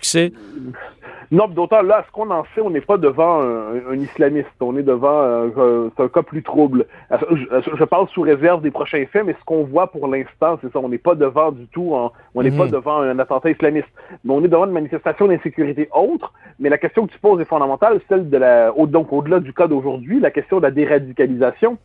[1.32, 4.48] Non, d'autant là, ce qu'on en sait, on n'est pas devant un, islamiste.
[4.58, 6.86] On est devant euh, un, cas plus trouble.
[7.10, 10.80] Je, parle sous réserve des prochains faits, mais ce qu'on voit pour l'instant, c'est ça.
[10.80, 11.94] On n'est pas devant du tout,
[12.34, 12.72] on n'est pas mhm.
[12.72, 13.86] devant un attentat islamiste.
[14.24, 16.32] Mais on est devant une manifestation d'insécurité autre.
[16.58, 19.68] Mais la question que tu poses est fondamentale, celle de la, donc au-delà du cas
[19.68, 21.78] d'aujourd'hui, la question de la déradicalisation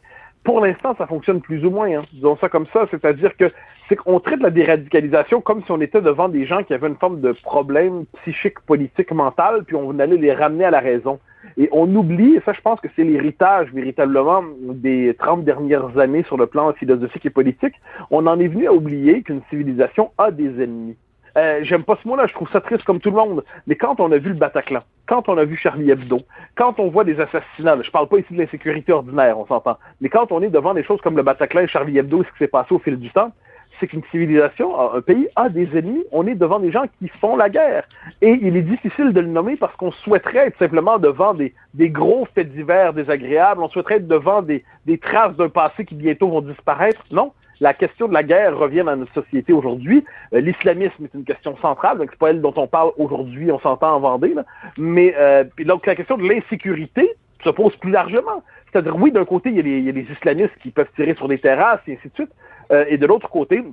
[0.45, 1.89] pour l'instant, ça fonctionne plus ou moins.
[1.89, 2.03] Hein.
[2.13, 3.51] Disons ça comme ça, c'est-à-dire que
[3.89, 6.95] c'est qu'on traite la déradicalisation comme si on était devant des gens qui avaient une
[6.95, 11.19] forme de problème psychique, politique, mental, puis on allait les ramener à la raison.
[11.57, 16.23] Et on oublie, et ça je pense que c'est l'héritage véritablement des 30 dernières années
[16.23, 17.75] sur le plan philosophique et politique,
[18.11, 20.97] on en est venu à oublier qu'une civilisation a des ennemis.
[21.37, 23.43] Euh, j'aime pas ce mot-là, je trouve ça triste comme tout le monde.
[23.67, 26.21] Mais quand on a vu le Bataclan, quand on a vu Charlie Hebdo,
[26.55, 30.09] quand on voit des assassinats, je parle pas ici de l'insécurité ordinaire, on s'entend, mais
[30.09, 32.47] quand on est devant des choses comme le Bataclan et Charlie Hebdo, ce qui s'est
[32.47, 33.31] passé au fil du temps,
[33.79, 36.03] c'est qu'une civilisation, un pays a des ennemis.
[36.11, 37.87] On est devant des gens qui font la guerre.
[38.21, 41.89] Et il est difficile de le nommer parce qu'on souhaiterait être simplement devant des, des
[41.89, 43.61] gros faits divers désagréables.
[43.61, 47.03] On souhaiterait être devant des, des traces d'un passé qui bientôt vont disparaître.
[47.11, 50.03] Non, la question de la guerre revient dans notre société aujourd'hui.
[50.33, 53.59] Euh, l'islamisme est une question centrale, donc c'est pas elle dont on parle aujourd'hui, on
[53.59, 54.35] s'entend en Vendée,
[54.77, 58.43] mais euh, donc la question de l'insécurité se pose plus largement.
[58.71, 61.79] C'est-à-dire, oui, d'un côté, il y, a les, islamistes qui peuvent tirer sur des terrasses
[61.87, 62.31] et ainsi de suite,
[62.71, 63.63] euh, et de l'autre côté,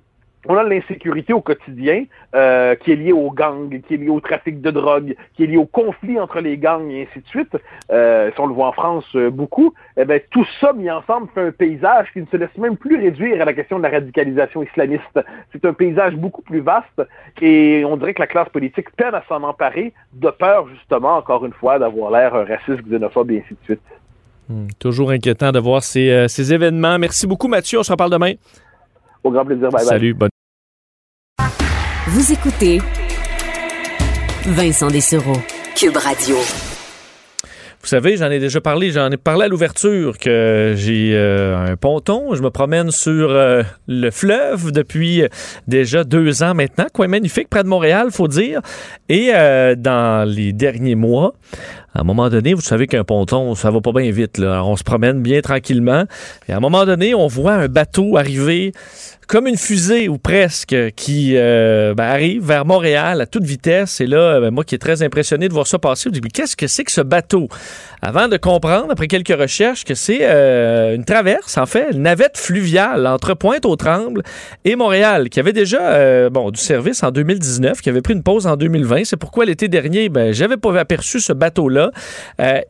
[0.49, 2.05] on a l'insécurité au quotidien
[2.35, 5.47] euh, qui est liée aux gangs, qui est liée au trafic de drogue, qui est
[5.47, 7.57] liée au conflit entre les gangs et ainsi de suite.
[7.91, 11.29] Euh, si on le voit en France euh, beaucoup, eh ben, tout ça mis ensemble
[11.35, 13.91] fait un paysage qui ne se laisse même plus réduire à la question de la
[13.91, 15.21] radicalisation islamiste.
[15.53, 17.03] C'est un paysage beaucoup plus vaste
[17.41, 21.47] et on dirait que la classe politique peine à s'en emparer de peur justement, encore
[21.47, 23.81] une fois, d'avoir l'air raciste, xénophobe et ainsi de suite.
[24.49, 26.99] Hmm, toujours inquiétant de voir ces, euh, ces événements.
[26.99, 28.33] Merci beaucoup Mathieu, on se reparle demain.
[29.25, 29.71] Au grand plaisir.
[29.71, 30.32] Bye Salut, bonne.
[32.09, 32.81] Vous écoutez
[34.45, 35.37] Vincent Dessereau,
[35.77, 36.35] Cube Radio.
[37.81, 41.77] Vous savez, j'en ai déjà parlé, j'en ai parlé à l'ouverture que j'ai euh, un
[41.77, 45.23] ponton, je me promène sur euh, le fleuve depuis
[45.69, 48.63] déjà deux ans maintenant, quoi magnifique près de Montréal, faut dire.
[49.09, 51.35] Et euh, dans les derniers mois,
[51.95, 54.39] à un moment donné, vous savez qu'un ponton, ça va pas bien vite.
[54.39, 54.65] Là.
[54.65, 56.05] On se promène bien tranquillement.
[56.49, 58.73] Et à un moment donné, on voit un bateau arriver
[59.29, 64.01] comme une fusée ou presque qui euh, ben, arrive vers Montréal à toute vitesse.
[64.01, 66.29] Et là, ben, moi qui est très impressionné de voir ça passer, je me dis,
[66.29, 67.49] qu'est-ce que c'est que ce bateau?
[68.03, 72.37] Avant de comprendre, après quelques recherches, que c'est euh, une traverse, en fait, une navette
[72.37, 74.23] fluviale entre Pointe-aux-Trembles
[74.65, 78.23] et Montréal, qui avait déjà euh, bon, du service en 2019, qui avait pris une
[78.23, 79.05] pause en 2020.
[79.05, 81.82] C'est pourquoi l'été dernier, ben, j'avais pas aperçu ce bateau-là.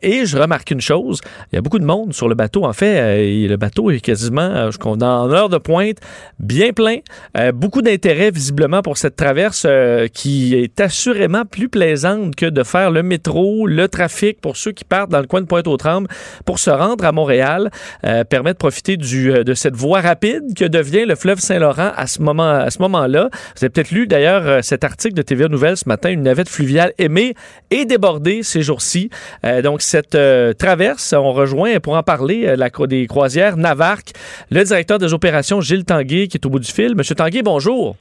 [0.01, 1.21] Et je remarque une chose,
[1.51, 2.65] il y a beaucoup de monde sur le bateau.
[2.65, 5.97] En fait, le bateau est quasiment, en heure de pointe,
[6.39, 6.97] bien plein.
[7.37, 12.63] Euh, beaucoup d'intérêt visiblement pour cette traverse euh, qui est assurément plus plaisante que de
[12.63, 16.07] faire le métro, le trafic pour ceux qui partent dans le coin de Pointe-aux-Trembles
[16.45, 17.71] pour se rendre à Montréal.
[18.05, 22.21] Euh, permet de profiter de cette voie rapide que devient le fleuve Saint-Laurent à ce
[22.21, 23.29] moment-là.
[23.55, 26.93] Vous avez peut-être lu d'ailleurs cet article de TVA Nouvelles ce matin, une navette fluviale
[26.97, 27.33] aimée
[27.71, 29.02] et débordée ces jours-ci.
[29.63, 30.17] Donc cette
[30.57, 34.11] traverse, on rejoint pour en parler la, des croisières Navarque,
[34.49, 36.95] le directeur des opérations Gilles Tanguay qui est au bout du fil.
[36.95, 37.95] Monsieur Tanguay, bonjour.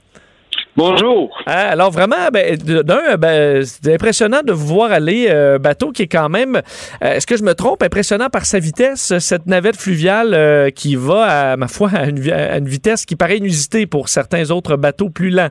[0.74, 1.36] Bonjour.
[1.46, 6.02] Ah, alors vraiment, ben, d'un, ben, c'est impressionnant de vous voir aller euh, bateau qui
[6.02, 9.76] est quand même, euh, est-ce que je me trompe, impressionnant par sa vitesse, cette navette
[9.76, 14.50] fluviale euh, qui va, à ma foi, à une, vitesse qui paraît inusitée pour certains
[14.50, 15.50] autres bateaux plus lents?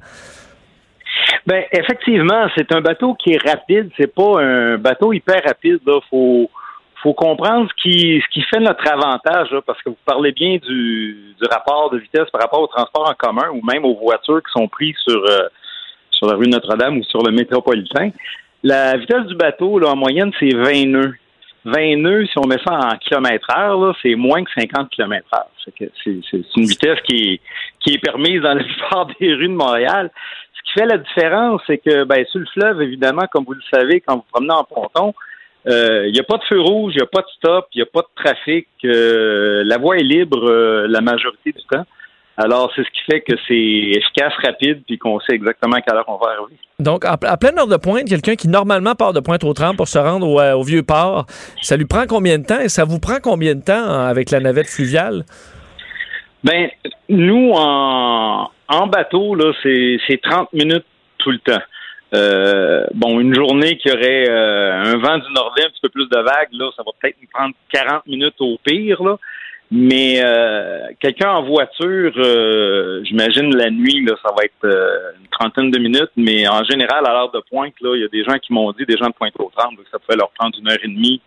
[1.48, 3.90] Ben effectivement, c'est un bateau qui est rapide.
[3.98, 5.80] C'est pas un bateau hyper rapide.
[5.86, 6.50] Là, faut
[7.02, 11.34] faut comprendre ce qui, ce qui fait notre avantage, parce que vous parlez bien du,
[11.40, 14.52] du, rapport de vitesse par rapport au transport en commun ou même aux voitures qui
[14.52, 15.48] sont prises sur, euh,
[16.12, 18.12] sur la rue Notre-Dame ou sur le métropolitain.
[18.64, 21.16] La vitesse du bateau, là, en moyenne, c'est 20 nœuds.
[21.66, 25.48] 20 nœuds, si on met ça en kilomètre heure, c'est moins que 50 km heure.
[25.66, 25.92] C'est
[26.58, 27.42] une vitesse qui est,
[27.80, 30.12] qui est permise dans la plupart des rues de Montréal.
[30.72, 34.02] Qui fait la différence, c'est que ben, sur le fleuve, évidemment, comme vous le savez,
[34.02, 35.14] quand vous promenez en ponton,
[35.66, 37.78] il euh, n'y a pas de feu rouge, il n'y a pas de stop, il
[37.78, 38.68] n'y a pas de trafic.
[38.86, 41.86] Euh, la voie est libre euh, la majorité du temps.
[42.38, 45.96] Alors, c'est ce qui fait que c'est efficace, rapide, puis qu'on sait exactement à quelle
[45.96, 46.58] heure on va arriver.
[46.80, 50.28] Donc, à, pleine heure de pointe, quelqu'un qui normalement part de Pointe-aux-Trembles pour se rendre
[50.28, 51.26] au, euh, vieux port,
[51.62, 54.32] ça lui prend combien de temps et ça vous prend combien de temps hein, avec
[54.32, 55.24] la navette fluviale?
[56.44, 56.70] Ben,
[57.10, 60.86] nous, en, en bateau, là, c'est 30 minutes
[61.18, 61.62] tout le temps.
[62.14, 66.10] Euh, bon, une journée qui aurait euh, un vent du nord un petit peu plus
[66.10, 69.18] de vagues, là, ça va peut-être nous prendre 40 minutes au pire, là.
[69.74, 72.12] Mais euh, quelqu'un en voiture,
[73.06, 77.14] j'imagine la nuit, là, ça va être une trentaine de minutes, mais en général, à
[77.14, 79.14] l'heure de pointe, là, il y a des gens qui m'ont dit, des gens de
[79.14, 81.22] pointe au tremble, que ça pouvait leur prendre une heure et demie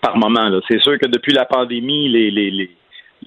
[0.00, 0.48] par moment.
[0.70, 2.70] C'est sûr que depuis la pandémie, les, les, les,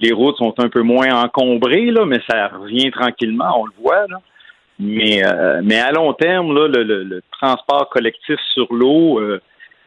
[0.00, 4.06] les routes sont un peu moins encombrées, mais ça revient tranquillement, on le voit.
[4.80, 9.40] Euh, mais à long terme, le, transport collectif sur l'eau, euh,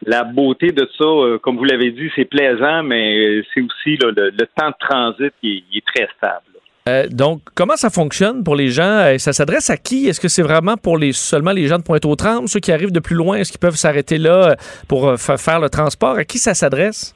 [0.04, 4.30] la beauté de ça, euh, comme vous l'avez dit, c'est plaisant, mais c'est aussi le,
[4.56, 7.10] temps de transit qui est, très stable.
[7.14, 9.16] donc, comment ça fonctionne pour les gens?
[9.18, 10.08] Ça s'adresse à qui?
[10.08, 13.00] Est-ce que c'est vraiment pour les seulement les gens de Pointe-aux-Trembles, ceux qui arrivent de
[13.00, 13.36] plus loin?
[13.36, 14.56] Est-ce qu'ils peuvent s'arrêter là
[14.88, 16.16] pour faire le transport?
[16.16, 17.14] À qui ça s'adresse?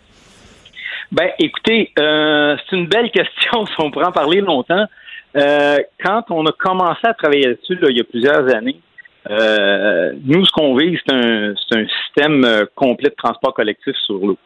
[1.15, 3.65] Ben, écoutez, c'est une belle question.
[3.79, 4.85] on pourrait en parler longtemps.
[5.37, 8.81] Euh, quand on a commencé à travailler là-dessus, il y a plusieurs années,
[9.31, 14.19] euh, nous, ce qu'on vise, c'est un, un, système euh, complet de transport collectif sur
[14.19, 14.39] l'eau.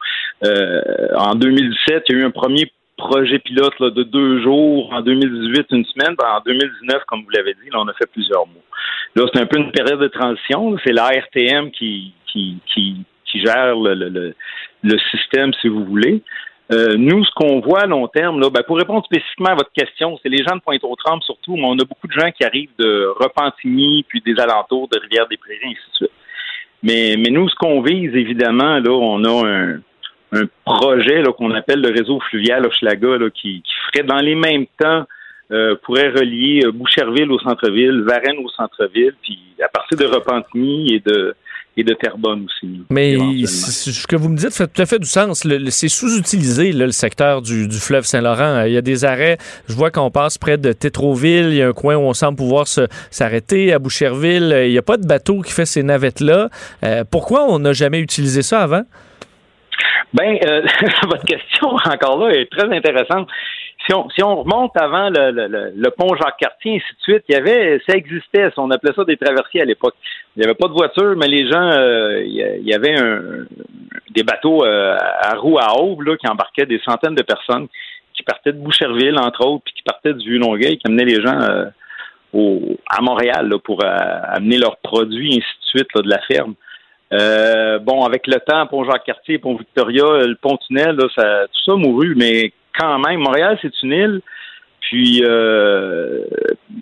[1.16, 4.93] en 2017, il y a eu un premier projet pilote de deux jours.
[4.93, 6.15] En 2018, une semaine.
[6.23, 8.62] En 2019, comme vous l'avez dit, là, on a fait plusieurs mois.
[9.16, 10.77] Là, c'est un peu une période de transition.
[10.85, 14.35] C'est l'ARTM qui, qui, qui, qui gère le, le,
[14.82, 16.23] le, système, si vous voulez.
[16.70, 19.73] Euh, nous, ce qu'on voit à long terme, là, ben, pour répondre spécifiquement à votre
[19.73, 22.74] question, c'est les gens de Pointe-aux-Trembles surtout, mais on a beaucoup de gens qui arrivent
[22.78, 26.11] de Repentigny, puis des alentours de Rivière-des-Prairies, ainsi de suite.
[26.82, 29.81] Mais, mais nous, ce qu'on vise, évidemment, là, on a un,
[30.32, 34.66] un projet qu'on appelle le réseau fluvial Hochelaga, là, qui, qui ferait dans les mêmes
[34.78, 35.05] temps
[35.51, 40.95] euh, pourrait relier euh, Boucherville au centre-ville, Varennes au centre-ville, puis à partir de Repentigny
[40.95, 41.35] et de
[41.79, 42.83] et de Terrebonne aussi.
[42.91, 45.47] Mais ce que vous me dites fait tout à fait du sens.
[45.71, 48.65] C'est sous-utilisé, le secteur du, fleuve Saint-Laurent.
[48.65, 49.39] Il y a des arrêts.
[49.69, 51.47] Je vois qu'on passe près de Tétroville.
[51.51, 53.73] Il y a un coin où on semble pouvoir s'arrêter.
[53.73, 56.49] À Boucherville, il n'y a pas de bateau qui fait ces navettes-là.
[56.83, 58.83] Euh, pourquoi on n'a jamais utilisé ça avant?
[60.13, 60.63] Ben, euh,
[61.05, 63.29] votre question encore là est très intéressante
[63.89, 68.51] si on, remonte avant le, pont Jacques-Cartier, ainsi de suite, il y avait, ça existait,
[68.59, 69.94] on appelait ça des traversiers à l'époque.
[70.36, 72.97] Il n'y avait pas de voiture, mais les gens, euh, il y avait
[74.10, 77.66] des bateaux euh, à roues à aube là, qui embarquaient des centaines de personnes
[78.15, 81.40] qui partaient de Boucherville, entre autres, puis qui partaient du Vieux-Longueuil, qui amenaient les gens
[81.40, 86.55] euh, à Montréal pour amener leurs produits, ainsi de suite, de la ferme.
[87.85, 92.52] bon, avec le temps, pont Jacques-Cartier, pont Victoria, le pont-tunnel, ça, tout ça mourut, mais
[92.79, 94.21] quand même, Montréal, c'est une île.
[94.81, 96.25] Puis euh,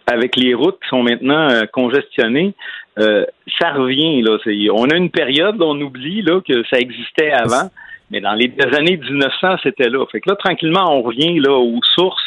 [0.07, 2.55] avec les routes qui sont maintenant euh, congestionnées,
[2.99, 3.25] euh,
[3.59, 4.23] ça revient.
[4.23, 4.39] Là.
[4.75, 7.71] On a une période, on oublie là, que ça existait avant,
[8.11, 10.05] mais dans les années 1900, c'était là.
[10.13, 12.23] Fait que là, tranquillement, on revient là aux sources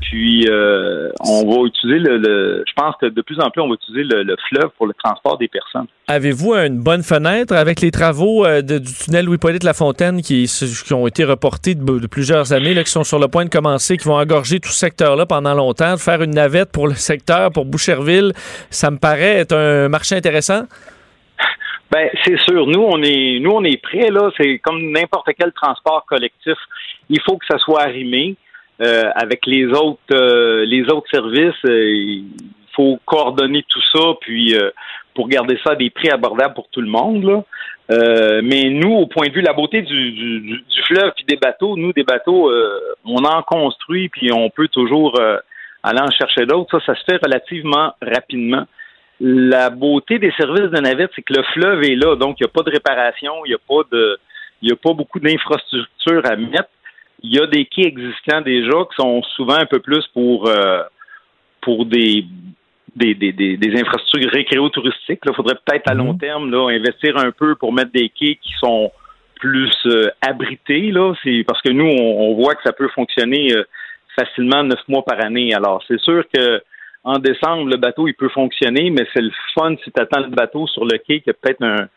[0.00, 3.74] puis, euh, on va utiliser le, Je pense que de plus en plus, on va
[3.74, 5.86] utiliser le, fleuve pour le transport des personnes.
[6.08, 11.06] Avez-vous une bonne fenêtre avec les travaux euh, du tunnel Louis-Polyte Lafontaine qui, qui ont
[11.06, 14.16] été reportés de, plusieurs années, là, qui sont sur le point de commencer, qui vont
[14.16, 18.32] engorger tout ce secteur-là pendant longtemps, faire une navette pour le secteur, pour Boucherville,
[18.70, 20.64] ça me paraît être un marché intéressant?
[21.90, 22.66] Ben, c'est sûr.
[22.66, 24.30] Nous, on est, nous, on est prêts, là.
[24.36, 26.56] C'est comme n'importe quel transport collectif.
[27.08, 28.36] Il faut que ça soit arrimé.
[28.80, 32.24] Euh, avec les autres euh, les autres services, euh, il
[32.74, 34.56] faut coordonner tout ça, puis
[35.14, 37.44] pour garder ça à des prix abordables pour tout le monde.
[37.88, 41.76] mais nous, au point de vue la beauté du, du, du fleuve puis des bateaux,
[41.76, 42.50] nous, des bateaux,
[43.04, 45.20] on en construit, puis on peut toujours
[45.84, 46.80] aller en chercher d'autres.
[46.80, 48.66] Ça, ça se fait relativement rapidement.
[49.20, 52.50] La beauté des services de navette, c'est que le fleuve est là, donc il n'y
[52.50, 54.18] a pas de réparation, il n'y a pas de
[54.62, 56.70] il n'y a pas beaucoup d'infrastructures à mettre
[57.24, 60.82] il y a des quais existants déjà qui sont souvent un peu plus pour euh,
[61.62, 62.26] pour des
[62.94, 65.18] des, des, des, infrastructures récréo-touristiques.
[65.26, 66.18] Il faudrait peut-être à long mhm.
[66.18, 68.92] terme là, investir un peu pour mettre des quais qui sont
[69.40, 70.92] plus euh, abrités.
[70.92, 71.12] Là.
[71.24, 73.64] C'est parce que nous, on, voit que ça peut fonctionner euh,
[74.16, 75.52] facilement neuf mois par année.
[75.54, 76.62] Alors, c'est sûr que
[77.02, 80.30] en décembre, le bateau, il peut fonctionner, mais c'est le fun si tu attends le
[80.30, 81.88] bateau sur le quai, qu'il y a peut-être un,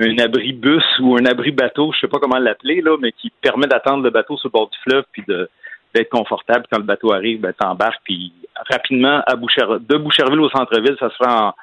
[0.00, 3.30] un abri bus ou un abri bateau, je sais pas comment l'appeler, là, mais qui
[3.42, 5.48] permet d'attendre le bateau sur le bord du fleuve puis de
[5.94, 6.66] d'être confortable.
[6.70, 8.32] Quand le bateau arrive, ben, t'embarques, puis
[8.70, 11.54] rapidement, à de Boucherville au centre-ville, ça serait en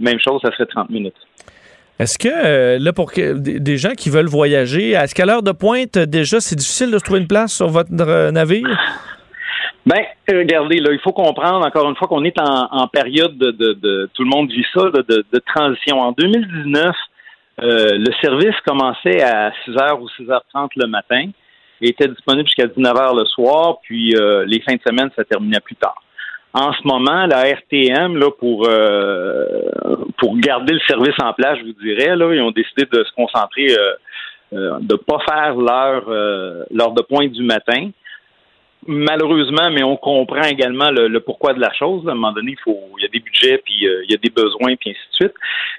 [0.00, 1.16] même chose, ça serait 30 minutes.
[1.98, 5.52] Est-ce que, euh, là, pour que, des gens qui veulent voyager, est-ce qu'à l'heure de
[5.52, 8.66] pointe, déjà, c'est difficile de se trouver une place sur votre euh, navire?
[9.86, 14.08] Ben, regardez, là, il faut comprendre encore une fois qu'on est en, période de, de,
[14.14, 16.00] tout le monde dit ça, de, de transition.
[16.00, 16.96] En 2019,
[17.62, 21.28] euh, le service commençait à 6h ou 6h30 le matin
[21.80, 25.60] et était disponible jusqu'à 19h le soir, puis euh, les fins de semaine, ça terminait
[25.60, 26.00] plus tard.
[26.52, 29.64] En ce moment, la RTM, là, pour, euh,
[30.18, 33.12] pour garder le service en place, je vous dirais, là, ils ont décidé de se
[33.16, 33.66] concentrer,
[34.52, 36.04] de ne pas faire l'heure,
[36.70, 37.90] l'heure de pointe du matin
[38.86, 42.06] malheureusement, mais on comprend également le, pourquoi de la chose.
[42.06, 44.14] À un moment donné, il faut, il y a des budgets, puis euh, il y
[44.14, 45.34] a des besoins, puis ainsi de suite.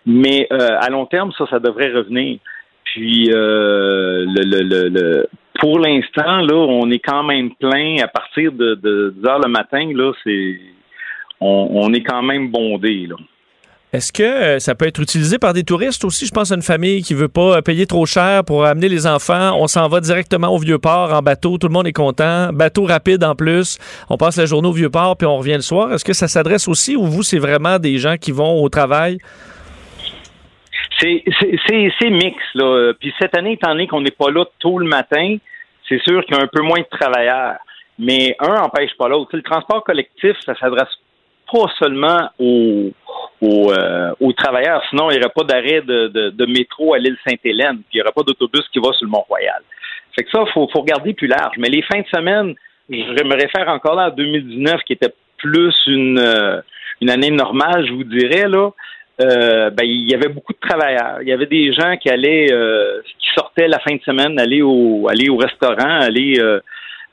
[0.05, 2.39] Mais euh, à long terme, ça, ça devrait revenir.
[2.83, 5.27] Puis euh, le, le, le,
[5.59, 9.49] pour l'instant, là, on est quand même plein à partir de, de 10 heures le
[9.49, 9.89] matin.
[9.93, 10.59] Là, c'est
[11.41, 13.07] on, on est quand même bondé.
[13.07, 13.15] Là.
[13.95, 16.25] Est-ce que euh, ça peut être utilisé par des touristes aussi?
[16.25, 19.57] Je pense à une famille qui veut pas payer trop cher pour amener les enfants.
[19.57, 21.57] On s'en va directement au Vieux-Port en bateau.
[21.57, 22.51] Tout le monde est content.
[22.51, 23.79] Bateau rapide en plus.
[24.09, 25.93] On passe la journée au Vieux-Port puis on revient le soir.
[25.93, 29.17] Est-ce que ça s'adresse aussi ou vous, c'est vraiment des gens qui vont au travail?
[30.99, 32.35] C'est mix.
[32.53, 32.91] Là.
[32.99, 35.37] Puis cette année, étant donné qu'on n'est pas là tôt le matin,
[35.87, 37.59] c'est sûr qu'il y a un peu moins de travailleurs.
[37.97, 39.37] Mais un n'empêche pas l'autre.
[39.37, 40.89] Le transport collectif, ça s'adresse
[41.55, 42.91] pas seulement aux
[43.43, 44.81] euh, aux, travailleurs.
[44.89, 48.13] Sinon, il n'y aurait pas d'arrêt de, métro à l'île Sainte-Hélène, puis il n'y aurait
[48.13, 49.61] pas d'autobus qui va sur le Mont-Royal.
[50.15, 51.55] Fait que ça, il faut, regarder plus large.
[51.57, 52.55] Mais les fins de semaine,
[52.89, 56.61] je me réfère encore là à 2019, qui était plus une, euh,
[57.01, 58.71] une année normale, je vous dirais, là.
[59.21, 61.19] Euh, ben, il y avait beaucoup de travailleurs.
[61.21, 62.47] Il y avait des gens qui allaient,
[63.19, 66.41] qui sortaient la fin de semaine, aller au, aller au restaurant, aller,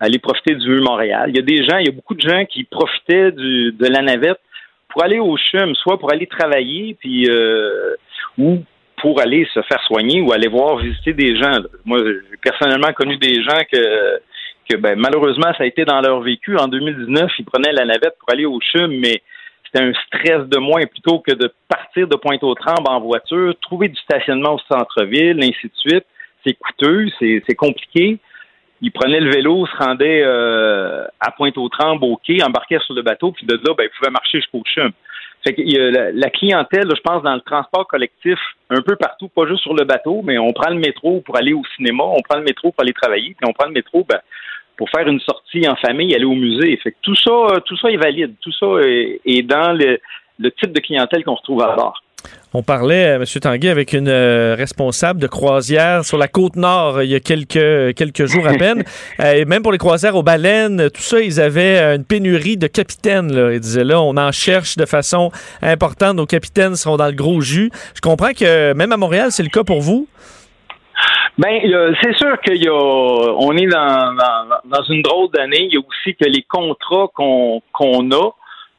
[0.02, 1.30] aller profiter du Montréal.
[1.30, 4.02] Il y a des gens, il y a beaucoup de gens qui profitaient de la
[4.02, 4.40] navette
[4.88, 6.96] pour aller au CHUM, soit pour aller travailler,
[7.28, 7.94] euh,
[8.36, 8.62] ou
[9.00, 11.52] pour aller se faire soigner ou aller voir visiter des gens.
[11.84, 14.20] Moi, j'ai personnellement connu des gens que,
[14.68, 16.56] que ben, malheureusement, ça a été dans leur vécu.
[16.56, 19.22] En 2019, ils prenaient la navette pour aller au CHUM, mais
[19.64, 24.00] c'était un stress de moins plutôt que de partir de Pointe-aux-Trembles en voiture, trouver du
[24.00, 26.04] stationnement au centre-ville, ainsi de suite.
[26.44, 28.18] C'est coûteux, c'est compliqué
[28.82, 33.30] il prenait le vélo, se rendait euh, à Pointe-aux-Trembles, au quai, embarquait sur le bateau,
[33.30, 34.90] puis de là, ben, il pouvait marcher jusqu'au chum.
[35.44, 38.38] Fait que la, la, clientèle, je pense, dans le transport collectif,
[38.70, 41.52] un peu partout, pas juste sur le bateau, mais on prend le métro pour aller
[41.52, 44.20] au cinéma, on prend le métro pour aller travailler, puis on prend le métro ben,
[44.76, 46.76] pour faire une sortie en famille, aller au musée.
[46.78, 48.66] Fait que tout ça, tout ça est valide, tout ça
[49.24, 50.00] est, dans le,
[50.60, 52.01] type de clientèle qu'on se trouve à bord.
[52.55, 53.24] On parlait, euh, M.
[53.40, 57.20] Tanguay, avec une euh, responsable de croisière sur la côte nord euh, il y a
[57.20, 58.85] quelques, quelques jours à peine.
[59.19, 63.32] et même pour les croisières aux baleines, tout ça, ils avaient une pénurie de capitaines.
[63.32, 63.55] Là.
[63.55, 65.31] Ils disaient là, on en cherche de façon
[65.62, 66.16] importante.
[66.16, 67.70] Nos capitaines seront dans le gros jus.
[67.94, 70.07] Je comprends que même à Montréal, c'est le cas pour vous?
[71.39, 71.59] Ben,
[72.03, 74.15] c'est sûr qu'il y a, on est dans,
[74.66, 75.62] dans, une drôle d'année.
[75.62, 78.31] Il y a aussi que les contrats qu'on qu'on a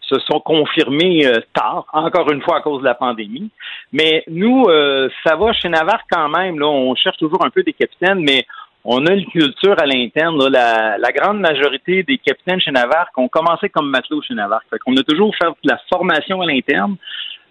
[0.08, 3.50] se sont confirmés euh, tard, encore une fois à cause de la pandémie.
[3.92, 6.60] Mais nous, euh, ça va chez Navarre quand même.
[6.60, 8.46] Là, on cherche toujours un peu des capitaines, mais
[8.86, 10.38] on a une culture à l'interne.
[10.50, 14.62] La, la, grande majorité des capitaines chez Navarre ont commencé comme matelots chez Navarre.
[14.70, 16.98] Fait a toujours fait de la formation à l'interne.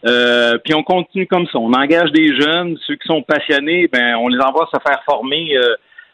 [0.05, 1.59] Euh, puis on continue comme ça.
[1.59, 5.57] On engage des jeunes, ceux qui sont passionnés, ben on les envoie se faire former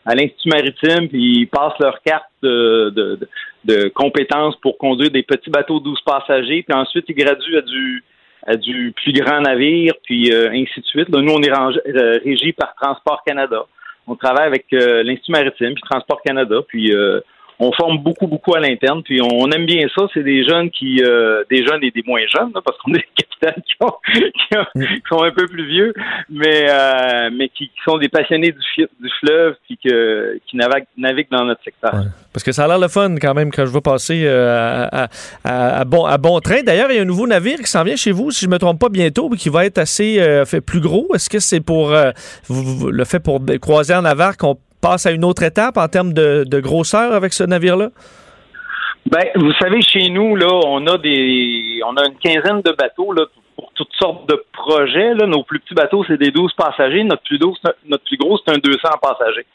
[0.09, 3.18] à l'Institut maritime, puis ils passent leur carte de,
[3.64, 8.05] de, compétences pour conduire des petits bateaux 12 passagers, puis ensuite ils graduent à du
[8.47, 11.10] à du plus grand navire, puis euh, ainsi de suite.
[11.10, 13.66] nous, on est euh, régi par Transport Canada.
[14.06, 16.90] On travaille avec euh, l'Institut maritime, puis Transport Canada, puis
[17.60, 20.06] on forme beaucoup, beaucoup à l'interne, puis on, aime bien ça.
[20.14, 23.24] C'est des jeunes qui, euh, des jeunes et des moins jeunes, parce qu'on est des
[23.40, 24.94] capitaines mm.
[24.94, 25.93] qui, sont un peu plus vieux,
[26.30, 31.44] mais euh, mais qui, sont des passionnés du, du fleuve, puis que, qui naviguent, dans
[31.44, 31.93] notre secteur.
[32.32, 35.09] Parce que ça a l'air le fun quand même quand je vais passer euh, à,
[35.44, 36.62] à, bon, à bon train.
[36.62, 38.52] D'ailleurs, il y a un nouveau navire qui s'en vient chez vous, si je ne
[38.52, 41.09] me trompe pas, bientôt, qui va être assez fait plus gros.
[41.14, 45.43] Est-ce que c'est pour le fait pour croiser en Navarre qu'on passe à une autre
[45.43, 47.91] étape en termes de, grosseur avec ce navire-là?
[49.07, 53.13] Ben, vous savez, chez nous, là, on a des, on a une quinzaine de bateaux
[53.13, 53.25] là,
[53.57, 55.15] pour toutes sortes de projets.
[55.15, 55.27] Là.
[55.27, 57.05] Nos plus petits bateaux, c'est des 12 passagers.
[57.05, 57.39] Notre plus,
[57.87, 59.47] notre plus gros, c'est un 200 passagers.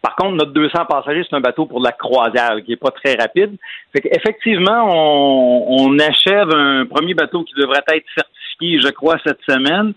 [0.00, 2.90] Par contre, notre 200 passagers, c'est un bateau pour de la croisière qui est pas
[2.90, 3.56] très rapide.
[3.92, 4.88] Fait Effectivement,
[5.68, 9.92] on, achève un premier bateau qui devrait être certifié, je crois, cette semaine.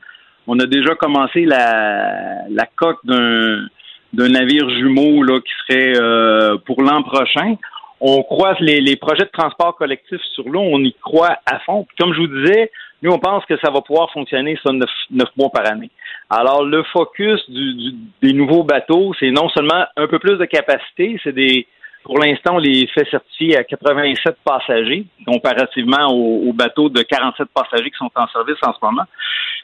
[0.45, 3.65] On a déjà commencé la coque d'un
[4.15, 7.55] d'un navire jumeau là, qui serait euh, pour l'an prochain.
[8.01, 11.87] On croise les, projets de transport collectif sur l'eau, on y croit à fond.
[11.97, 12.71] comme je vous disais,
[13.01, 15.89] nous, on pense que ça va pouvoir fonctionner ça neuf, mois par année.
[16.29, 21.33] Alors, le focus des nouveaux bateaux, c'est non seulement un peu plus de capacité, c'est
[21.33, 21.67] des
[22.05, 27.89] Pour l'instant, on les fait certifier à 87 passagers, comparativement aux, bateaux de 47 passagers
[27.89, 29.05] qui sont en service en ce moment.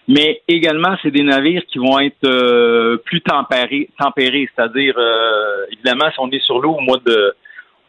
[0.07, 6.09] Mais également, c'est des navires qui vont être euh, plus tempérés, tempérés c'est-à-dire, euh, évidemment,
[6.11, 7.35] si on est sur l'eau au mois de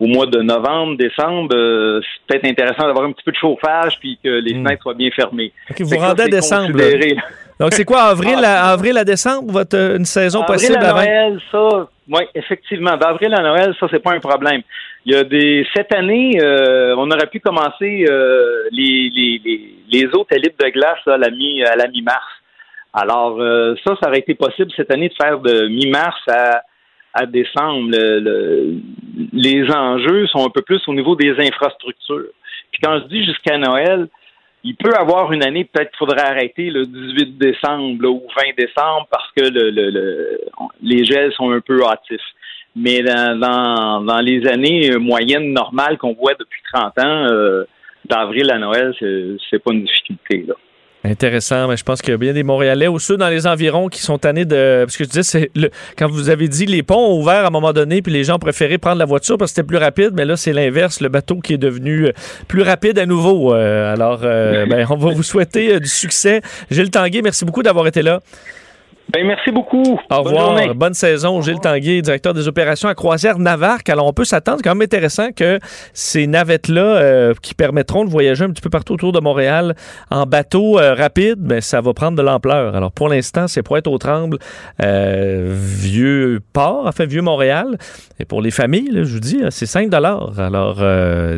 [0.01, 3.99] au mois de novembre, décembre, euh, c'est peut-être intéressant d'avoir un petit peu de chauffage
[4.01, 4.65] puis que les hmm.
[4.65, 5.53] fenêtres soient bien fermées.
[5.79, 6.77] vous vous rendez à décembre.
[7.61, 11.89] Donc, c'est quoi, avril, à, avril à décembre, votre, une saison possible à Noël, ça,
[12.09, 12.97] oui, effectivement.
[12.97, 14.63] D'avril à Noël, ça, c'est pas un problème.
[15.07, 19.41] Il y a des cette année, euh, on aurait pu commencer euh, les, les,
[19.89, 22.27] les, de glace à la mi à la mi-mars.
[22.93, 26.63] Alors euh, ça, ça aurait été possible cette année de faire de mi-mars à,
[27.15, 27.91] à décembre.
[29.33, 32.33] les enjeux sont un peu plus au niveau des infrastructures.
[32.73, 34.09] Puis quand je dis jusqu'à Noël,
[34.65, 39.07] il peut avoir une année, peut-être qu'il faudrait arrêter le 18 décembre ou 20 décembre
[39.11, 40.39] parce que le,
[40.83, 42.21] les gels sont un peu hâtifs.
[42.75, 47.65] Mais dans, dans, les années moyennes normales qu'on voit depuis 30 ans, euh,
[48.07, 50.45] d'avril à Noël, c'est pas une difficulté.
[50.49, 50.55] Là.
[51.05, 53.89] Intéressant, mais je pense qu'il y a bien des Montréalais ou ceux dans les environs
[53.89, 54.85] qui sont tannés de.
[54.85, 55.71] Parce que je disais, c'est le...
[55.99, 58.39] quand vous avez dit les ponts ont ouvert à un moment donné, puis les gens
[58.39, 61.41] préféraient prendre la voiture parce que c'était plus rapide, mais là, c'est l'inverse, le bateau
[61.41, 62.13] qui est devenu euh,
[62.47, 63.53] plus rapide à nouveau.
[63.53, 66.41] Euh, alors, euh, ben, on va vous souhaiter du succès.
[66.71, 68.21] Gilles Tanguay, merci beaucoup d'avoir été là.
[69.09, 69.99] Ben, merci beaucoup.
[70.11, 70.75] Au revoir.
[70.75, 71.41] Bonne, saison.
[71.43, 73.89] Gilles Tanguay, directeur des opérations à Croisière Navarque.
[73.89, 75.59] Alors, on peut s'attendre, c'est quand même intéressant que
[75.93, 79.75] ces navettes-là, euh, qui permettront de voyager un petit peu partout autour de Montréal
[80.11, 82.75] en bateau euh, rapide, ben, ça va prendre de l'ampleur.
[82.77, 84.39] Alors, pour l'instant, c'est pour être au tremble
[84.83, 87.79] euh, vieux port, enfin, vieux Montréal.
[88.29, 90.33] Pour les familles, je vous dis, c'est 5 Alors,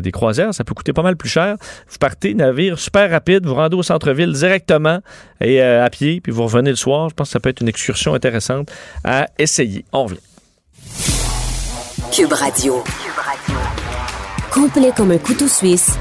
[0.01, 1.55] des croisières, ça peut coûter pas mal plus cher.
[1.89, 4.99] Vous partez, navire super rapide, vous rendez au centre-ville directement
[5.41, 7.09] et à pied, puis vous revenez le soir.
[7.09, 8.71] Je pense que ça peut être une excursion intéressante
[9.03, 9.85] à essayer.
[9.91, 10.19] On revient.
[12.11, 12.83] Cube Radio.
[14.51, 15.97] Complet comme un couteau suisse,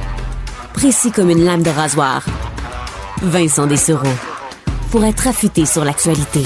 [0.73, 2.25] précis comme une lame de rasoir.
[3.23, 4.07] Vincent Dessereau.
[4.91, 6.43] Pour être affûté sur l'actualité.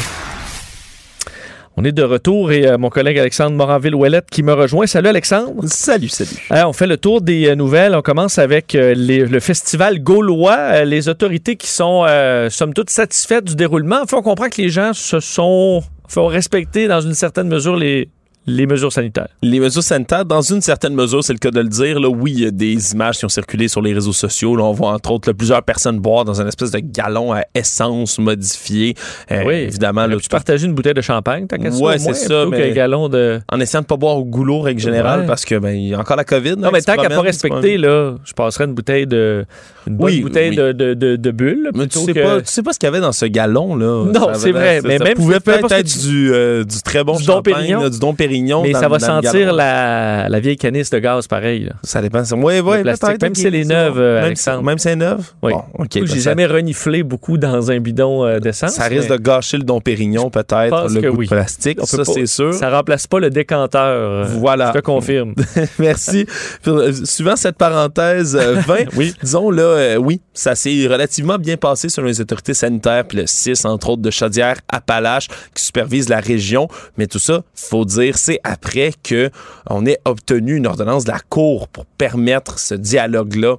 [1.80, 4.88] On est de retour et euh, mon collègue Alexandre Moranville-Ouellette qui me rejoint.
[4.88, 5.62] Salut Alexandre.
[5.66, 6.36] Salut, salut.
[6.50, 7.94] Euh, on fait le tour des euh, nouvelles.
[7.94, 10.84] On commence avec le festival gaulois.
[10.84, 12.04] les autorités qui sont,
[12.50, 14.00] somme toute, satisfaites du déroulement.
[14.02, 18.08] Enfin, on comprend que les gens se sont faut respecter dans une certaine mesure les,
[18.48, 19.28] les mesures sanitaires.
[19.42, 22.00] Les mesures sanitaires, dans une certaine mesure, c'est le cas de le dire.
[22.00, 24.56] Là, oui, il y a des images qui ont circulé sur les réseaux sociaux.
[24.56, 28.18] Là, on voit entre autres plusieurs personnes boire dans un espèce de galon à essence
[28.18, 28.94] modifié.
[29.30, 30.06] Euh, oui, évidemment.
[30.06, 32.46] Là, tu partages une bouteille de champagne, t'as qu'à ouais, c'est ça.
[32.46, 33.40] Mais galon de...
[33.52, 36.16] En essayant de pas boire au goulot, règle générale, parce que ben, y a encore
[36.16, 36.56] la COVID.
[36.56, 39.44] Non, mais tant qu'à pas respecter, là, je passerais une bouteille de
[39.88, 41.70] une bonne bouteille De, de, de, bulles.
[41.74, 44.04] Mais tu sais, pas, tu sais pas ce qu'il y avait dans ce galon là.
[44.12, 44.80] Non, c'est vrai.
[44.84, 48.62] mais même pouvait peut-être être du, euh, du très bon champagne, du Dom Pérignon.
[48.62, 51.70] Mais ça va sentir la, la, vieille canisse de gaz pareil.
[51.82, 52.22] Ça dépend.
[52.36, 52.76] Oui, oui.
[53.20, 54.62] Même si elle est neuve, Alexandre.
[54.62, 55.24] Même si elle est neuve?
[55.42, 55.52] Oui.
[55.92, 58.72] J'ai jamais reniflé beaucoup dans un bidon euh, d'essence.
[58.72, 61.78] Ça risque de gâcher le Dom Pérignon, peut-être, le goût de plastique.
[61.84, 62.54] Ça, c'est sûr.
[62.54, 64.26] Ça remplace pas le décanteur.
[64.26, 64.72] Voilà.
[64.74, 65.34] Je te confirme.
[65.78, 66.26] Merci.
[66.66, 69.14] Euh, suivant cette parenthèse 20, oui.
[69.22, 73.64] disons là, oui, ça s'est relativement bien passé selon les autorités sanitaires, puis le 6,
[73.64, 76.68] entre autres, de Chaudière-Appalaches, qui supervise la région.
[76.96, 81.68] Mais tout ça, faut dire, c'est après qu'on ait obtenu une ordonnance de la Cour
[81.68, 83.56] pour permettre ce dialogue-là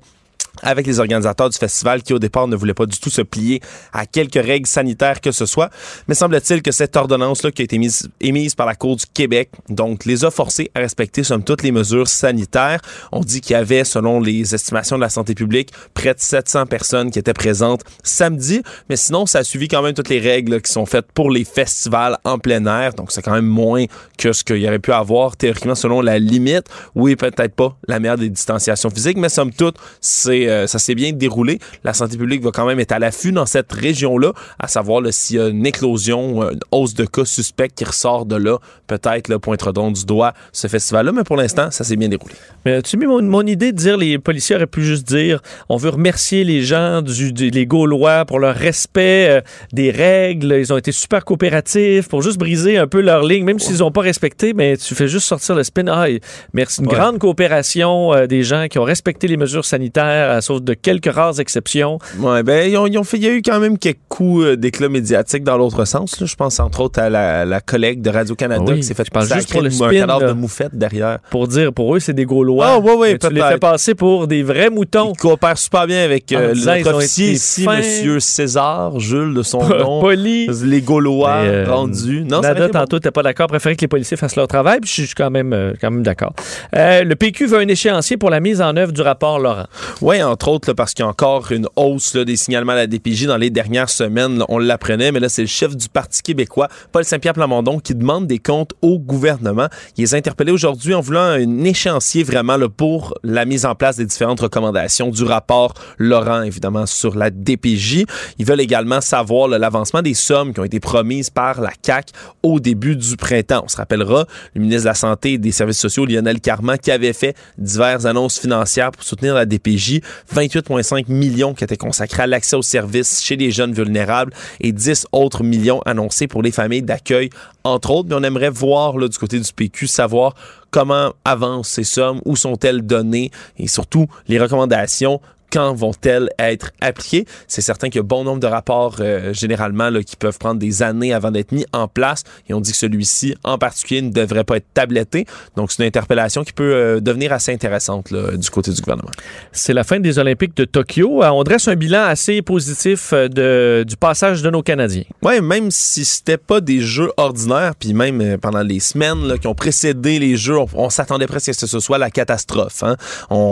[0.63, 3.61] avec les organisateurs du festival qui au départ ne voulaient pas du tout se plier
[3.93, 5.69] à quelques règles sanitaires que ce soit.
[6.07, 9.49] Mais semble-t-il que cette ordonnance-là qui a été mise, émise par la Cour du Québec,
[9.69, 12.79] donc les a forcés à respecter somme toutes les mesures sanitaires.
[13.11, 16.65] On dit qu'il y avait, selon les estimations de la santé publique, près de 700
[16.65, 18.61] personnes qui étaient présentes samedi.
[18.89, 21.43] Mais sinon, ça a suivi quand même toutes les règles qui sont faites pour les
[21.43, 22.93] festivals en plein air.
[22.93, 23.85] Donc c'est quand même moins
[24.17, 26.65] que ce qu'il y aurait pu avoir théoriquement selon la limite.
[26.95, 30.95] Oui, peut-être pas la meilleure des distanciations physiques, mais somme toute, c'est euh, ça s'est
[30.95, 31.59] bien déroulé.
[31.83, 35.37] La santé publique va quand même être à l'affût dans cette région-là, à savoir s'il
[35.37, 38.57] y a une éclosion, une hausse de cas suspects qui ressort de là,
[38.87, 42.33] peut-être pointre donc du doigt ce festival-là, mais pour l'instant, ça s'est bien déroulé.
[42.65, 45.89] Mais tu mis mon, idée de dire les policiers auraient pu juste dire on veut
[45.89, 49.41] remercier les gens, du, les Gaulois pour leur respect euh,
[49.73, 53.59] des règles, ils ont été super coopératifs pour juste briser un peu leur ligne, même
[53.59, 55.85] s'ils n'ont pas respecté, mais tu fais juste sortir le spin.
[55.87, 56.07] Ah,
[56.53, 60.73] merci, une grande coopération euh, des gens qui ont respecté les mesures sanitaires sauf de
[60.73, 61.99] quelques rares exceptions.
[62.19, 64.43] Ouais, ben, ils ont, ils ont fait, il y a eu quand même quelques coups
[64.45, 66.19] euh, d'éclat médiatique dans l'autre sens.
[66.19, 66.25] là.
[66.25, 69.11] Je pense entre autres à la, la collègue de Radio-Canada oui, qui s'est fait je
[69.11, 70.27] pense sacrer juste pour le un spin, cadavre là.
[70.27, 71.19] de moufette derrière.
[71.29, 72.65] Pour dire, pour eux, c'est des Gaulois.
[72.67, 75.13] Ah, ouais, ouais, Mais tu les fais passer pour des vrais moutons.
[75.15, 77.77] Il coopère super bien avec En euh, ils notre officier ici, fins.
[77.77, 80.01] Monsieur César, Jules de son nom.
[80.01, 80.47] Poli.
[80.63, 82.23] Les Gaulois euh, rendus.
[82.29, 83.47] Non, Nada, tantôt, t'es pas d'accord.
[83.47, 86.03] Préférait que les policiers fassent leur travail, puis je suis quand même, euh, quand même
[86.03, 86.33] d'accord.
[86.75, 89.65] Euh, le PQ veut un échéancier pour la mise en œuvre du rapport Laurent.
[90.01, 93.25] Oui, entre autres, parce qu'il y a encore une hausse des signalements à la DPJ
[93.25, 94.43] dans les dernières semaines.
[94.47, 98.27] on l'apprenait, mais là, c'est le chef du Parti québécois, Paul Saint-Pierre Plamondon, qui demande
[98.27, 99.67] des comptes au gouvernement.
[99.97, 103.97] Il les a interpellés aujourd'hui en voulant un échéancier vraiment pour la mise en place
[103.97, 108.05] des différentes recommandations du rapport Laurent, évidemment, sur la DPJ.
[108.37, 112.59] Ils veulent également savoir l'avancement des sommes qui ont été promises par la CAQ au
[112.59, 113.61] début du printemps.
[113.65, 116.91] On se rappellera, le ministre de la Santé et des Services sociaux, Lionel Carman, qui
[116.91, 120.01] avait fait diverses annonces financières pour soutenir la DPJ,
[120.33, 125.07] 28,5 millions qui étaient consacrés à l'accès aux services chez les jeunes vulnérables et 10
[125.11, 127.29] autres millions annoncés pour les familles d'accueil,
[127.63, 128.09] entre autres.
[128.09, 130.35] Mais on aimerait voir du côté du PQ, savoir
[130.71, 135.21] comment avancent ces sommes, où sont-elles données et surtout les recommandations
[135.51, 137.25] quand vont-elles être appliquées?
[137.47, 140.59] C'est certain qu'il y a bon nombre de rapports euh, généralement là, qui peuvent prendre
[140.59, 144.11] des années avant d'être mis en place et on dit que celui-ci en particulier ne
[144.11, 145.25] devrait pas être tabletté.
[145.55, 149.11] Donc c'est une interpellation qui peut euh, devenir assez intéressante là, du côté du gouvernement.
[149.51, 151.23] C'est la fin des Olympiques de Tokyo.
[151.23, 155.03] Euh, On dresse un bilan assez positif euh, de, du passage de nos Canadiens.
[155.21, 159.37] Ouais, même si c'était pas des jeux ordinaires, puis même euh, pendant les semaines là,
[159.37, 162.11] qui ont précédé les jeux, on, on s'attendait presque à ce que ce soit la
[162.11, 162.83] catastrophe.
[162.83, 162.95] hein.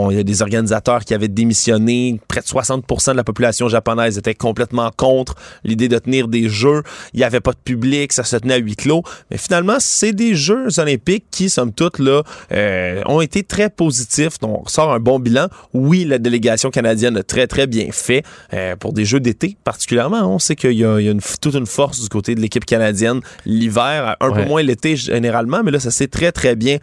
[0.10, 1.87] Il y a des organisateurs qui avaient démissionné.
[2.28, 6.84] Près de 60% de la population japonaise était complètement contre l'idée de tenir des jeux.
[7.14, 9.04] Il n'y avait pas de public, ça se tenait à huis clos.
[9.32, 14.40] Mais finalement, c'est des Jeux olympiques qui, somme toute, là, euh, ont été très positifs.
[14.40, 15.48] Donc, on sort un bon bilan.
[15.74, 18.24] Oui, la délégation canadienne a très, très bien fait
[18.54, 20.34] euh, pour des Jeux d'été particulièrement.
[20.34, 22.42] On sait qu'il y a, il y a une- toute une force du côté de
[22.42, 24.44] l'équipe canadienne l'hiver, un Ouais.
[24.44, 26.78] peu moins l'été généralement, mais là, ça s'est très, très bien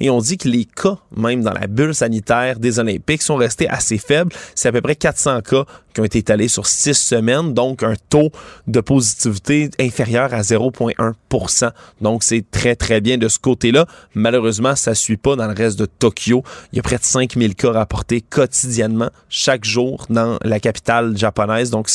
[0.00, 3.68] et on dit que les cas, même dans la bulle sanitaire des Olympiques, sont restés
[3.68, 4.32] assez faibles.
[4.54, 5.64] C'est à peu près 400 cas
[5.94, 8.30] qui ont été étalés sur six semaines, donc un taux
[8.66, 11.70] de positivité inférieur à 0,1%
[12.00, 13.86] Donc c'est très, très bien de ce côté-là.
[14.14, 16.42] Malheureusement, ça suit pas dans le reste de Tokyo.
[16.72, 21.70] Il y a près de 5000 cas rapportés quotidiennement, chaque jour, dans la capitale japonaise.
[21.70, 21.88] Donc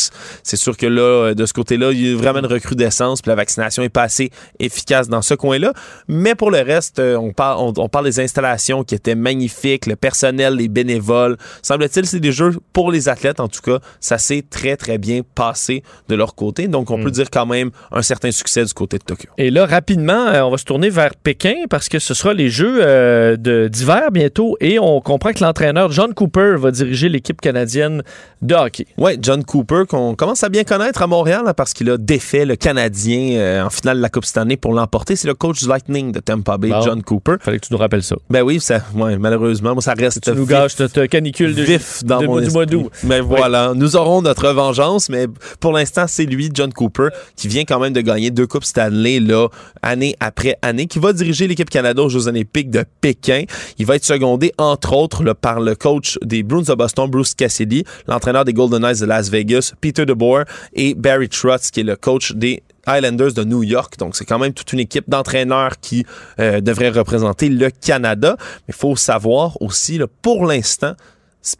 [0.43, 3.35] c'est sûr que là, de ce côté-là, il y a vraiment une recrudescence, puis la
[3.35, 5.73] vaccination est pas assez efficace dans ce coin-là.
[6.07, 9.95] Mais pour le reste, euh, on parle, on parle des installations qui étaient magnifiques, le
[9.95, 11.37] personnel, les bénévoles.
[11.61, 13.79] Semble-t-il, c'est des jeux pour les athlètes, en tout cas.
[13.99, 16.67] Ça s'est très, très bien passé de leur côté.
[16.67, 19.29] Donc, on peut dire quand même un certain succès du côté de Tokyo.
[19.37, 22.49] Et là, rapidement, euh, on va se tourner vers Pékin parce que ce sera les
[22.49, 28.03] Jeux euh, d'hiver bientôt et on comprend que l'entraîneur John Cooper va diriger l'équipe canadienne
[28.41, 28.85] de hockey.
[28.97, 32.45] Ouais, John Cooper, qu'on commence à bien connaître à Montréal là, parce qu'il a défait
[32.45, 35.15] le Canadien euh, en finale de la Coupe Stanley pour l'emporter.
[35.15, 36.81] C'est le coach du Lightning de Tampa Bay, Bon.
[36.81, 37.35] John Cooper.
[37.39, 38.15] Fallait que tu nous rappelles ça.
[38.29, 42.03] Ben oui, ça, ouais, malheureusement, moi, ça reste Tu nous gâches notre canicule de, vif
[42.03, 42.91] dans de- mon du mois d'août.
[43.03, 45.27] Mais voilà, nous aurons notre vengeance, mais
[45.59, 49.19] pour l'instant, c'est lui, John Cooper, qui vient quand même de gagner deux Coupes Stanley,
[49.19, 49.47] là,
[49.81, 53.43] année après année, qui va diriger l'équipe Canada aux Jeux olympiques de Pékin.
[53.77, 57.83] Il va être secondé, entre autres, par le coach des Bruins de Boston, Bruce Cassidy,
[58.07, 61.95] l'entraîneur des Golden Knights de Las Vegas, Peter DeBoer, et Barry Trotz, qui est le
[61.95, 63.97] coach des Islanders de New York.
[63.97, 66.05] Donc, c'est quand même toute une équipe d'entraîneurs qui
[66.39, 68.37] euh, devrait représenter le Canada.
[68.39, 70.93] Mais il faut savoir aussi, pour l'instant,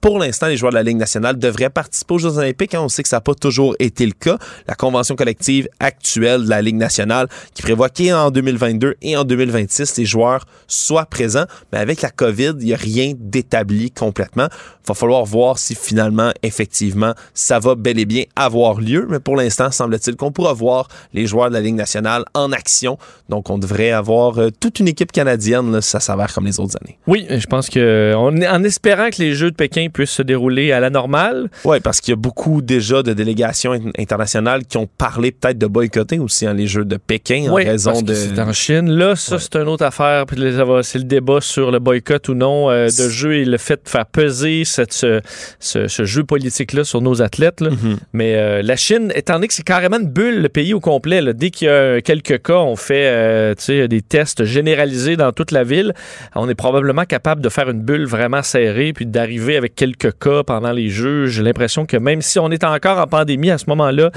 [0.02, 2.74] pour l'instant, les joueurs de la Ligue nationale devraient participer aux Jeux olympiques.
[2.74, 2.82] hein.
[2.82, 4.38] On sait que ça n'a pas toujours été le cas.
[4.68, 9.98] La convention collective actuelle de la Ligue nationale qui prévoit qu'en 2022 et en 2026,
[9.98, 11.46] les joueurs soient présents.
[11.72, 14.48] Mais avec la COVID, il n'y a rien d'établi complètement.
[14.88, 19.06] Il va falloir voir si finalement, effectivement, ça va bel et bien avoir lieu.
[19.10, 22.98] Mais pour l'instant, semble-t-il qu'on pourra voir les joueurs de la Ligue nationale en action.
[23.28, 25.72] Donc, on devrait avoir euh, toute une équipe canadienne.
[25.74, 26.98] là, ça s'avère comme les autres années.
[27.06, 30.72] Oui, je pense que on, en espérant que les Jeux de Pékin puissent se dérouler
[30.72, 31.50] à la normale.
[31.66, 35.58] Oui, parce qu'il y a beaucoup déjà de délégations in- internationales qui ont parlé peut-être
[35.58, 38.14] de boycotter aussi hein, les Jeux de Pékin en raison parce que de...
[38.14, 38.90] c'est en Chine.
[38.90, 40.26] Là, ça, c'est une autre affaire.
[40.26, 40.38] Puis
[40.84, 43.90] C'est le débat sur le boycott ou non euh, de jeu et le fait de
[43.90, 45.22] faire peser cette, ce,
[45.60, 47.62] ce- ce jeu politique-là sur nos athlètes.
[47.62, 47.70] là.
[47.72, 47.98] Mhm.
[48.14, 51.22] Mais euh, la Chine, étant donné que c'est carrément une bulle, le pays au complet,
[51.22, 55.52] là, dès qu'il y a quelques cas, on fait euh, des tests généralisés dans toute
[55.52, 55.94] la ville.
[56.36, 60.44] On est probablement capable de faire une bulle vraiment serrée puis d'arriver avec quelques cas
[60.44, 61.26] pendant les Jeux.
[61.28, 64.12] J'ai l'impression que même si on est encore en pandémie à ce moment-là,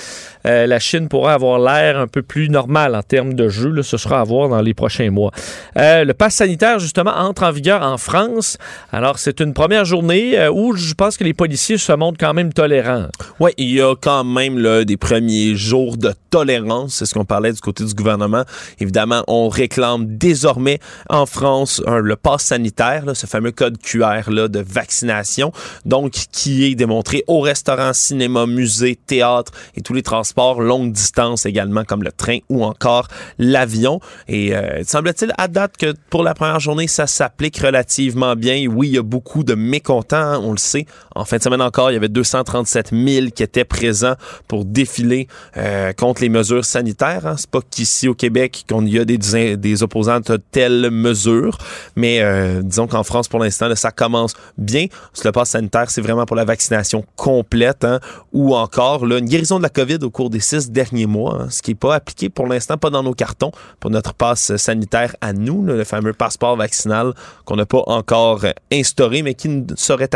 [0.46, 3.70] euh, la Chine pourra avoir l'air un peu plus normal en termes de jeux.
[3.70, 5.30] Là, ce sera à voir dans les prochains mois.
[5.76, 8.58] Le pass sanitaire, justement, entre en vigueur en France.
[8.92, 12.52] Alors, c'est une première journée où je pense que les policiers se montrent quand même
[12.52, 13.06] tolérants.
[13.38, 16.94] Oui, il y a quand même là, des premiers jours de tolérance.
[16.94, 18.44] C'est ce qu'on parlait du côté du gouvernement.
[18.78, 20.78] Évidemment, on réclame désormais
[21.08, 25.52] en France le pass sanitaire, là, ce fameux code QR là, de vaccination,
[25.84, 31.46] donc qui est démontré au restaurant, cinéma, musée, théâtre et tous les transports longue distance
[31.46, 33.08] également, comme le train ou encore
[33.38, 34.00] l'avion.
[34.28, 38.66] Et euh, semble-t-il à date que pour la première journée, ça s'applique relativement bien.
[38.68, 40.86] Oui, il y a beaucoup de mécontents, hein, on le sait.
[41.14, 44.14] En fin de semaine encore, il y avait 237 000 qui étaient présents
[44.48, 47.26] pour défiler euh, contre les mesures sanitaires.
[47.26, 47.34] Hein.
[47.36, 49.18] C'est pas qu'ici au Québec qu'on y a des,
[49.56, 51.58] des opposants à telles mesures,
[51.96, 54.86] mais euh, disons qu'en France, pour l'instant, ça commence bien.
[55.24, 58.00] Le pass sanitaire, c'est vraiment pour la vaccination complète, hein,
[58.32, 61.46] ou encore là, une guérison de la COVID au cours des six derniers mois, hein,
[61.50, 65.14] ce qui n'est pas appliqué pour l'instant, pas dans nos cartons, pour notre passe sanitaire
[65.20, 67.12] à nous, le fameux passeport vaccinal
[67.44, 70.14] qu'on n'a pas encore instauré, mais qui ne serait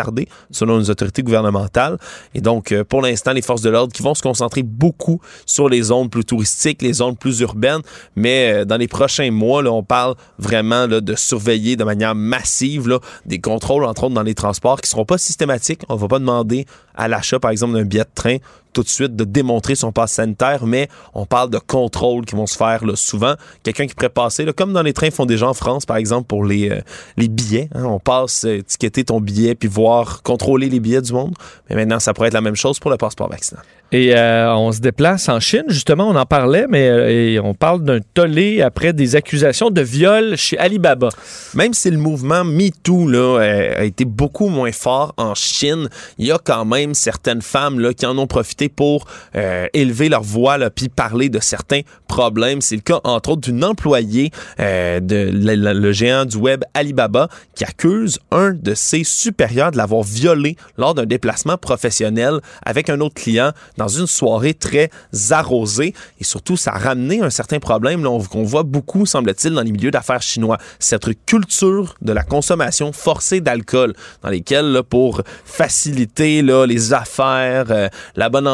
[0.51, 1.99] selon les autorités gouvernementales.
[2.35, 5.69] Et donc, euh, pour l'instant, les forces de l'ordre qui vont se concentrer beaucoup sur
[5.69, 7.83] les zones plus touristiques, les zones plus urbaines,
[8.17, 13.41] mais euh, dans les prochains mois, on parle vraiment de surveiller de manière massive des
[13.41, 15.83] contrôles, entre autres dans les transports, qui ne seront pas systématiques.
[15.89, 18.37] On ne va pas demander à l'achat, par exemple, d'un billet de train
[18.75, 22.47] tout de suite de démontrer son passe sanitaire, mais on parle de contrôles qui vont
[22.47, 23.35] se faire là, souvent.
[23.63, 26.27] Quelqu'un qui pourrait passer, là, comme dans les trains font déjà en France, par exemple,
[26.27, 26.81] pour les, euh,
[27.17, 27.71] les billets.
[27.75, 27.85] Hein.
[27.85, 31.35] on passe euh, étiqueter ton billet puis voir, contrôler les billets du monde.
[31.71, 33.63] Mais maintenant, ça pourrait être la même chose pour le passeport vaccinal.
[33.93, 38.01] Et euh, on se déplace en Chine, justement, on en parlait, mais on parle d'un
[38.15, 41.11] tollé après des accusations de viol chez Alibaba.
[41.55, 45.89] Même si le mouvement MeToo là, a été beaucoup moins fort en Chine,
[46.19, 50.09] il y a quand même certaines femmes là, qui en ont profité pour euh, élever
[50.09, 52.61] leur voix puis parler de certains problèmes.
[52.61, 54.31] C'est le cas, entre autres, d'une employée
[54.61, 60.03] euh, de le, géant du web Alibaba qui accuse un de ses supérieurs de l'avoir
[60.03, 64.91] violé lors d'un déplacement professionnel avec un autre client dans une soirée très
[65.31, 65.95] arrosée.
[66.21, 69.91] Et surtout, ça a ramené un certain problème qu'on voit beaucoup, semble-t-il, dans les milieux
[69.91, 70.59] d'affaires chinois.
[70.79, 77.89] Cette culture de la consommation forcée d'alcool dans lesquels, pour faciliter là, les affaires, euh,
[78.17, 78.47] la bonne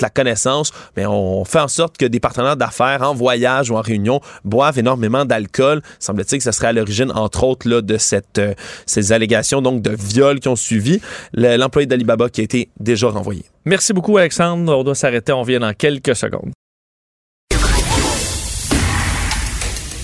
[0.00, 3.80] la connaissance, mais on fait en sorte que des partenaires d'affaires en voyage ou en
[3.80, 5.82] réunion boivent énormément d'alcool.
[5.98, 8.54] Semble-t-il que ce serait à l'origine, entre autres, là, de cette, euh,
[8.86, 11.00] ces allégations donc de viol qui ont suivi.
[11.32, 13.44] L'employé d'Alibaba qui a été déjà renvoyé.
[13.64, 14.76] Merci beaucoup, Alexandre.
[14.76, 15.32] On doit s'arrêter.
[15.32, 16.52] On vient dans quelques secondes.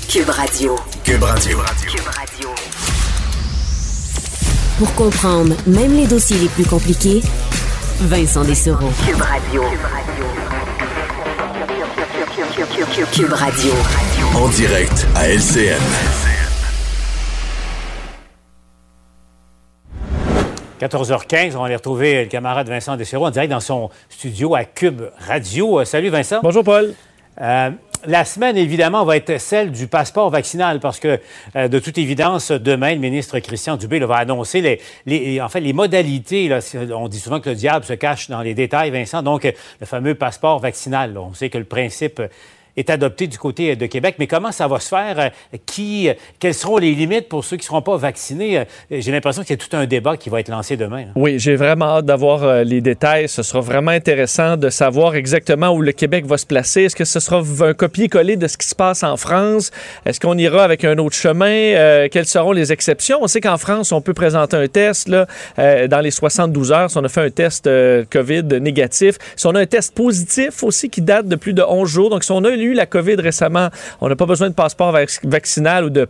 [0.09, 0.77] Cube Radio.
[1.05, 1.59] Cube Radio.
[1.87, 2.49] Cube Radio.
[4.79, 7.23] Pour comprendre même les dossiers les plus compliqués,
[8.01, 8.91] Vincent Dessereau.
[9.05, 9.63] Cube Radio.
[13.13, 13.73] Cube Radio.
[14.35, 15.81] En direct à LCN.
[20.81, 24.65] 14h15, on va aller retrouver le camarade Vincent Dessereau en direct dans son studio à
[24.65, 25.81] Cube Radio.
[25.81, 26.41] Euh, salut Vincent.
[26.43, 26.93] Bonjour Paul.
[27.41, 27.71] Euh,
[28.05, 31.21] la semaine, évidemment, va être celle du passeport vaccinal parce que,
[31.57, 35.61] euh, de toute évidence, demain, le ministre Christian Dubé va annoncer les, les, en fait,
[35.61, 36.51] les modalités.
[36.95, 39.23] on dit souvent que le diable se cache dans les détails, Vincent.
[39.23, 41.17] Donc, le fameux passeport vaccinal.
[41.17, 42.21] on sait que le principe
[42.77, 44.17] est adopté du côté euh, de Québec.
[44.19, 45.19] Mais comment ça va se faire?
[45.19, 48.65] Euh, qui, euh, quelles seront les limites pour ceux qui ne seront pas vaccinés?
[48.91, 51.07] J'ai l'impression qu'il y a tout un débat qui va être lancé demain.
[51.15, 53.29] Oui, j'ai vraiment hâte d'avoir les détails.
[53.29, 56.83] Ce sera vraiment intéressant de savoir exactement où le Québec va se placer.
[56.83, 59.71] Est-ce que ce sera un copier-coller de ce qui se passe en France?
[60.05, 62.07] Est-ce qu'on ira avec un autre chemin?
[62.09, 63.19] quelles seront les exceptions?
[63.23, 65.27] On sait qu'en France, on peut présenter un test là,
[65.57, 66.91] dans les 72 heures.
[66.91, 67.69] Si on a fait un test
[68.11, 71.89] COVID négatif, si on a un test positif aussi qui date de plus de 11
[71.89, 73.69] jours, donc si on a eu la COVID récemment,
[74.01, 76.09] on n'a pas besoin de passeport vaccinal ou de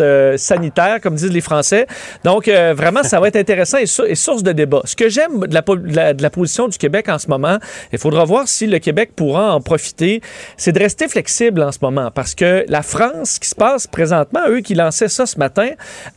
[0.00, 1.86] euh, sanitaire, comme disent les Français.
[2.24, 4.82] Donc, euh, vraiment, ça va être intéressant et, source de débat.
[4.84, 7.58] Ce que j'aime de la, de la, position du Québec en ce moment,
[7.92, 10.20] il faudra voir si le Québec pourra en profiter,
[10.56, 13.86] c'est de rester flexible en ce moment parce que la France, ce qui se passe
[13.86, 15.70] présentement, eux qui lançaient ça ce matin,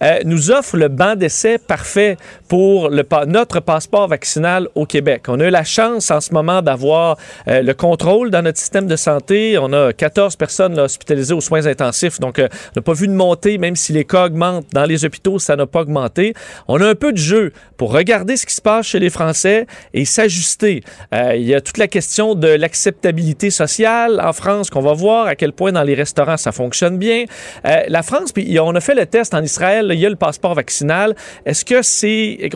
[0.04, 2.18] euh, nous offre le banc d'essai parfait
[2.48, 5.24] pour le, notre passeport vaccinal au Québec.
[5.28, 7.18] On a eu la chance en ce moment d'avoir
[7.48, 9.58] le contrôle dans notre système de santé.
[9.58, 13.29] On a 14 personnes hospitalisées aux soins intensifs, donc on n'a pas vu de monde
[13.60, 14.66] même si les cas augmentent.
[14.74, 16.34] Dans les hôpitaux, ça n'a pas augmenté.
[16.68, 19.68] On a un peu de jeu pour regarder ce qui se passe chez les Français
[19.94, 20.84] et s'ajuster.
[21.14, 25.28] Euh, il y a toute la question de l'acceptabilité sociale en France qu'on va voir,
[25.28, 27.26] à quel point dans les restaurants ça fonctionne bien.
[27.66, 30.16] Euh, la France, puis on a fait le test en Israël, il y a le
[30.16, 31.16] passeport vaccinal.
[31.46, 32.50] Est-ce que c'est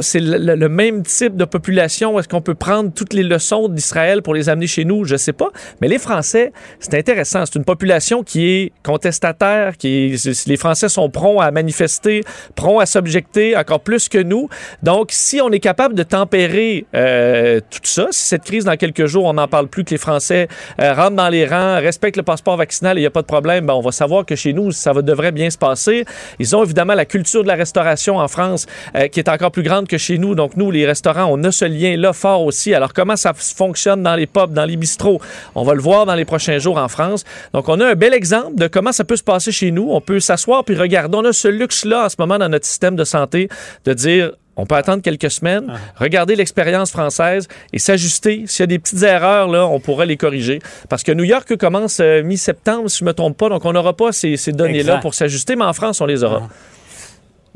[0.00, 2.18] c'est le, le, même type de population?
[2.18, 5.04] Est-ce qu'on peut prendre toutes les leçons d'Israël pour les amener chez nous?
[5.04, 5.50] Je sais pas.
[5.80, 7.44] Mais les Français, c'est intéressant.
[7.46, 10.15] C'est une population qui est contestataire, qui est,
[10.46, 12.22] les Français sont prompts à manifester,
[12.54, 14.48] prompts à s'objecter encore plus que nous.
[14.82, 19.06] Donc, si on est capable de tempérer euh, tout ça, si cette crise dans quelques
[19.06, 20.48] jours, on n'en parle plus, que les Français
[20.80, 23.66] euh, rentrent dans les rangs, respectent le passeport vaccinal, il n'y a pas de problème,
[23.66, 26.04] ben, on va savoir que chez nous, ça va, devrait bien se passer.
[26.38, 29.62] Ils ont évidemment la culture de la restauration en France euh, qui est encore plus
[29.62, 30.34] grande que chez nous.
[30.34, 32.74] Donc, nous, les restaurants, on a ce lien-là fort aussi.
[32.74, 35.20] Alors, comment ça fonctionne dans les pubs, dans les bistrots?
[35.54, 37.24] On va le voir dans les prochains jours en France.
[37.52, 39.90] Donc, on a un bel exemple de comment ça peut se passer chez nous.
[39.96, 41.16] On peut s'asseoir puis regarder.
[41.16, 43.48] On a ce luxe-là en ce moment dans notre système de santé
[43.84, 45.76] de dire on peut attendre quelques semaines, ah.
[45.96, 48.44] regarder l'expérience française et s'ajuster.
[48.46, 50.60] S'il y a des petites erreurs, là, on pourrait les corriger.
[50.88, 53.72] Parce que New York commence euh, mi-septembre, si je ne me trompe pas, donc on
[53.72, 56.42] n'aura pas ces, données-là pour s'ajuster, mais en France, on les aura.
[56.44, 56.54] Ah.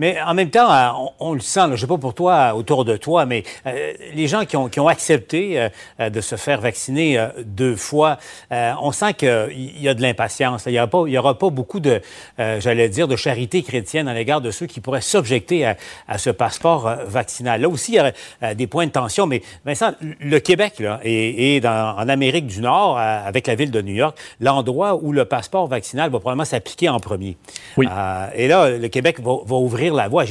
[0.00, 2.86] Mais en même temps, euh, on, le sent, je ne sais pas pour toi, autour
[2.86, 5.68] de toi, mais euh, les gens qui ont, accepté
[6.00, 8.16] euh, de se faire vacciner deux fois,
[8.50, 10.64] on sent qu'il y a de l'impatience.
[10.66, 12.00] Il n'y aura, pas beaucoup de,
[12.38, 16.90] j'allais dire, de charité chrétienne à l'égard de ceux qui pourraient s'objecter à, ce passeport
[17.06, 17.60] vaccinal.
[17.60, 21.64] Là aussi, il y aurait des points de tension, mais Vincent, le Québec là, est,
[21.66, 26.10] en Amérique du Nord, avec la ville de New York, l'endroit où le passeport vaccinal
[26.10, 27.36] va probablement s'appliquer en premier.
[27.76, 27.86] Oui.
[28.34, 30.24] et là, le Québec va, va ouvrir la voie.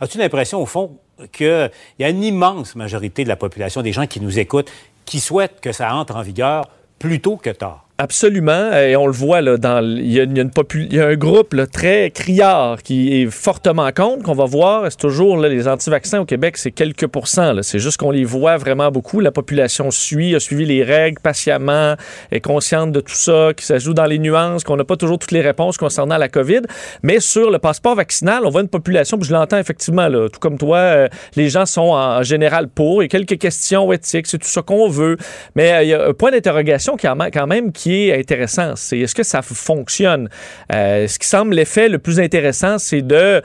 [0.00, 0.98] As-tu l'impression, au fond,
[1.32, 4.70] qu'il y a une immense majorité de la population, des gens qui nous écoutent,
[5.04, 6.68] qui souhaitent que ça entre en vigueur
[6.98, 7.85] plus tôt que tard?
[7.98, 11.14] Absolument, et on le voit là, dans il y, a, une il y a un
[11.14, 14.84] groupe là, très criard qui est fortement contre qu'on va voir.
[14.90, 17.54] C'est toujours là, les anti-vaccins au Québec, c'est quelques pourcents.
[17.62, 19.20] C'est juste qu'on les voit vraiment beaucoup.
[19.20, 21.94] La population suit, a suivi les règles patiemment,
[22.32, 25.32] est consciente de tout ça, qui s'ajoute dans les nuances, qu'on n'a pas toujours toutes
[25.32, 26.62] les réponses concernant la COVID.
[27.02, 30.38] Mais sur le passeport vaccinal, on voit une population, puis je l'entends effectivement, là, tout
[30.38, 33.02] comme toi, euh, les gens sont en, général pour.
[33.02, 35.16] Il y a quelques questions éthiques, c'est tout ça qu'on veut.
[35.54, 39.14] Mais euh, il y a un point d'interrogation qui quand même qui intéressant, c'est est-ce
[39.14, 40.28] que ça fonctionne?
[40.72, 43.42] Euh, ce qui semble l'effet le plus intéressant, c'est de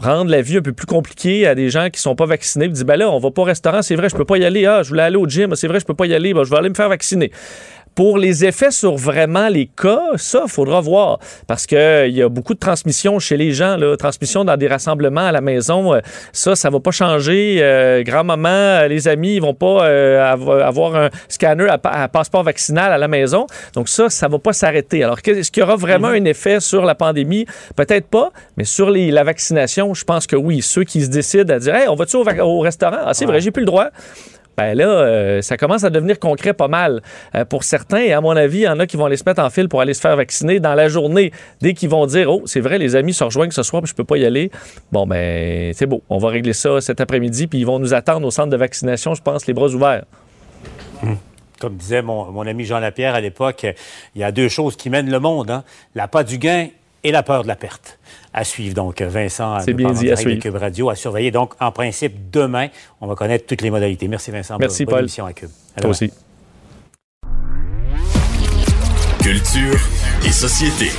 [0.00, 2.66] rendre la vie un peu plus compliquée à des gens qui sont pas vaccinés.
[2.66, 4.44] Ils disent, ben là, on va pas au restaurant, c'est vrai, je peux pas y
[4.44, 4.66] aller.
[4.66, 6.50] Ah, je voulais aller au gym, c'est vrai, je peux pas y aller, ben, je
[6.50, 7.30] vais aller me faire vacciner.
[7.94, 11.18] Pour les effets sur vraiment les cas, ça, il faudra voir.
[11.46, 14.66] Parce qu'il euh, y a beaucoup de transmission chez les gens, là, transmission dans des
[14.66, 15.92] rassemblements à la maison.
[15.92, 16.00] Euh,
[16.32, 17.58] ça, ça va pas changer.
[17.60, 19.86] Euh, grand-maman, les amis, ils vont pas
[20.32, 23.46] avoir un scanner à, passeport vaccinal à la maison.
[23.74, 25.04] Donc ça, ça va pas s'arrêter.
[25.04, 26.22] Alors, est-ce qu'il y aura vraiment mm-hmm.
[26.22, 27.46] un effet sur la pandémie?
[27.76, 30.62] Peut-être pas, mais sur les, la vaccination, je pense que oui.
[30.62, 33.00] Ceux qui se décident à dire, hey, on va-tu au, au, restaurant?
[33.04, 33.90] Ah, c'est vrai, j'ai plus le droit
[34.56, 37.02] ben là, euh, ça commence à devenir concret pas mal
[37.34, 38.00] euh, pour certains.
[38.00, 39.68] Et à mon avis, il y en a qui vont aller se mettre en file
[39.68, 41.32] pour aller se faire vacciner dans la journée.
[41.60, 43.94] Dès qu'ils vont dire, oh, c'est vrai, les amis se rejoignent ce soir, puis je
[43.94, 44.50] peux pas y aller.
[44.90, 46.02] Bon, ben, c'est beau.
[46.08, 49.14] On va régler ça cet après-midi, puis ils vont nous attendre au centre de vaccination,
[49.14, 50.04] je pense, les bras ouverts.
[51.02, 51.16] Hum.
[51.60, 53.64] Comme disait mon, ami Jean Lapierre à l'époque,
[54.16, 55.62] il y a deux choses qui mènent le monde, hein?
[55.94, 56.66] la pas du gain
[57.04, 58.00] et la peur de la perte.
[58.34, 60.40] À suivre, donc, Vincent, c'est bien dit, à suivre.
[60.40, 61.30] Cube Radio, à surveiller.
[61.30, 62.68] Donc, en principe, demain,
[63.00, 64.08] on va connaître toutes les modalités.
[64.08, 64.56] Merci, Vincent.
[64.58, 65.00] Merci, bonne, Paul.
[65.00, 65.50] émission à Cube.
[65.80, 66.10] Toi aussi.
[69.20, 69.78] Culture
[70.24, 70.90] et société.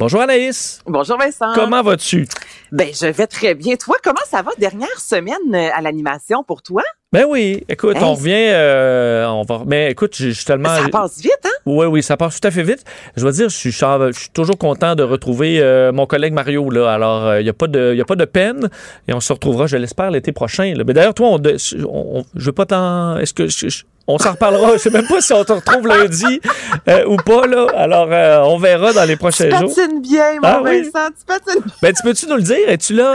[0.00, 0.80] Bonjour Anaïs.
[0.86, 1.52] Bonjour Vincent.
[1.54, 2.26] Comment vas-tu?
[2.72, 3.76] Ben, je vais très bien.
[3.76, 4.50] Toi, comment ça va?
[4.56, 6.82] Dernière semaine euh, à l'animation pour toi?
[7.12, 10.74] Ben oui, écoute, on revient, euh, on va, mais écoute, je suis tellement.
[10.74, 11.50] Ça passe vite, hein?
[11.66, 12.82] Oui, oui, ça passe tout à fait vite.
[13.14, 16.70] Je dois dire, je suis, je suis toujours content de retrouver euh, mon collègue Mario,
[16.70, 16.90] là.
[16.90, 18.70] Alors, il n'y a pas de, y a pas de peine
[19.06, 20.72] et on se retrouvera, je l'espère, l'été prochain.
[20.74, 20.84] Là.
[20.86, 21.42] Mais d'ailleurs, toi, on,
[21.92, 23.48] on, je veux pas t'en, est-ce que
[24.14, 24.72] on s'en reparlera.
[24.74, 26.40] Je sais même pas si on te retrouve lundi
[26.88, 27.66] euh, ou pas, là.
[27.76, 29.72] Alors, euh, on verra dans les prochains jours.
[29.74, 31.08] Tu patines bien, mon ah, Vincent.
[31.18, 31.74] Tu patines bien.
[31.82, 32.68] Ben, tu peux-tu nous le dire?
[32.68, 33.14] Es-tu là?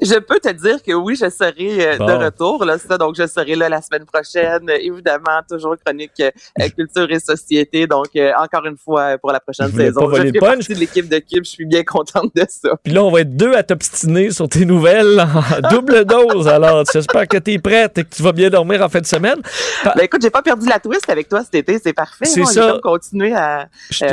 [0.00, 2.64] Euh, je peux te dire que oui, je serai euh, de retour.
[2.64, 4.68] Là, ça, donc, je serai là la semaine prochaine.
[4.68, 6.30] Évidemment, toujours chronique euh,
[6.76, 7.86] culture et société.
[7.86, 11.18] Donc, euh, encore une fois, pour la prochaine saison, je fais partie de l'équipe de
[11.18, 11.44] Kib.
[11.44, 12.70] Je suis bien contente de ça.
[12.82, 16.48] Puis là, on va être deux à t'obstiner sur tes nouvelles en double dose.
[16.48, 19.06] Alors, j'espère que tu es prête et que tu vas bien dormir en fin de
[19.06, 19.40] semaine.
[19.84, 21.78] Ben, écoute, j'ai pas perdu la twist avec toi cet été.
[21.82, 22.24] C'est parfait.
[22.24, 22.78] C'est ça.
[22.82, 23.68] continuer à,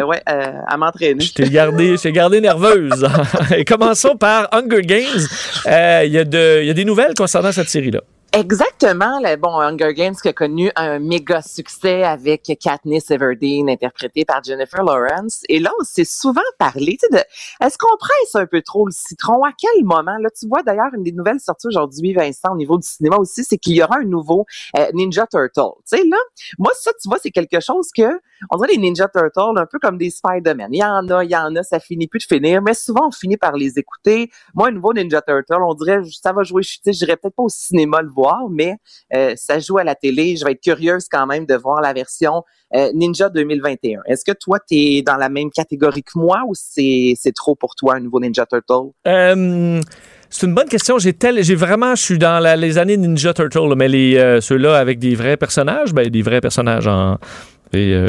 [0.06, 1.22] ouais, à m'entraîner.
[1.22, 3.08] Je t'ai gardé, gardé nerveuse.
[3.56, 5.28] et commençons par Hunger Games.
[5.70, 6.06] Il euh,
[6.64, 8.02] y, a des nouvelles concernant cette série-là.
[8.34, 9.20] Exactement.
[9.40, 14.84] Bon, Hunger Games qui a connu un méga succès avec Katniss Everdeen interprétée par Jennifer
[14.84, 15.42] Lawrence.
[15.48, 19.44] Et là, on s'est souvent parlé de est-ce qu'on presse un peu trop le citron?
[19.44, 20.18] À quel moment?
[20.20, 23.44] Là, tu vois d'ailleurs une des nouvelles sorties aujourd'hui, Vincent, au niveau du cinéma aussi,
[23.44, 24.46] c'est qu'il y aura un nouveau
[24.78, 25.74] euh, Ninja Turtle.
[25.90, 26.18] Tu sais, là,
[26.58, 29.80] moi, ça, tu vois, c'est quelque chose que on dirait les Ninja Turtles, un peu
[29.80, 30.70] comme des Spider-Man.
[30.72, 33.08] Il y en a, il y en a, ça finit plus de finir, mais souvent
[33.08, 34.30] on finit par les écouter.
[34.54, 37.50] Moi, un nouveau Ninja Turtle, on dirait, ça va jouer, je dirais peut-être pas au
[37.50, 38.76] cinéma le voir, mais
[39.14, 40.36] euh, ça joue à la télé.
[40.38, 42.44] Je vais être curieuse quand même de voir la version
[42.76, 44.02] euh, Ninja 2021.
[44.06, 47.56] Est-ce que toi, tu es dans la même catégorie que moi ou c'est, c'est trop
[47.56, 48.92] pour toi un nouveau Ninja Turtle?
[49.08, 49.82] Euh,
[50.30, 51.00] c'est une bonne question.
[51.00, 55.16] J'ai j'ai vraiment, je suis dans les années Ninja Turtle, mais les ceux-là avec des
[55.16, 57.18] vrais personnages, ben des vrais personnages en
[57.74, 58.04] et,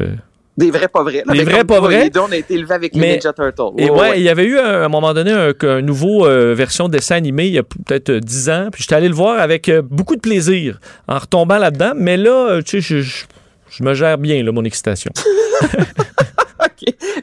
[0.57, 1.23] des vrais pas vrais.
[1.32, 2.11] des vrais pas vrais?
[2.16, 3.62] on a été élevés avec les Ninja Turtles.
[3.78, 6.24] et ouais, il y avait eu à un moment donné un, nouveau
[6.55, 8.69] version dessin animé il y a peut-être 10 ans.
[8.73, 10.78] Puis j'étais allé le voir avec beaucoup de plaisir
[11.09, 11.93] en retombant là-dedans.
[11.97, 13.24] Mais là, tu sais, je,
[13.70, 15.12] je me gère bien, là, mon excitation.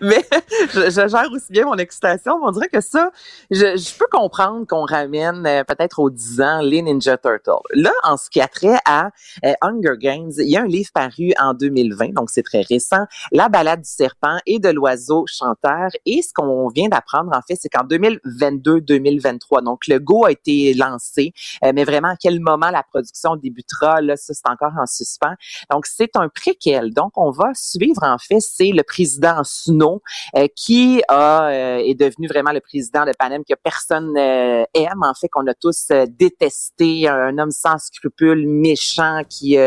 [0.02, 0.26] Mais
[0.74, 2.40] je, gère aussi bien mon excitation.
[2.44, 3.12] On dirait que ça,
[3.52, 7.52] je, peux comprendre qu'on ramène euh, peut-être aux 10 ans les Ninja Turtles.
[7.74, 9.10] Là, en ce qui a trait à
[9.46, 13.06] euh, Hunger Games, il y a un livre paru en 2020, donc c'est très récent,
[13.32, 15.90] La balade du serpent et de l'oiseau chanteur.
[16.06, 20.74] Et ce qu'on vient d'apprendre, en fait, c'est qu'en 2022-2023, donc le go a été
[20.74, 24.86] lancé, euh, mais vraiment à quel moment la production débutera, là, ça c'est encore en
[24.86, 25.36] suspens.
[25.70, 26.94] Donc c'est un préquel.
[26.94, 30.02] Donc on va suivre, en fait, c'est le président Snow,
[30.36, 35.04] euh, qui a, euh, est devenu vraiment le président de Panem que personne euh, aime,
[35.04, 39.58] en fait, qu'on a tous détesté, un homme sans scrupules, méchant, qui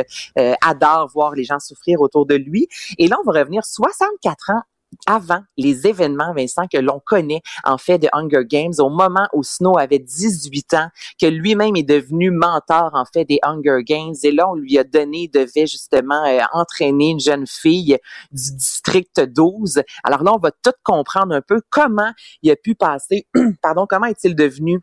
[0.63, 2.69] adore voir les gens souffrir autour de lui.
[2.99, 4.63] Et là, on va revenir 64 ans
[5.07, 9.43] avant les événements, Vincent, que l'on connaît en fait de Hunger Games, au moment où
[9.43, 10.89] Snow avait 18 ans,
[11.21, 14.85] que lui-même est devenu mentor en fait des Hunger Games, et là on lui a
[14.85, 17.99] donné, devait justement euh, entraîner une jeune fille
[18.33, 19.83] du district 12.
[20.05, 22.13] Alors là on va tout comprendre un peu comment
[22.43, 23.27] il a pu passer,
[23.63, 24.81] pardon, comment est-il devenu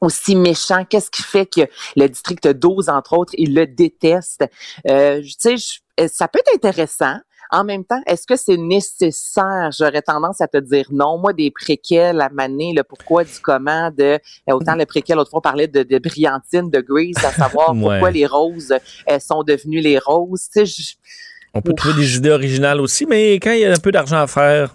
[0.00, 0.84] aussi méchant?
[0.84, 1.62] Qu'est-ce qui fait que
[1.96, 4.44] le district 12, entre autres, il le déteste?
[4.88, 7.16] Euh, tu sais, ça peut être intéressant.
[7.52, 9.70] En même temps, est-ce que c'est nécessaire?
[9.76, 11.18] J'aurais tendance à te dire non.
[11.18, 14.18] Moi, des préquels à maner, le pourquoi du comment, de
[14.48, 17.74] euh, autant le préquel, l'autre fois, on parlait de, de brillantine, de Grease, à savoir
[17.80, 18.74] pourquoi les roses
[19.06, 20.48] elles euh, sont devenues les roses.
[20.54, 20.94] Tu sais,
[21.52, 24.18] on peut trouver des idées originales aussi, mais quand il y a un peu d'argent
[24.18, 24.74] à faire,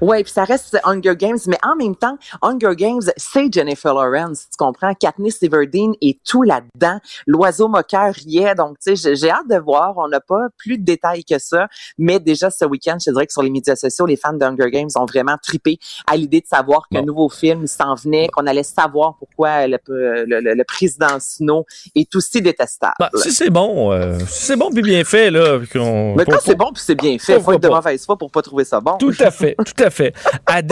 [0.00, 4.46] oui, puis ça reste Hunger Games, mais en même temps, Hunger Games, c'est Jennifer Lawrence,
[4.50, 4.94] tu comprends?
[4.94, 6.98] Katniss Everdeen est tout là-dedans.
[7.26, 9.94] L'oiseau moqueur y est, donc tu sais, j'ai hâte de voir.
[9.98, 11.68] On n'a pas plus de détails que ça,
[11.98, 14.88] mais déjà ce week-end, je dirais que sur les médias sociaux, les fans d'Hunger Games
[14.96, 19.16] ont vraiment trippé à l'idée de savoir qu'un nouveau film s'en venait, qu'on allait savoir
[19.18, 22.94] pourquoi le, le, président Snow est aussi détestable.
[22.98, 26.56] Bah, si c'est bon, euh, si c'est bon puis bien fait là, mais quand c'est
[26.56, 28.96] bon puis c'est bien fait, faut être de mauvaise foi pour pas trouver ça bon.
[28.98, 30.14] Tout à fait, tout à fait fait.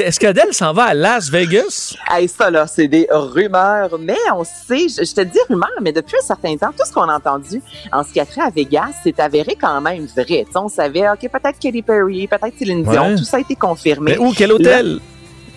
[0.02, 1.96] Est-ce qu'Adèle s'en va à Las Vegas?
[2.10, 3.98] Hey, ça, là, c'est des rumeurs.
[4.00, 7.08] Mais on sait, je, te dis rumeurs, mais depuis un certain temps, tout ce qu'on
[7.08, 7.60] a entendu
[7.92, 10.46] en ce qui a trait à Vegas, c'est avéré quand même vrai.
[10.54, 14.12] on savait, OK, peut-être Katy Perry, peut-être Céline Dion, tout ça a été confirmé.
[14.12, 14.32] Mais où?
[14.32, 15.00] Quel hôtel?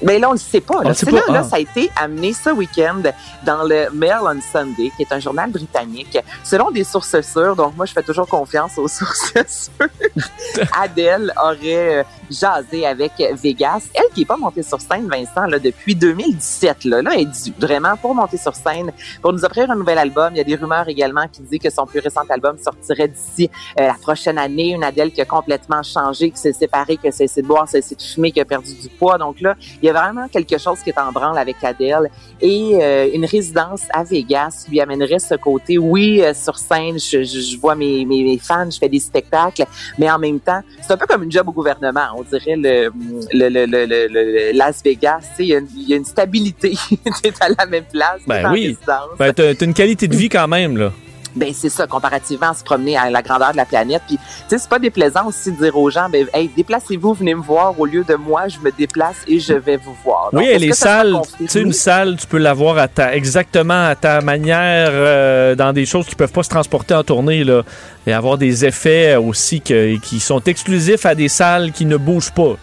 [0.03, 0.83] Mais là, on ne le sait pas.
[0.83, 0.91] Là.
[0.91, 1.43] Là, là, ah.
[1.43, 3.01] ça a été amené ce week-end
[3.45, 6.17] dans le Mail on Sunday, qui est un journal britannique.
[6.43, 9.89] Selon des sources sûres, donc moi, je fais toujours confiance aux sources sûres,
[10.81, 13.83] Adèle aurait euh, jasé avec Vegas.
[13.93, 16.85] Elle qui est pas montée sur scène, Vincent, là, depuis 2017.
[16.85, 18.91] Là, là elle est vraiment pour monter sur scène,
[19.21, 20.33] pour nous offrir un nouvel album.
[20.33, 23.49] Il y a des rumeurs également qui disent que son plus récent album sortirait d'ici
[23.79, 24.71] euh, la prochaine année.
[24.71, 27.77] Une Adèle qui a complètement changé, qui s'est séparée, qui a cessé de boire, qui
[27.77, 29.17] a cessé de fumer, qui a perdu du poids.
[29.17, 32.09] Donc là, il y a vraiment quelque chose qui est en branle avec Adèle.
[32.41, 37.23] Et euh, une résidence à Vegas lui amènerait ce côté, oui, euh, sur scène, je,
[37.23, 39.65] je, vois mes, mes, fans, je fais des spectacles,
[39.97, 42.07] mais en même temps, c'est un peu comme une job au gouvernement.
[42.15, 42.91] On dirait le,
[43.34, 46.72] le, le, le, Las Vegas, il y, a une, il y a une stabilité.
[46.89, 48.22] tu es à la même place.
[48.27, 48.77] Ben oui.
[49.19, 50.91] Ben, tu as une qualité de vie quand même, là
[51.35, 54.01] ben c'est ça comparativement à se promener à la grandeur de la planète.
[54.07, 57.35] Puis tu sais c'est pas déplaisant aussi de dire aux gens ben hey déplacez-vous venez
[57.35, 57.79] me voir.
[57.79, 60.29] Au lieu de moi je me déplace et je vais vous voir.
[60.33, 63.95] Oui et les salles tu sais une salle tu peux l'avoir à ta exactement à
[63.95, 67.63] ta manière euh, dans des choses qui peuvent pas se transporter en tournée là.
[68.07, 72.31] Et avoir des effets aussi que, qui sont exclusifs à des salles qui ne bougent
[72.31, 72.55] pas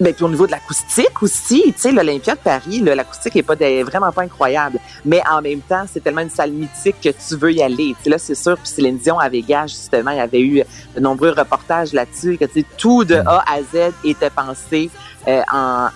[0.00, 3.54] mais puis au niveau de l'acoustique aussi, tu sais, l'Olympia de Paris, l'acoustique est pas
[3.54, 4.78] vraiment pas incroyable.
[5.04, 7.94] Mais en même temps, c'est tellement une salle mythique que tu veux y aller.
[8.02, 8.56] sais là, c'est sûr.
[8.56, 10.62] Puis Céline Dion à Vegas, justement, il y avait eu
[10.94, 12.44] de nombreux reportages là-dessus, que
[12.76, 14.90] tout de A à Z était pensé
[15.28, 15.88] euh, en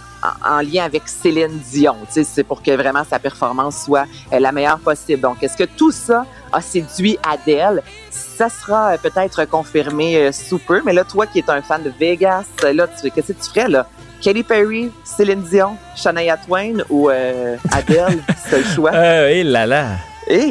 [0.44, 1.96] en, lien avec Céline Dion.
[2.08, 5.20] C'est pour que vraiment sa performance soit la meilleure possible.
[5.20, 7.82] Donc, est-ce que tout ça a séduit Adèle?
[8.10, 10.82] Ça sera peut-être confirmé sous peu.
[10.84, 13.86] Mais là, toi qui es un fan de Vegas, là, qu'est-ce que tu ferais là?
[14.20, 18.18] Katy Perry, Céline Dion, Shania Twain ou euh, Adele,
[18.48, 18.92] c'est le choix?
[18.92, 19.86] Euh, eh là là.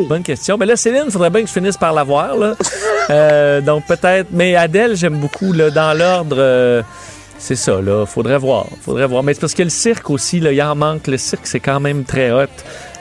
[0.07, 0.57] Bonne question.
[0.57, 2.35] Mais là, Céline, il faudrait bien que je finisse par l'avoir.
[2.35, 2.55] Là.
[3.09, 4.27] euh, donc peut-être.
[4.31, 5.53] Mais Adèle, j'aime beaucoup.
[5.53, 6.81] Là, dans l'ordre, euh,
[7.39, 7.81] c'est ça.
[7.81, 8.67] Là, faudrait voir.
[8.81, 9.23] Faudrait voir.
[9.23, 11.07] Mais c'est parce que le cirque aussi, là, il en manque.
[11.07, 12.47] Le cirque, c'est quand même très hot.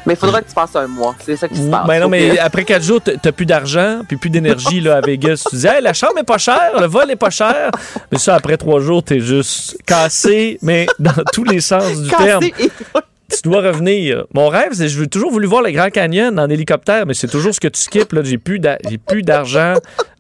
[0.07, 1.15] Mais il faudra que tu passes un mois.
[1.23, 1.87] C'est ça qui se passe.
[1.87, 5.45] Ben non, mais après quatre jours, t'as plus d'argent, puis plus d'énergie là, à Vegas.
[5.51, 7.71] Tu dis, hey, la chambre est pas chère, le vol est pas cher.
[8.11, 12.43] Mais ça, après trois jours, t'es juste cassé, mais dans tous les sens du terme.
[13.31, 14.25] tu dois revenir.
[14.33, 17.29] Mon rêve, c'est je veux toujours voulu voir le Grand Canyon en hélicoptère, mais c'est
[17.29, 18.13] toujours ce que tu skippes.
[18.15, 18.23] Là.
[18.25, 18.61] J'ai plus
[19.23, 19.75] d'argent.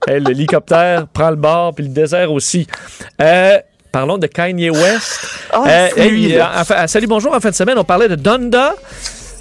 [0.06, 2.66] L'hélicoptère prend le bord, puis le désert aussi.
[3.22, 3.58] Euh,
[3.92, 5.20] parlons de Kanye West.
[5.56, 7.34] Oh, euh, salut, bonjour.
[7.34, 8.74] En fin de semaine, on parlait de Donda.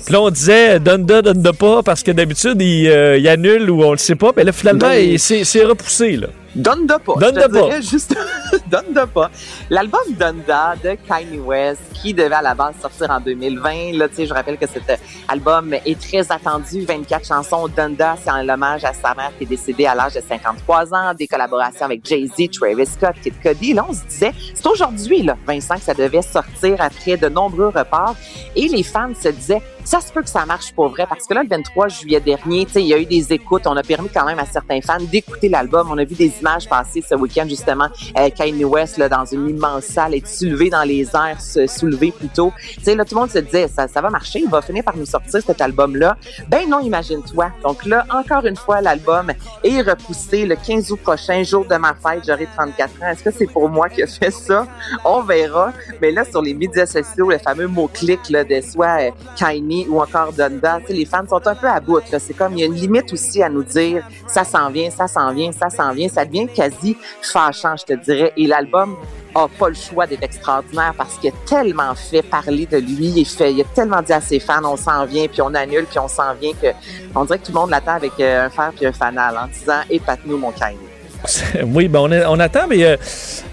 [0.06, 3.84] Puis là, on disait Donda, Donda pas, parce que d'habitude, il, euh, il, annule ou
[3.84, 4.32] on le sait pas.
[4.38, 6.16] Mais là, finalement, c'est repoussé.
[6.16, 6.28] Là.
[6.58, 7.14] Donda pas.
[7.20, 7.82] Donda pas.
[7.82, 8.18] Juste
[8.72, 9.30] Donda pas.
[9.70, 13.94] L'album Donda de Kanye West, qui devait à la base sortir en 2020.
[13.94, 16.84] Là, tu sais, je rappelle que cet album est très attendu.
[16.84, 17.68] 24 chansons.
[17.68, 21.14] Donda, c'est un hommage à sa mère qui est décédée à l'âge de 53 ans.
[21.14, 23.74] Des collaborations avec Jay-Z, Travis Scott, Kid Cudi.
[23.74, 27.68] Là, on se disait, c'est aujourd'hui, là, Vincent, que ça devait sortir après de nombreux
[27.68, 28.16] reports.
[28.56, 31.34] Et les fans se disaient, ça se peut que ça marche pour vrai parce que
[31.34, 33.66] là, le 23 juillet dernier, tu sais, il y a eu des écoutes.
[33.68, 35.88] On a permis quand même à certains fans d'écouter l'album.
[35.90, 37.88] On a vu des images passer ce week-end, justement,
[38.18, 42.12] euh, Kanye West, là, dans une immense salle, être soulevé dans les airs, se soulever
[42.12, 42.52] plutôt.
[42.74, 44.98] Tu sais, là, tout le monde se disait, ça, va marcher, il va finir par
[44.98, 46.18] nous sortir cet album-là.
[46.50, 47.50] Ben non, imagine-toi.
[47.64, 49.32] Donc là, encore une fois, l'album
[49.64, 53.08] est repoussé le 15 août prochain, jour de ma fête, j'aurai 34 ans.
[53.08, 54.68] Est-ce que c'est pour moi qui a fait ça?
[55.06, 55.72] On verra.
[56.02, 60.00] Mais là, sur les médias sociaux, le fameux mot-clic, là, de soit euh, Kanye ou
[60.02, 62.02] encore Donda, les fans sont un peu à bout.
[62.18, 65.08] C'est comme, il y a une limite aussi à nous dire, ça s'en vient, ça
[65.08, 66.10] s'en vient, ça s'en vient.
[66.10, 68.34] Ça devient quasi fâchant, je te dirais.
[68.38, 68.96] Et l'album
[69.36, 73.14] a pas le choix d'être extraordinaire parce qu'il a tellement fait parler de lui.
[73.16, 75.86] Il, fait, il a tellement dit à ses fans, on s'en vient, puis on annule,
[75.86, 76.68] puis on s'en vient, que
[77.16, 79.48] on dirait que tout le monde l'attend avec euh, un fer puis un fanal en
[79.48, 80.97] disant, épate-nous, mon Kanye.
[81.66, 82.98] Oui, ben on, attend, mais euh,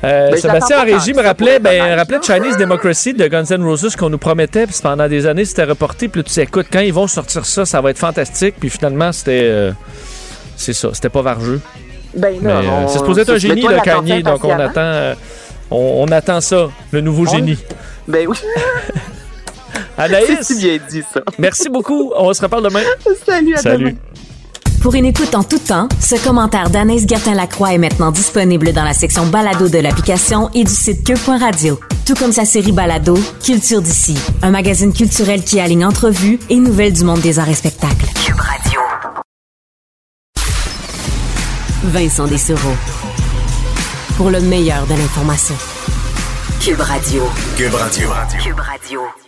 [0.05, 3.97] euh, ben, Sébastien en régie me rappelait, ben, rappelait Chinese Democracy de Guns N' Roses
[3.97, 6.93] qu'on nous promettait, puis pendant des années c'était reporté, puis tu sais, écoute, quand ils
[6.93, 9.73] vont sortir ça, ça va être fantastique, puis finalement c'était, euh,
[10.57, 11.61] c'est ça, c'était pas vargeux.
[12.15, 15.15] Ben non, c'est supposé être un génie, le Kanye, donc on attend,
[15.71, 17.59] on, attend ça, le nouveau génie.
[18.07, 18.37] Ben oui.
[19.99, 21.21] Anaïs, c'est bien dit ça.
[21.39, 22.83] Merci beaucoup, on se reparle demain.
[23.25, 23.85] Salut, à Salut.
[23.85, 23.97] demain.
[24.85, 28.93] Pour une écoute en tout temps, ce commentaire d'Anaïs Gertin-Lacroix est maintenant disponible dans la
[28.93, 31.81] section balado de l'application et du site cube.radio.
[32.05, 36.93] Tout comme sa série balado, Culture d'ici, un magazine culturel qui aligne entrevues et nouvelles
[36.93, 38.05] du monde des arts et spectacles.
[38.27, 38.81] Cube Radio.
[41.85, 42.77] Vincent Dessereau.
[44.19, 45.55] Pour le meilleur de l'information.
[46.61, 47.23] Cube Radio.
[47.57, 48.11] Cube Radio.
[48.39, 49.24] Cube Radio.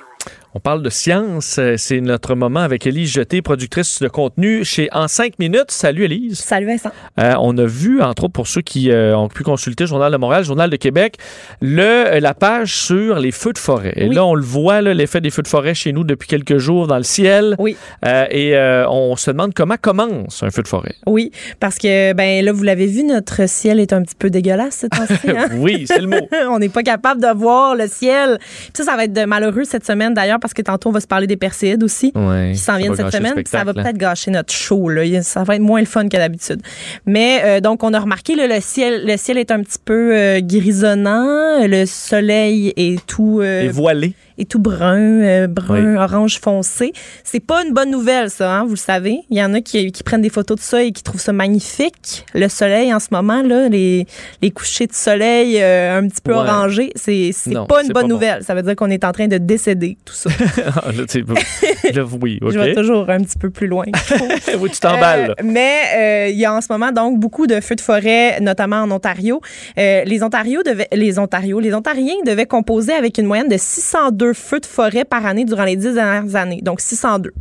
[0.56, 1.56] On parle de science.
[1.58, 5.70] Euh, c'est notre moment avec Élise Jeté, productrice de contenu chez En 5 minutes.
[5.70, 6.38] Salut Élise.
[6.38, 6.92] Salut Vincent.
[7.20, 10.10] Euh, on a vu, entre autres pour ceux qui euh, ont pu consulter le Journal
[10.10, 11.18] de Montréal, le Journal de Québec,
[11.60, 13.92] le, la page sur les feux de forêt.
[13.96, 16.86] Et là, on le voit, l'effet des feux de forêt chez nous depuis quelques jours
[16.86, 17.54] dans le ciel.
[17.58, 17.76] Oui.
[18.02, 18.56] et
[18.88, 20.94] on se demande comment commence un feu de forêt.
[21.06, 24.78] Oui, parce que, ben là, vous l'avez vu, notre ciel est un petit peu dégueulasse
[24.78, 25.26] ce temps-ci.
[25.36, 25.48] Hein?
[25.56, 26.28] oui, c'est le mot.
[26.50, 28.38] on n'est pas capable de voir le ciel.
[28.38, 31.01] Puis ça, ça va être de malheureux cette semaine d'ailleurs parce que tantôt, on va
[31.01, 33.35] se parler des Perséides aussi, qui s'en viennent cette semaine.
[33.47, 34.89] Ça va peut-être gâcher notre show.
[34.89, 35.23] Là.
[35.23, 36.62] Ça va être moins le fun que d'habitude.
[37.05, 40.40] Mais euh, donc, on a remarqué, le, ciel, le ciel est un petit peu euh,
[40.40, 41.66] grisonnant.
[41.66, 43.40] Le soleil est tout...
[43.43, 46.92] Euh, et voilé et tout brun, euh, brun, orange foncé.
[47.24, 49.20] C'est pas une bonne nouvelle, ça, hein, vous le savez.
[49.30, 51.32] Il y en a qui, qui, prennent des photos de ça et qui trouvent ça
[51.32, 52.24] magnifique.
[52.34, 54.06] Le soleil, en ce moment, là, les,
[54.42, 57.32] les couchers de soleil euh, un petit peu orangés, c'est
[57.68, 58.42] pas une bonne nouvelle.
[58.42, 60.30] Ça veut dire qu'on est en train de décéder, tout ça.
[60.66, 63.84] Ah, oui, Je vais toujours un petit peu plus loin.
[64.58, 65.30] oui, tu t'emballes.
[65.30, 68.82] Euh, mais il y a en ce moment, donc, beaucoup de feux de forêt, notamment
[68.82, 69.40] en Ontario.
[69.76, 74.61] les Ontario devaient, les Ontario, les Ontariens devaient composer avec une moyenne de 602 feux
[74.61, 76.61] de forêt par année durant les dix dernières années.
[76.62, 77.32] Donc 602.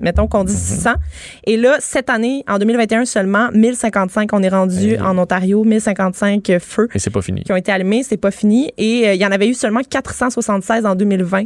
[0.00, 0.90] Mettons qu'on dit 600.
[0.90, 0.96] Mhm.
[1.44, 6.88] Et là, cette année, en 2021 seulement, 1055, on est rendu en Ontario, 1055 feux.
[6.94, 7.42] Et c'est pas fini.
[7.42, 8.72] Qui ont été allumés, c'est pas fini.
[8.78, 11.44] Et euh, il y en avait eu seulement 476 en 2020.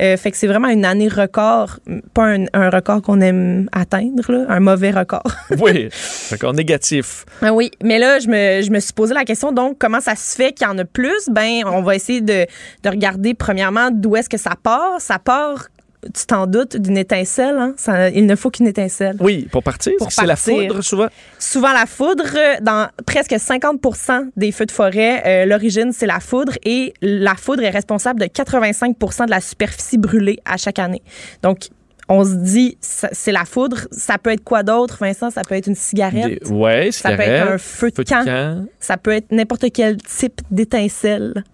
[0.00, 1.78] Euh, fait que c'est vraiment une année record,
[2.14, 5.30] pas un, record qu'on aime atteindre, là, un mauvais record.
[5.60, 5.88] oui,
[6.30, 7.24] record négatif.
[7.40, 10.16] Ah oui, mais là, je me, je me suis posé la question, donc, comment ça
[10.16, 11.28] se fait qu'il y en a plus?
[11.30, 12.46] Ben, on va essayer de,
[12.82, 15.00] de regarder, premièrement, d'où est-ce que ça part.
[15.00, 15.68] Ça part
[16.02, 17.56] tu t'en doutes, d'une étincelle.
[17.58, 18.10] Hein?
[18.14, 19.16] il ne faut qu'une étincelle.
[19.20, 19.92] Oui, pour partir.
[20.08, 21.06] C'est la foudre, souvent.
[21.38, 22.24] Souvent la foudre.
[22.60, 26.54] Dans presque 50% des feux de forêt, euh, l'origine, c'est la foudre.
[26.64, 31.02] Et la foudre est responsable de 85% de la superficie brûlée à chaque année.
[31.42, 31.68] Donc,
[32.08, 33.86] on se dit, c'est la foudre.
[33.90, 35.30] Ça peut être quoi d'autre, Vincent?
[35.30, 36.42] Ça peut être une cigarette.
[36.50, 38.66] Oui, Ça peut être un feu de, camp.
[38.80, 41.44] Ça peut être n'importe quel type d'étincelle.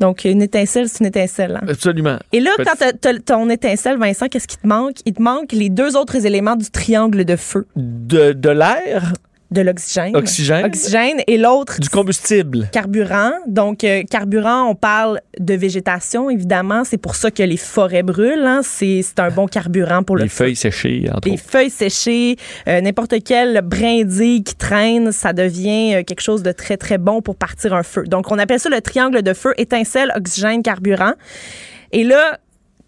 [0.00, 1.60] Donc, une étincelle, c'est une étincelle.
[1.62, 1.66] Hein.
[1.68, 2.18] Absolument.
[2.32, 4.96] Et là, quand tu as, ton étincelle, Vincent, qu'est-ce qui te manque?
[5.04, 7.66] Il te manque les deux autres éléments du triangle de feu.
[7.76, 9.12] De, de l'air?
[9.50, 10.16] De l'oxygène.
[10.16, 10.64] Oxygène?
[10.64, 11.20] Oxygène.
[11.26, 11.80] Et l'autre.
[11.80, 12.68] Du combustible.
[12.72, 13.32] Carburant.
[13.46, 16.84] Donc, euh, carburant, on parle de végétation, évidemment.
[16.84, 18.46] C'est pour ça que les forêts brûlent.
[18.46, 18.60] Hein.
[18.62, 22.36] C'est un bon carburant pour le Les feuilles séchées, entre Les feuilles séchées,
[22.68, 27.22] euh, n'importe quel brindille qui traîne, ça devient euh, quelque chose de très, très bon
[27.22, 28.04] pour partir un feu.
[28.06, 31.12] Donc, on appelle ça le triangle de feu, étincelle, oxygène, carburant.
[31.92, 32.38] Et là,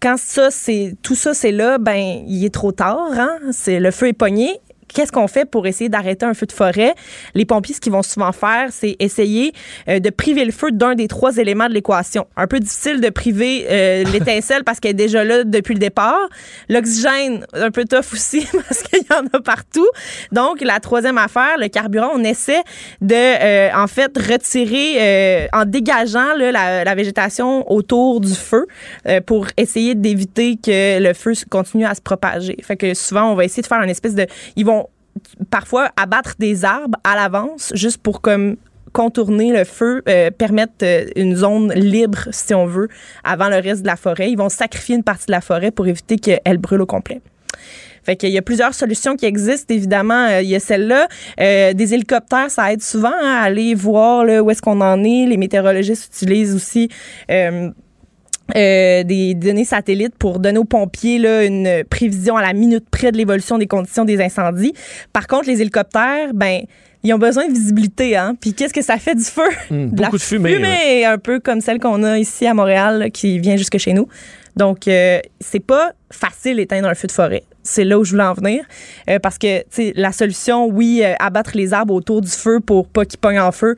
[0.03, 3.11] quand ça, c'est tout ça, c'est là, ben, il est trop tard.
[3.13, 3.39] Hein?
[3.51, 4.59] C'est le feu est pogné
[4.93, 6.93] qu'est-ce qu'on fait pour essayer d'arrêter un feu de forêt?
[7.33, 9.53] Les pompiers, ce qu'ils vont souvent faire, c'est essayer
[9.89, 12.27] euh, de priver le feu d'un des trois éléments de l'équation.
[12.37, 16.29] Un peu difficile de priver euh, l'étincelle parce qu'elle est déjà là depuis le départ.
[16.69, 19.87] L'oxygène, un peu tough aussi parce qu'il y en a partout.
[20.31, 22.61] Donc, la troisième affaire, le carburant, on essaie
[23.01, 28.67] de, euh, en fait, retirer en dégageant la, la, végétation autour du feu
[29.25, 32.57] pour essayer d'éviter que le feu continue à se propager.
[32.61, 34.27] Fait que souvent, on va essayer de faire une espèce de...
[34.55, 34.82] Ils vont
[35.49, 38.57] parfois abattre des arbres à l'avance juste pour comme
[38.93, 42.87] contourner le feu, euh, permettre euh, une zone libre, si on veut,
[43.23, 44.31] avant le reste de la forêt.
[44.31, 47.21] Ils vont sacrifier une partie de la forêt pour éviter qu'elle brûle au complet.
[48.03, 49.73] Fait qu'il y a plusieurs solutions qui existent.
[49.73, 51.07] Évidemment, euh, il y a celle-là.
[51.73, 55.25] des hélicoptères, ça aide souvent hein, à aller voir où est-ce qu'on en est.
[55.25, 56.89] Les météorologistes utilisent aussi
[58.53, 63.17] des données satellites pour donner aux pompiers là, une prévision à la minute près de
[63.17, 64.73] l'évolution des conditions des incendies.
[65.11, 66.61] Par contre, les hélicoptères, ben
[67.03, 68.35] ils ont besoin de visibilité, hein.
[68.39, 69.49] Puis qu'est-ce que ça fait du feu?
[69.69, 70.55] Hmm, beaucoup de fumée.
[70.55, 74.07] Fumée, un peu comme celle qu'on a ici à Montréal, qui vient jusque chez nous.
[74.55, 77.43] Donc, euh, c'est pas facile d'éteindre un feu de forêt.
[77.63, 78.63] C'est là où je voulais en venir.
[79.09, 79.63] Euh, parce que,
[79.99, 83.75] la solution, oui, abattre les arbres autour du feu pour pas qu'ils pognent en feu,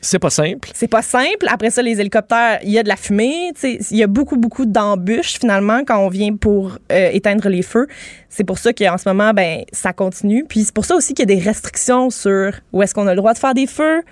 [0.00, 0.70] c'est pas simple.
[0.74, 1.46] C'est pas simple.
[1.48, 3.52] Après ça, les hélicoptères, il y a de la fumée.
[3.62, 7.86] Il y a beaucoup, beaucoup d'embûches finalement quand on vient pour euh, éteindre les feux.
[8.28, 10.44] C'est pour ça qu'en ce moment, ben, ça continue.
[10.48, 13.14] Puis c'est pour ça aussi qu'il y a des restrictions sur où est-ce qu'on a
[13.14, 14.02] le droit de faire des feux.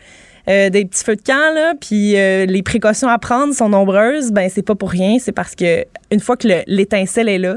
[0.48, 4.30] Euh, des petits feux de camp puis euh, les précautions à prendre sont nombreuses.
[4.30, 7.56] Ben c'est pas pour rien, c'est parce que une fois que l'étincelle est là,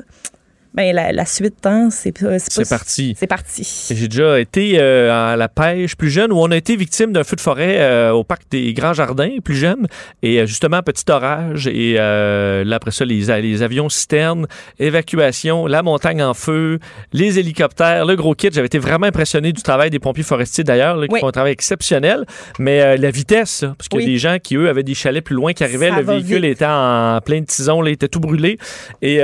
[0.75, 3.15] ben, la, suite, hein, c'est C'est parti.
[3.17, 3.87] C'est parti.
[3.89, 7.23] J'ai déjà été euh, à la pêche plus jeune où on a été victime d'un
[7.23, 9.87] feu de forêt euh, au parc des Grands Jardins plus jeune.
[10.21, 11.65] Et euh, justement, petit orage.
[11.65, 14.45] Et là, après ça, les, les avions citernes,
[14.77, 16.77] évacuation, la montagne en feu,
[17.13, 18.49] les hélicoptères, le gros kit.
[18.51, 22.25] J'avais été vraiment impressionné du travail des pompiers forestiers d'ailleurs, qui font un travail exceptionnel.
[22.59, 25.35] Mais la vitesse, parce qu'il y a des gens qui, eux, avaient des chalets plus
[25.35, 25.89] loin qui arrivaient.
[25.89, 28.59] le véhicule était en plein de tisons, là, il était tout brûlé.
[29.01, 29.19] Et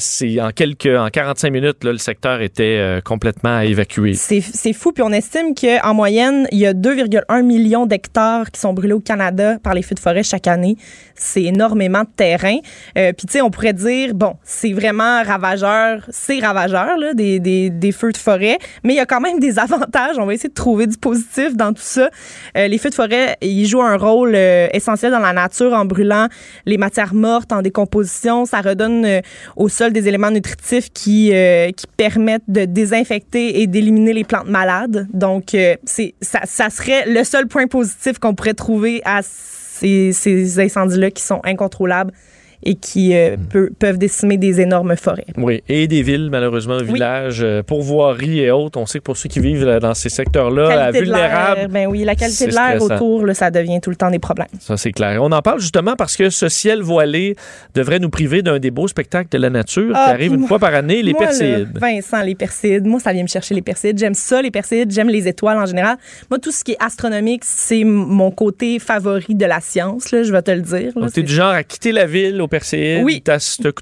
[0.00, 4.14] c'est en quelques en 45 minutes, le secteur était euh, complètement évacué.
[4.14, 4.92] C'est fou.
[4.92, 9.00] Puis on estime qu'en moyenne, il y a 2,1 millions d'hectares qui sont brûlés au
[9.00, 10.76] Canada par les feux de forêt chaque année.
[11.14, 12.56] C'est énormément de terrain.
[12.96, 17.40] Euh, puis tu sais, on pourrait dire, bon, c'est vraiment ravageur, c'est ravageur, là, des,
[17.40, 20.16] des, des, feux de forêt, mais il y a quand même des avantages.
[20.18, 22.10] On va essayer de trouver du positif dans tout ça.
[22.56, 26.28] Euh, les feux de forêt, ils jouent un rôle essentiel dans la nature en brûlant
[26.64, 28.44] les matières mortes, en décomposition.
[28.46, 29.20] Ça redonne
[29.56, 34.48] au sol des éléments nutritifs qui, euh, qui permettent de désinfecter et d'éliminer les plantes
[34.48, 35.08] malades.
[35.12, 40.12] Donc, euh, c'est ça, ça, serait le seul point positif qu'on pourrait trouver à ces,
[40.12, 42.12] ces incendies-là qui sont incontrôlables
[42.62, 43.70] et qui euh, hmm.
[43.78, 45.26] peuvent décimer des énormes forêts.
[45.36, 48.78] Oui, et des villes, malheureusement, villages, euh, pourvoiries et autres.
[48.78, 51.68] On sait que pour ceux qui vivent dans ces secteurs-là, vulnérables.
[51.70, 54.48] Ben oui, la qualité de l'air autour, là, ça devient tout le temps des problèmes.
[54.58, 55.22] Ça, c'est clair.
[55.22, 57.36] On en parle justement parce que ce ciel voilé
[57.74, 60.58] devrait nous priver d'un des beaux spectacles de la nature qui ah, arrive une fois
[60.58, 61.78] par année, les perséides.
[61.78, 62.86] Vincent, les perséides.
[62.86, 63.98] Moi, ça vient me chercher les perséides.
[63.98, 64.90] J'aime ça, les perséides.
[64.90, 65.96] J'aime les étoiles en général.
[66.30, 70.32] Moi, tout ce qui est astronomique, c'est mon côté favori de la science, là, je
[70.32, 70.92] vais te le dire.
[71.12, 73.22] Tu es du genre à quitter la ville au Perséide, oui.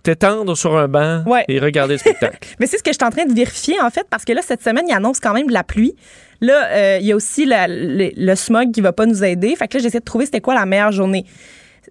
[0.02, 2.38] t'étendre sur un banc et regarder le spectacle.
[2.60, 4.42] Mais c'est ce que je suis en train de vérifier, en fait, parce que là,
[4.42, 5.96] cette semaine, il annonce quand même de la pluie.
[6.40, 9.56] Là, euh, il y a aussi le, smog qui va pas nous aider.
[9.56, 11.24] Fait que là, j'essaie de trouver c'était quoi la meilleure journée.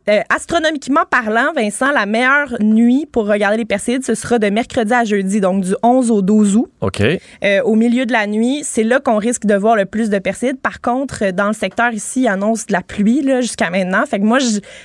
[0.09, 4.93] Euh, astronomiquement parlant, Vincent, la meilleure nuit pour regarder les Perséides, ce sera de mercredi
[4.93, 6.71] à jeudi, donc du 11 au 12 août.
[6.79, 7.01] OK.
[7.01, 10.19] Euh, au milieu de la nuit, c'est là qu'on risque de voir le plus de
[10.19, 10.61] Perséides.
[10.61, 14.05] Par contre, dans le secteur ici, il annonce de la pluie jusqu'à maintenant.
[14.05, 14.37] Fait que moi,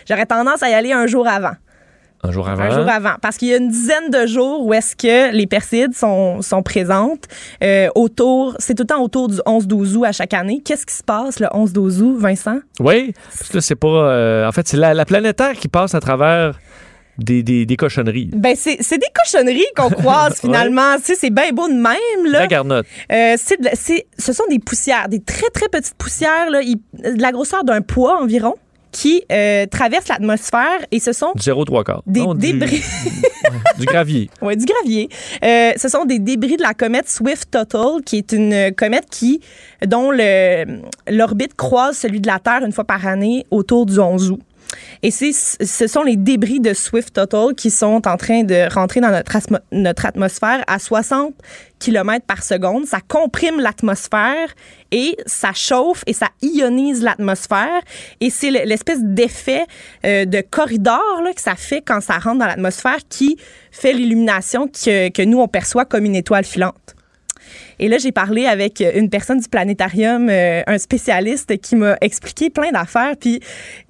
[0.09, 1.53] j'aurais tendance à y aller un jour avant.
[2.25, 2.63] Un jour avant?
[2.63, 3.15] Un jour avant.
[3.21, 6.63] Parce qu'il y a une dizaine de jours où est-ce que les persides sont, sont
[6.63, 7.25] présentes
[7.65, 10.63] euh, autour, c'est tout le temps autour du 11-12 août à chaque année.
[10.65, 12.61] Qu'est-ce qui se passe le 11-12 août, Vincent?
[12.79, 13.89] Oui, parce que c'est pas...
[13.89, 16.59] Euh, en fait, c'est la, la planète Terre qui passe à travers...
[17.19, 18.31] Des, des, des, cochonneries.
[18.33, 20.97] Ben c'est, c'est des cochonneries qu'on croise finalement.
[20.97, 22.33] Tu sais, c'est bien beau de même.
[22.33, 22.41] Là.
[22.41, 22.87] La garnotte.
[23.13, 27.31] Euh, c'est, c'est, ce sont des poussières, des très, très petites poussières, là, de la
[27.31, 28.55] grosseur d'un poids environ
[28.93, 32.03] qui euh, traversent l'atmosphère et ce sont 0,3 quarts.
[32.07, 32.83] Des débris.
[33.79, 34.31] Du, gravier.
[34.41, 35.09] Oui, du gravier.
[35.45, 39.41] Euh, ce sont des débris de la comète Swift-Tuttle, qui est une comète qui,
[39.85, 40.11] dont
[41.09, 44.41] l'orbite croise celui de la Terre une fois par année autour du 11 août.
[45.03, 49.11] Et ce sont les débris de Swift Total qui sont en train de rentrer dans
[49.11, 49.37] notre,
[49.73, 51.35] notre atmosphère à 60
[51.79, 52.87] km par seconde.
[52.87, 54.49] Ça comprime l'atmosphère
[54.91, 57.81] et ça chauffe et ça ionise l'atmosphère.
[58.21, 59.65] Et c'est l'espèce d'effet
[60.05, 61.03] euh, de corridor
[61.35, 63.37] que ça fait quand ça rentre dans l'atmosphère qui
[63.71, 66.95] fait l'illumination que, que nous, on perçoit comme une étoile filante.
[67.79, 72.51] Et là, j'ai parlé avec une personne du planétarium, euh, un spécialiste qui m'a expliqué
[72.51, 73.15] plein d'affaires.
[73.19, 73.41] Puis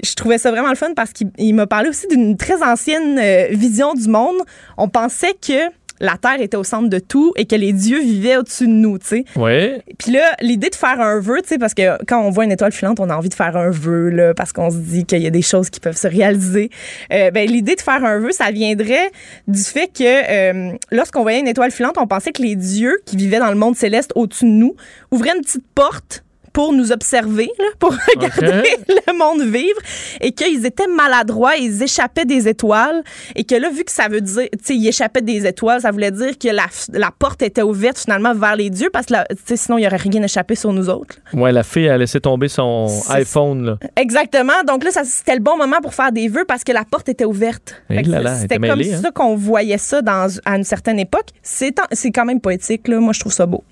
[0.03, 3.49] je trouvais ça vraiment le fun parce qu'il m'a parlé aussi d'une très ancienne euh,
[3.51, 4.37] vision du monde.
[4.77, 5.71] On pensait que
[6.03, 8.99] la Terre était au centre de tout et que les dieux vivaient au-dessus de nous,
[8.99, 9.25] tu sais.
[9.37, 9.81] Oui.
[9.99, 12.51] Puis là, l'idée de faire un vœu, tu sais, parce que quand on voit une
[12.51, 15.23] étoile filante, on a envie de faire un vœu, là, parce qu'on se dit qu'il
[15.23, 16.71] y a des choses qui peuvent se réaliser.
[17.13, 19.13] Euh, ben, l'idée de faire un vœu, ça viendrait
[19.47, 23.17] du fait que euh, lorsqu'on voyait une étoile filante, on pensait que les dieux qui
[23.17, 24.75] vivaient dans le monde céleste au-dessus de nous
[25.13, 29.79] ouvraient une petite porte pour nous observer, pour regarder le monde vivre,
[30.21, 33.03] et qu'ils étaient maladroits, ils échappaient des étoiles,
[33.35, 35.91] et que là, vu que ça veut dire, tu sais, ils échappaient des étoiles, ça
[35.91, 39.79] voulait dire que la, la porte était ouverte finalement vers les dieux, parce que sinon,
[39.79, 41.17] il n'y aurait rien échappé sur nous autres.
[41.33, 43.65] Ouais, la fille a laissé tomber son iPhone.
[43.65, 43.79] Là.
[43.97, 44.53] Exactement.
[44.67, 47.25] Donc là, c'était le bon moment pour faire des vœux parce que la porte était
[47.25, 47.83] ouverte.
[47.89, 49.01] C'était comme hein.
[49.03, 51.29] ça qu'on voyait ça dans, à une certaine époque.
[51.43, 51.73] C'est
[52.13, 52.99] quand même poétique, là.
[53.01, 53.65] Moi, je trouve ça beau.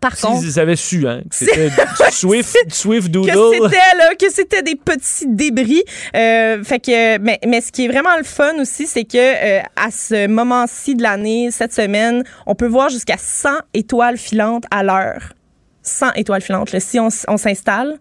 [0.00, 1.70] Par contre, ils avaient su, hein, que c'était
[2.10, 3.32] Swift, Swift Doodle.
[3.32, 5.82] Que c'était, là, que c'était des petits débris.
[6.16, 9.60] Euh, fait que, mais, mais ce qui est vraiment le fun aussi, c'est que euh,
[9.76, 14.82] à ce moment-ci de l'année, cette semaine, on peut voir jusqu'à 100 étoiles filantes à
[14.82, 15.34] l'heure.
[15.82, 16.72] 100 étoiles filantes.
[16.72, 17.98] Là, si on, on s'installe,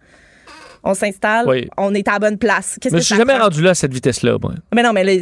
[0.84, 1.48] on s'installe,
[1.78, 2.78] on est à la bonne place.
[2.92, 4.38] Mais je suis jamais rendu là à cette vitesse-là.
[4.74, 5.22] Mais non, mais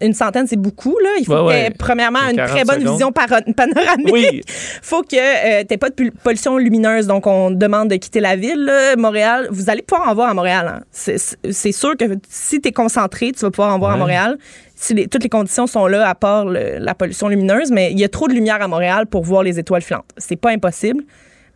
[0.00, 0.96] une centaine, c'est beaucoup.
[1.02, 1.10] Là.
[1.18, 3.12] Il faut que, premièrement, une très bonne vision
[3.56, 4.14] panoramique.
[4.14, 4.42] Il
[4.82, 7.06] faut que euh, tu n'aies pas de pollution lumineuse.
[7.06, 8.70] Donc, on demande de quitter la ville.
[8.98, 10.80] Montréal, vous allez pouvoir en voir à Montréal.
[10.80, 10.84] Hein.
[10.90, 14.38] C'est sûr que si tu es concentré, tu vas pouvoir en voir à Montréal.
[14.78, 18.08] Si toutes les conditions sont là, à part la pollution lumineuse, mais il y a
[18.08, 20.04] trop de lumière à Montréal pour voir les étoiles filantes.
[20.18, 21.02] C'est pas impossible,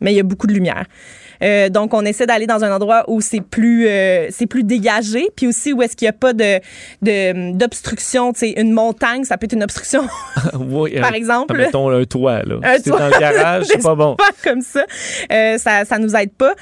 [0.01, 0.85] mais il y a beaucoup de lumière.
[1.43, 5.29] Euh, donc, on essaie d'aller dans un endroit où c'est plus, euh, c'est plus dégagé,
[5.37, 6.61] puis aussi où est-ce qu'il n'y a pas de,
[7.03, 8.33] de d'obstruction.
[8.33, 10.03] Tu sais, une montagne, ça peut être une obstruction.
[10.59, 11.57] oui, Par exemple.
[11.57, 12.57] Mettons un toit, là.
[12.63, 12.99] Un toit.
[12.99, 14.17] dans le garage, c'est pas bon.
[14.17, 14.85] Pas comme ça.
[15.33, 16.55] Euh, ça, ça nous aide pas.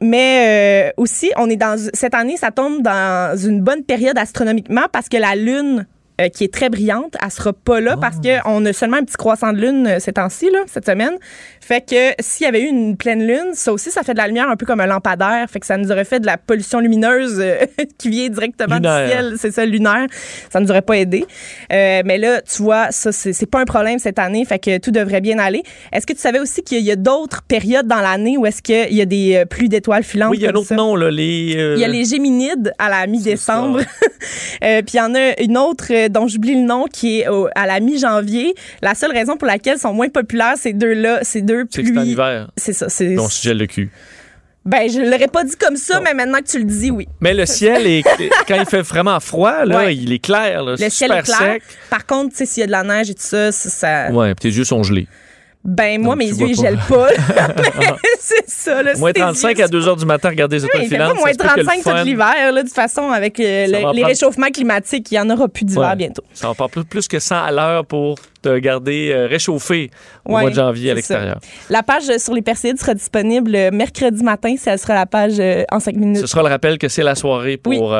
[0.00, 5.08] Mais aussi, on est dans cette année, ça tombe dans une bonne période astronomiquement parce
[5.08, 5.86] que la lune
[6.28, 7.16] qui est très brillante.
[7.22, 10.12] Elle sera pas là parce parce qu'on a seulement un petit croissant de lune ces
[10.12, 11.16] temps-ci, cette semaine.
[11.60, 14.26] Fait que s'il y avait eu une pleine lune, ça aussi, ça fait de la
[14.26, 15.46] lumière un peu comme un lampadaire.
[15.48, 17.58] Fait que ça nous aurait fait de la pollution lumineuse euh,
[17.98, 19.34] qui vient directement du ciel.
[19.38, 20.06] C'est ça, lunaire.
[20.50, 21.26] Ça nous aurait pas aidé.
[21.70, 24.44] mais là, tu vois, ça, c'est pas un problème cette année.
[24.44, 25.62] Fait que tout devrait bien aller.
[25.92, 28.94] Est-ce que tu savais aussi qu'il y a d'autres périodes dans l'année où est-ce qu'il
[28.94, 30.30] y a des pluies d'étoiles filantes?
[30.30, 31.10] Oui, il y a un autre nom, là.
[31.10, 33.80] Les, Il y a les Géminides à la mi-décembre.
[34.60, 37.80] Puis il y en a une autre dont j'oublie le nom, qui est à la
[37.80, 38.54] mi-janvier.
[38.82, 41.86] La seule raison pour laquelle sont moins populaires, ces deux-là, ces deux pluies.
[41.86, 42.50] C'est en hiver.
[42.56, 42.88] C'est ça.
[42.88, 43.90] C'est Donc, gèle le cul.
[44.64, 47.08] Ben, je l'aurais pas dit comme ça, mais maintenant que tu le dis, oui.
[47.20, 48.02] Mais le ciel, est,
[48.48, 50.62] quand il fait vraiment froid, là, il est clair.
[50.62, 51.38] Là, le ciel est clair.
[51.38, 51.62] Sec.
[51.88, 54.10] Par contre, s'il y a de la neige et tout ça, ça.
[54.10, 55.08] Ouais, tes yeux sont gelés.
[55.62, 57.08] Ben, moi, mes yeux, ils gèlent pas.
[58.18, 58.82] c'est ça.
[58.82, 61.16] Là, moins 35 à 2 h du matin, regardez les étoiles oui, filantes.
[61.16, 62.54] moins 35 tout l'hiver.
[62.54, 66.22] De toute façon, avec euh, les réchauffements climatiques, il n'y en aura plus d'hiver bientôt.
[66.32, 69.90] Ça va pas plus, plus que 100 à l'heure pour te garder euh, réchauffé
[70.24, 71.38] au mois de janvier à l'extérieur.
[71.68, 74.54] La page sur les persides sera disponible mercredi matin.
[74.56, 76.22] Ça sera la page en 5 minutes.
[76.22, 77.94] Ce sera le rappel que c'est la soirée pour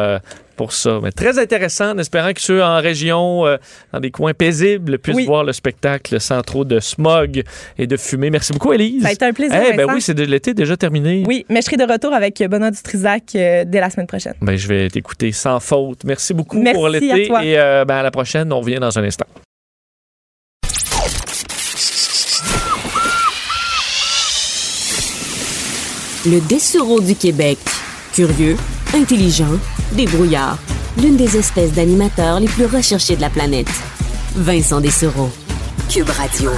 [0.61, 1.01] pour ça.
[1.03, 3.57] Mais très intéressant, en espérant que ceux en région, euh,
[3.95, 7.45] dans des coins paisibles, puissent voir le spectacle sans trop de smog
[7.79, 8.29] et de fumée.
[8.29, 9.03] Merci beaucoup, Élise.
[9.03, 9.59] Ça a été un plaisir.
[9.73, 11.25] Eh ben oui, c'est de l'été déjà terminé.
[11.27, 14.35] Oui, mais je serai de retour avec Benoît Dutrisac euh, dès la semaine prochaine.
[14.43, 16.05] Ben, je vais t'écouter sans faute.
[16.05, 17.33] Merci beaucoup pour l'été.
[17.43, 19.25] Et euh, ben, à la prochaine, on revient dans un instant.
[26.27, 27.57] Le Dessureau du Québec.
[28.13, 28.57] Curieux,
[28.93, 29.57] intelligent,
[29.93, 30.59] débrouillard,
[31.01, 33.71] l'une des espèces d'animateurs les plus recherchés de la planète.
[34.37, 35.31] Vincent Dessereau.
[35.89, 36.51] Cube Radio.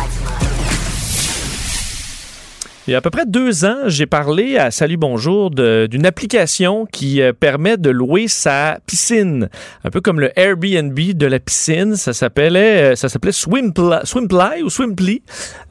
[2.89, 6.85] Il y a à peu près deux ans, j'ai parlé à Salut Bonjour d'une application
[6.85, 9.49] qui euh, permet de louer sa piscine,
[9.85, 11.95] un peu comme le Airbnb de la piscine.
[11.95, 15.23] Ça s'appelait, euh, ça s'appelait Swimply, Swimply ou Swimply.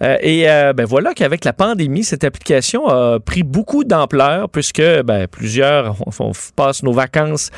[0.02, 0.44] Euh, et
[0.74, 6.32] ben voilà qu'avec la pandémie, cette application a pris beaucoup d'ampleur puisque ben, plusieurs on,
[6.56, 7.52] passe nos vacances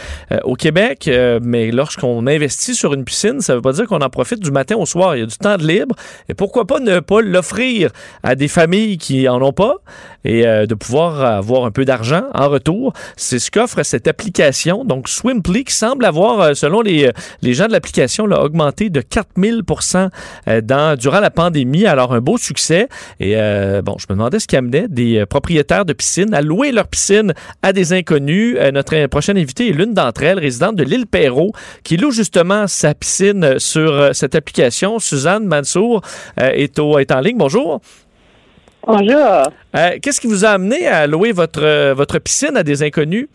[0.46, 1.10] au Québec,
[1.44, 4.78] mais lorsqu'on investit sur une piscine, ça veut pas dire qu'on en profite du matin
[4.78, 5.16] au soir.
[5.16, 5.96] Il y a du temps de libre
[6.28, 7.92] et pourquoi pas ne pas l'offrir
[8.24, 9.78] à des familles qui en pas
[10.26, 12.94] et euh, de pouvoir avoir un peu d'argent en retour.
[13.18, 14.86] C'est ce qu'offre cette application.
[14.86, 17.12] Donc, Swimply, qui semble avoir, euh, selon les, euh,
[17.42, 19.62] les gens de l'application, augmenté de 4000
[20.64, 21.86] dans, durant la pandémie.
[21.86, 22.88] Alors, un beau succès.
[23.20, 23.36] Et
[23.84, 27.34] bon, je me demandais ce qui amenait des propriétaires de piscines à louer leur piscine
[27.62, 28.58] à des inconnus.
[28.74, 31.52] notre prochaine invitée est l'une d'entre elles, résidente de l'île Perrault,
[31.84, 35.00] qui loue justement sa piscine sur cette application.
[35.00, 36.02] Suzanne Mansour
[36.38, 37.38] est, est en ligne.
[37.38, 37.82] Bonjour.
[38.86, 39.44] Bonjour.
[39.76, 43.28] Euh, qu'est-ce qui vous a amené à louer votre, euh, votre piscine à des inconnus?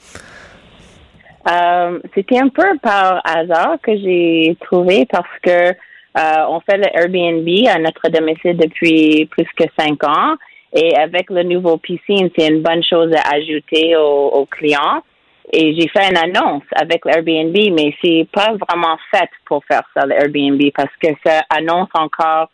[1.51, 5.73] Euh, c'était un peu par hasard que j'ai trouvé parce que
[6.51, 10.35] on fait le Airbnb à notre domicile depuis plus que cinq ans
[10.73, 15.03] et avec le nouveau piscine, c'est une bonne chose à ajouter aux, clients.
[15.53, 20.05] Et j'ai fait une annonce avec l'Airbnb, mais c'est pas vraiment fait pour faire ça,
[20.05, 22.51] l'Airbnb, parce que ça annonce encore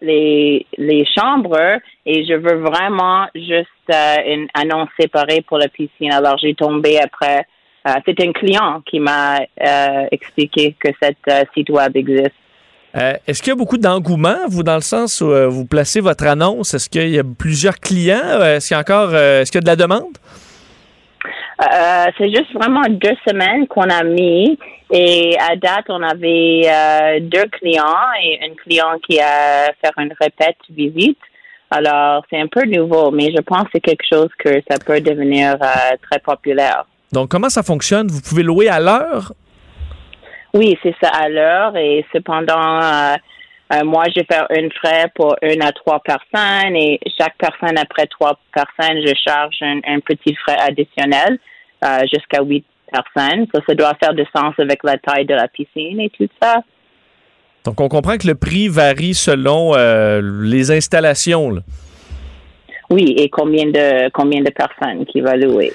[0.00, 6.12] les, les chambres et je veux vraiment juste euh, une annonce séparée pour la piscine.
[6.12, 7.46] Alors j'ai tombé après.
[7.86, 12.32] Euh, c'est un client qui m'a euh, expliqué que cette site web existe.
[12.94, 16.74] Est-ce qu'il y a beaucoup d'engouement, vous, dans le sens où vous placez votre annonce?
[16.74, 18.42] Est-ce qu'il y a plusieurs clients?
[18.42, 20.16] Est-ce qu'il y a encore est-ce qu'il y a de la demande?
[21.60, 24.56] Euh, c'est juste vraiment deux semaines qu'on a mis
[24.92, 27.82] et à date, on avait euh, deux clients
[28.22, 31.18] et un client qui a fait une répète visite.
[31.70, 35.00] Alors, c'est un peu nouveau, mais je pense que c'est quelque chose que ça peut
[35.00, 36.86] devenir euh, très populaire.
[37.12, 38.06] Donc, comment ça fonctionne?
[38.06, 39.32] Vous pouvez louer à l'heure?
[40.54, 41.76] Oui, c'est ça, à l'heure.
[41.76, 42.80] Et cependant,
[43.70, 48.06] euh, moi, je fais un frais pour une à trois personnes et chaque personne après
[48.06, 51.38] trois personnes, je charge un, petit frais additionnel
[51.84, 53.46] euh, jusqu'à huit personnes.
[53.54, 56.62] Ça, ça doit faire du sens avec la taille de la piscine et tout ça.
[57.64, 61.58] Donc, on comprend que le prix varie selon euh, les installations.
[62.88, 65.72] Oui, et combien de combien de personnes qui va louer.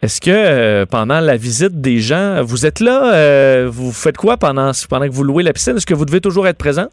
[0.00, 5.06] Est-ce que pendant la visite des gens, vous êtes là, vous faites quoi pendant, pendant
[5.06, 5.76] que vous louez la piscine?
[5.76, 6.86] Est-ce que vous devez toujours être présent?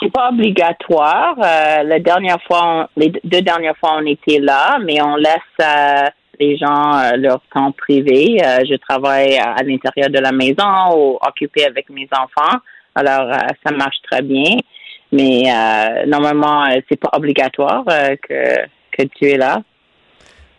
[0.00, 1.36] C'est pas obligatoire.
[1.38, 6.08] Euh, la dernière fois, les deux dernières fois, on était là, mais on laisse euh,
[6.38, 8.38] les gens euh, leur temps privé.
[8.38, 12.58] je travaille à, l'intérieur de la maison ou occupé avec mes enfants.
[12.94, 13.30] Alors,
[13.64, 14.56] ça marche très bien.
[15.12, 15.44] Mais
[16.06, 19.62] normalement, c'est pas obligatoire que, que tu es là.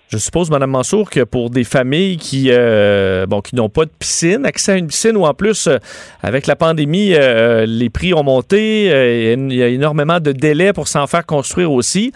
[0.10, 3.90] Je suppose, Mme Mansour, que pour des familles qui euh, bon, qui n'ont pas de
[3.90, 5.80] piscine, accès à une piscine ou en plus, euh,
[6.24, 8.86] avec la pandémie, euh, les prix ont monté,
[9.34, 12.14] il y a énormément de délais pour s'en faire construire aussi.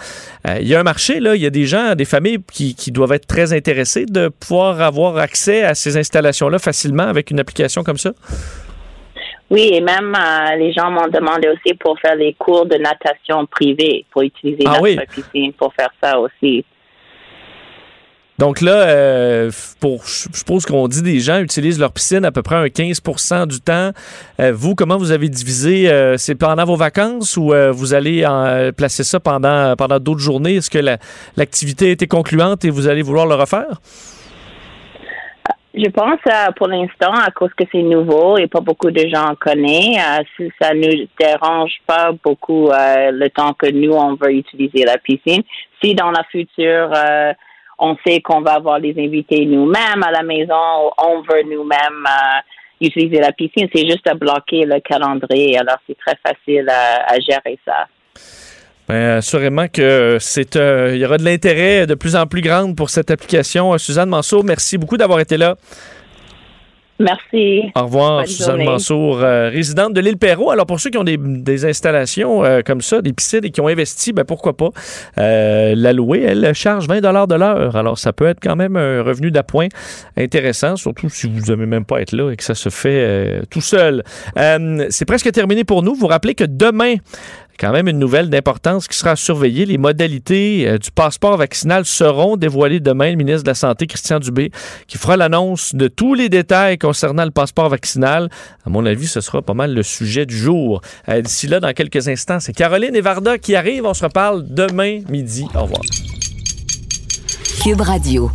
[0.47, 2.91] il y a un marché, là, il y a des gens, des familles qui, qui
[2.91, 7.83] doivent être très intéressées de pouvoir avoir accès à ces installations-là facilement avec une application
[7.83, 8.11] comme ça?
[9.49, 10.17] Oui, et même
[10.57, 14.79] les gens m'ont demandé aussi pour faire les cours de natation privée, pour utiliser ah
[14.81, 16.63] notre piscine pour faire ça aussi.
[18.41, 22.41] Donc là, euh, pour, je suppose qu'on dit des gens utilisent leur piscine à peu
[22.41, 23.91] près un 15% du temps.
[24.39, 25.91] Euh, vous, comment vous avez divisé?
[25.91, 30.55] Euh, c'est pendant vos vacances ou vous allez en, placer ça pendant, pendant d'autres journées?
[30.55, 30.79] Est-ce que
[31.37, 33.79] l'activité a été concluante et vous allez vouloir le refaire?
[35.75, 36.19] Je pense
[36.55, 40.73] pour l'instant, à cause que c'est nouveau et pas beaucoup de gens connaissent, si ça
[40.73, 45.43] ne nous dérange pas beaucoup le temps que nous, on veut utiliser la piscine,
[45.79, 46.91] si dans la future,
[47.81, 52.07] on sait qu'on va avoir des invités nous-mêmes à la maison, on veut nous-mêmes
[52.79, 55.57] utiliser la piscine, c'est juste à bloquer le calendrier.
[55.57, 57.87] Alors, c'est très facile à, gérer ça.
[58.87, 62.89] Bien, assurément que c'est il y aura de l'intérêt de plus en plus grand pour
[62.89, 63.77] cette application.
[63.77, 65.55] Suzanne Manceau, merci beaucoup d'avoir été là.
[67.01, 67.71] Merci.
[67.75, 70.51] Au revoir, Suzanne Mansour, euh, résidente de l'île Perrault.
[70.51, 73.67] Alors, pour ceux qui ont des, installations euh, comme ça, des piscines et qui ont
[73.67, 74.69] investi, ben, pourquoi pas
[75.17, 76.21] euh, la louer.
[76.21, 77.75] Elle charge 20 de l'heure.
[77.75, 79.67] Alors, ça peut être quand même un revenu d'appoint
[80.17, 83.61] intéressant, surtout si vous n'aimez même pas être là et que ça se fait tout
[83.61, 84.03] seul.
[84.89, 85.95] C'est presque terminé pour nous.
[85.95, 86.95] Vous rappelez que demain,
[87.61, 89.67] quand même une nouvelle d'importance qui sera surveillée.
[89.67, 93.11] Les modalités euh, du passeport vaccinal seront dévoilées demain.
[93.11, 94.49] Le ministre de la Santé, Christian Dubé,
[94.87, 98.29] qui fera l'annonce de tous les détails concernant le passeport vaccinal.
[98.65, 100.81] À mon avis, ce sera pas mal le sujet du jour.
[101.07, 103.85] Euh, d'ici là, dans quelques instants, c'est Caroline et qui arrivent.
[103.85, 105.45] On se reparle demain midi.
[105.53, 105.81] Au revoir.
[107.63, 108.31] Cube Radio.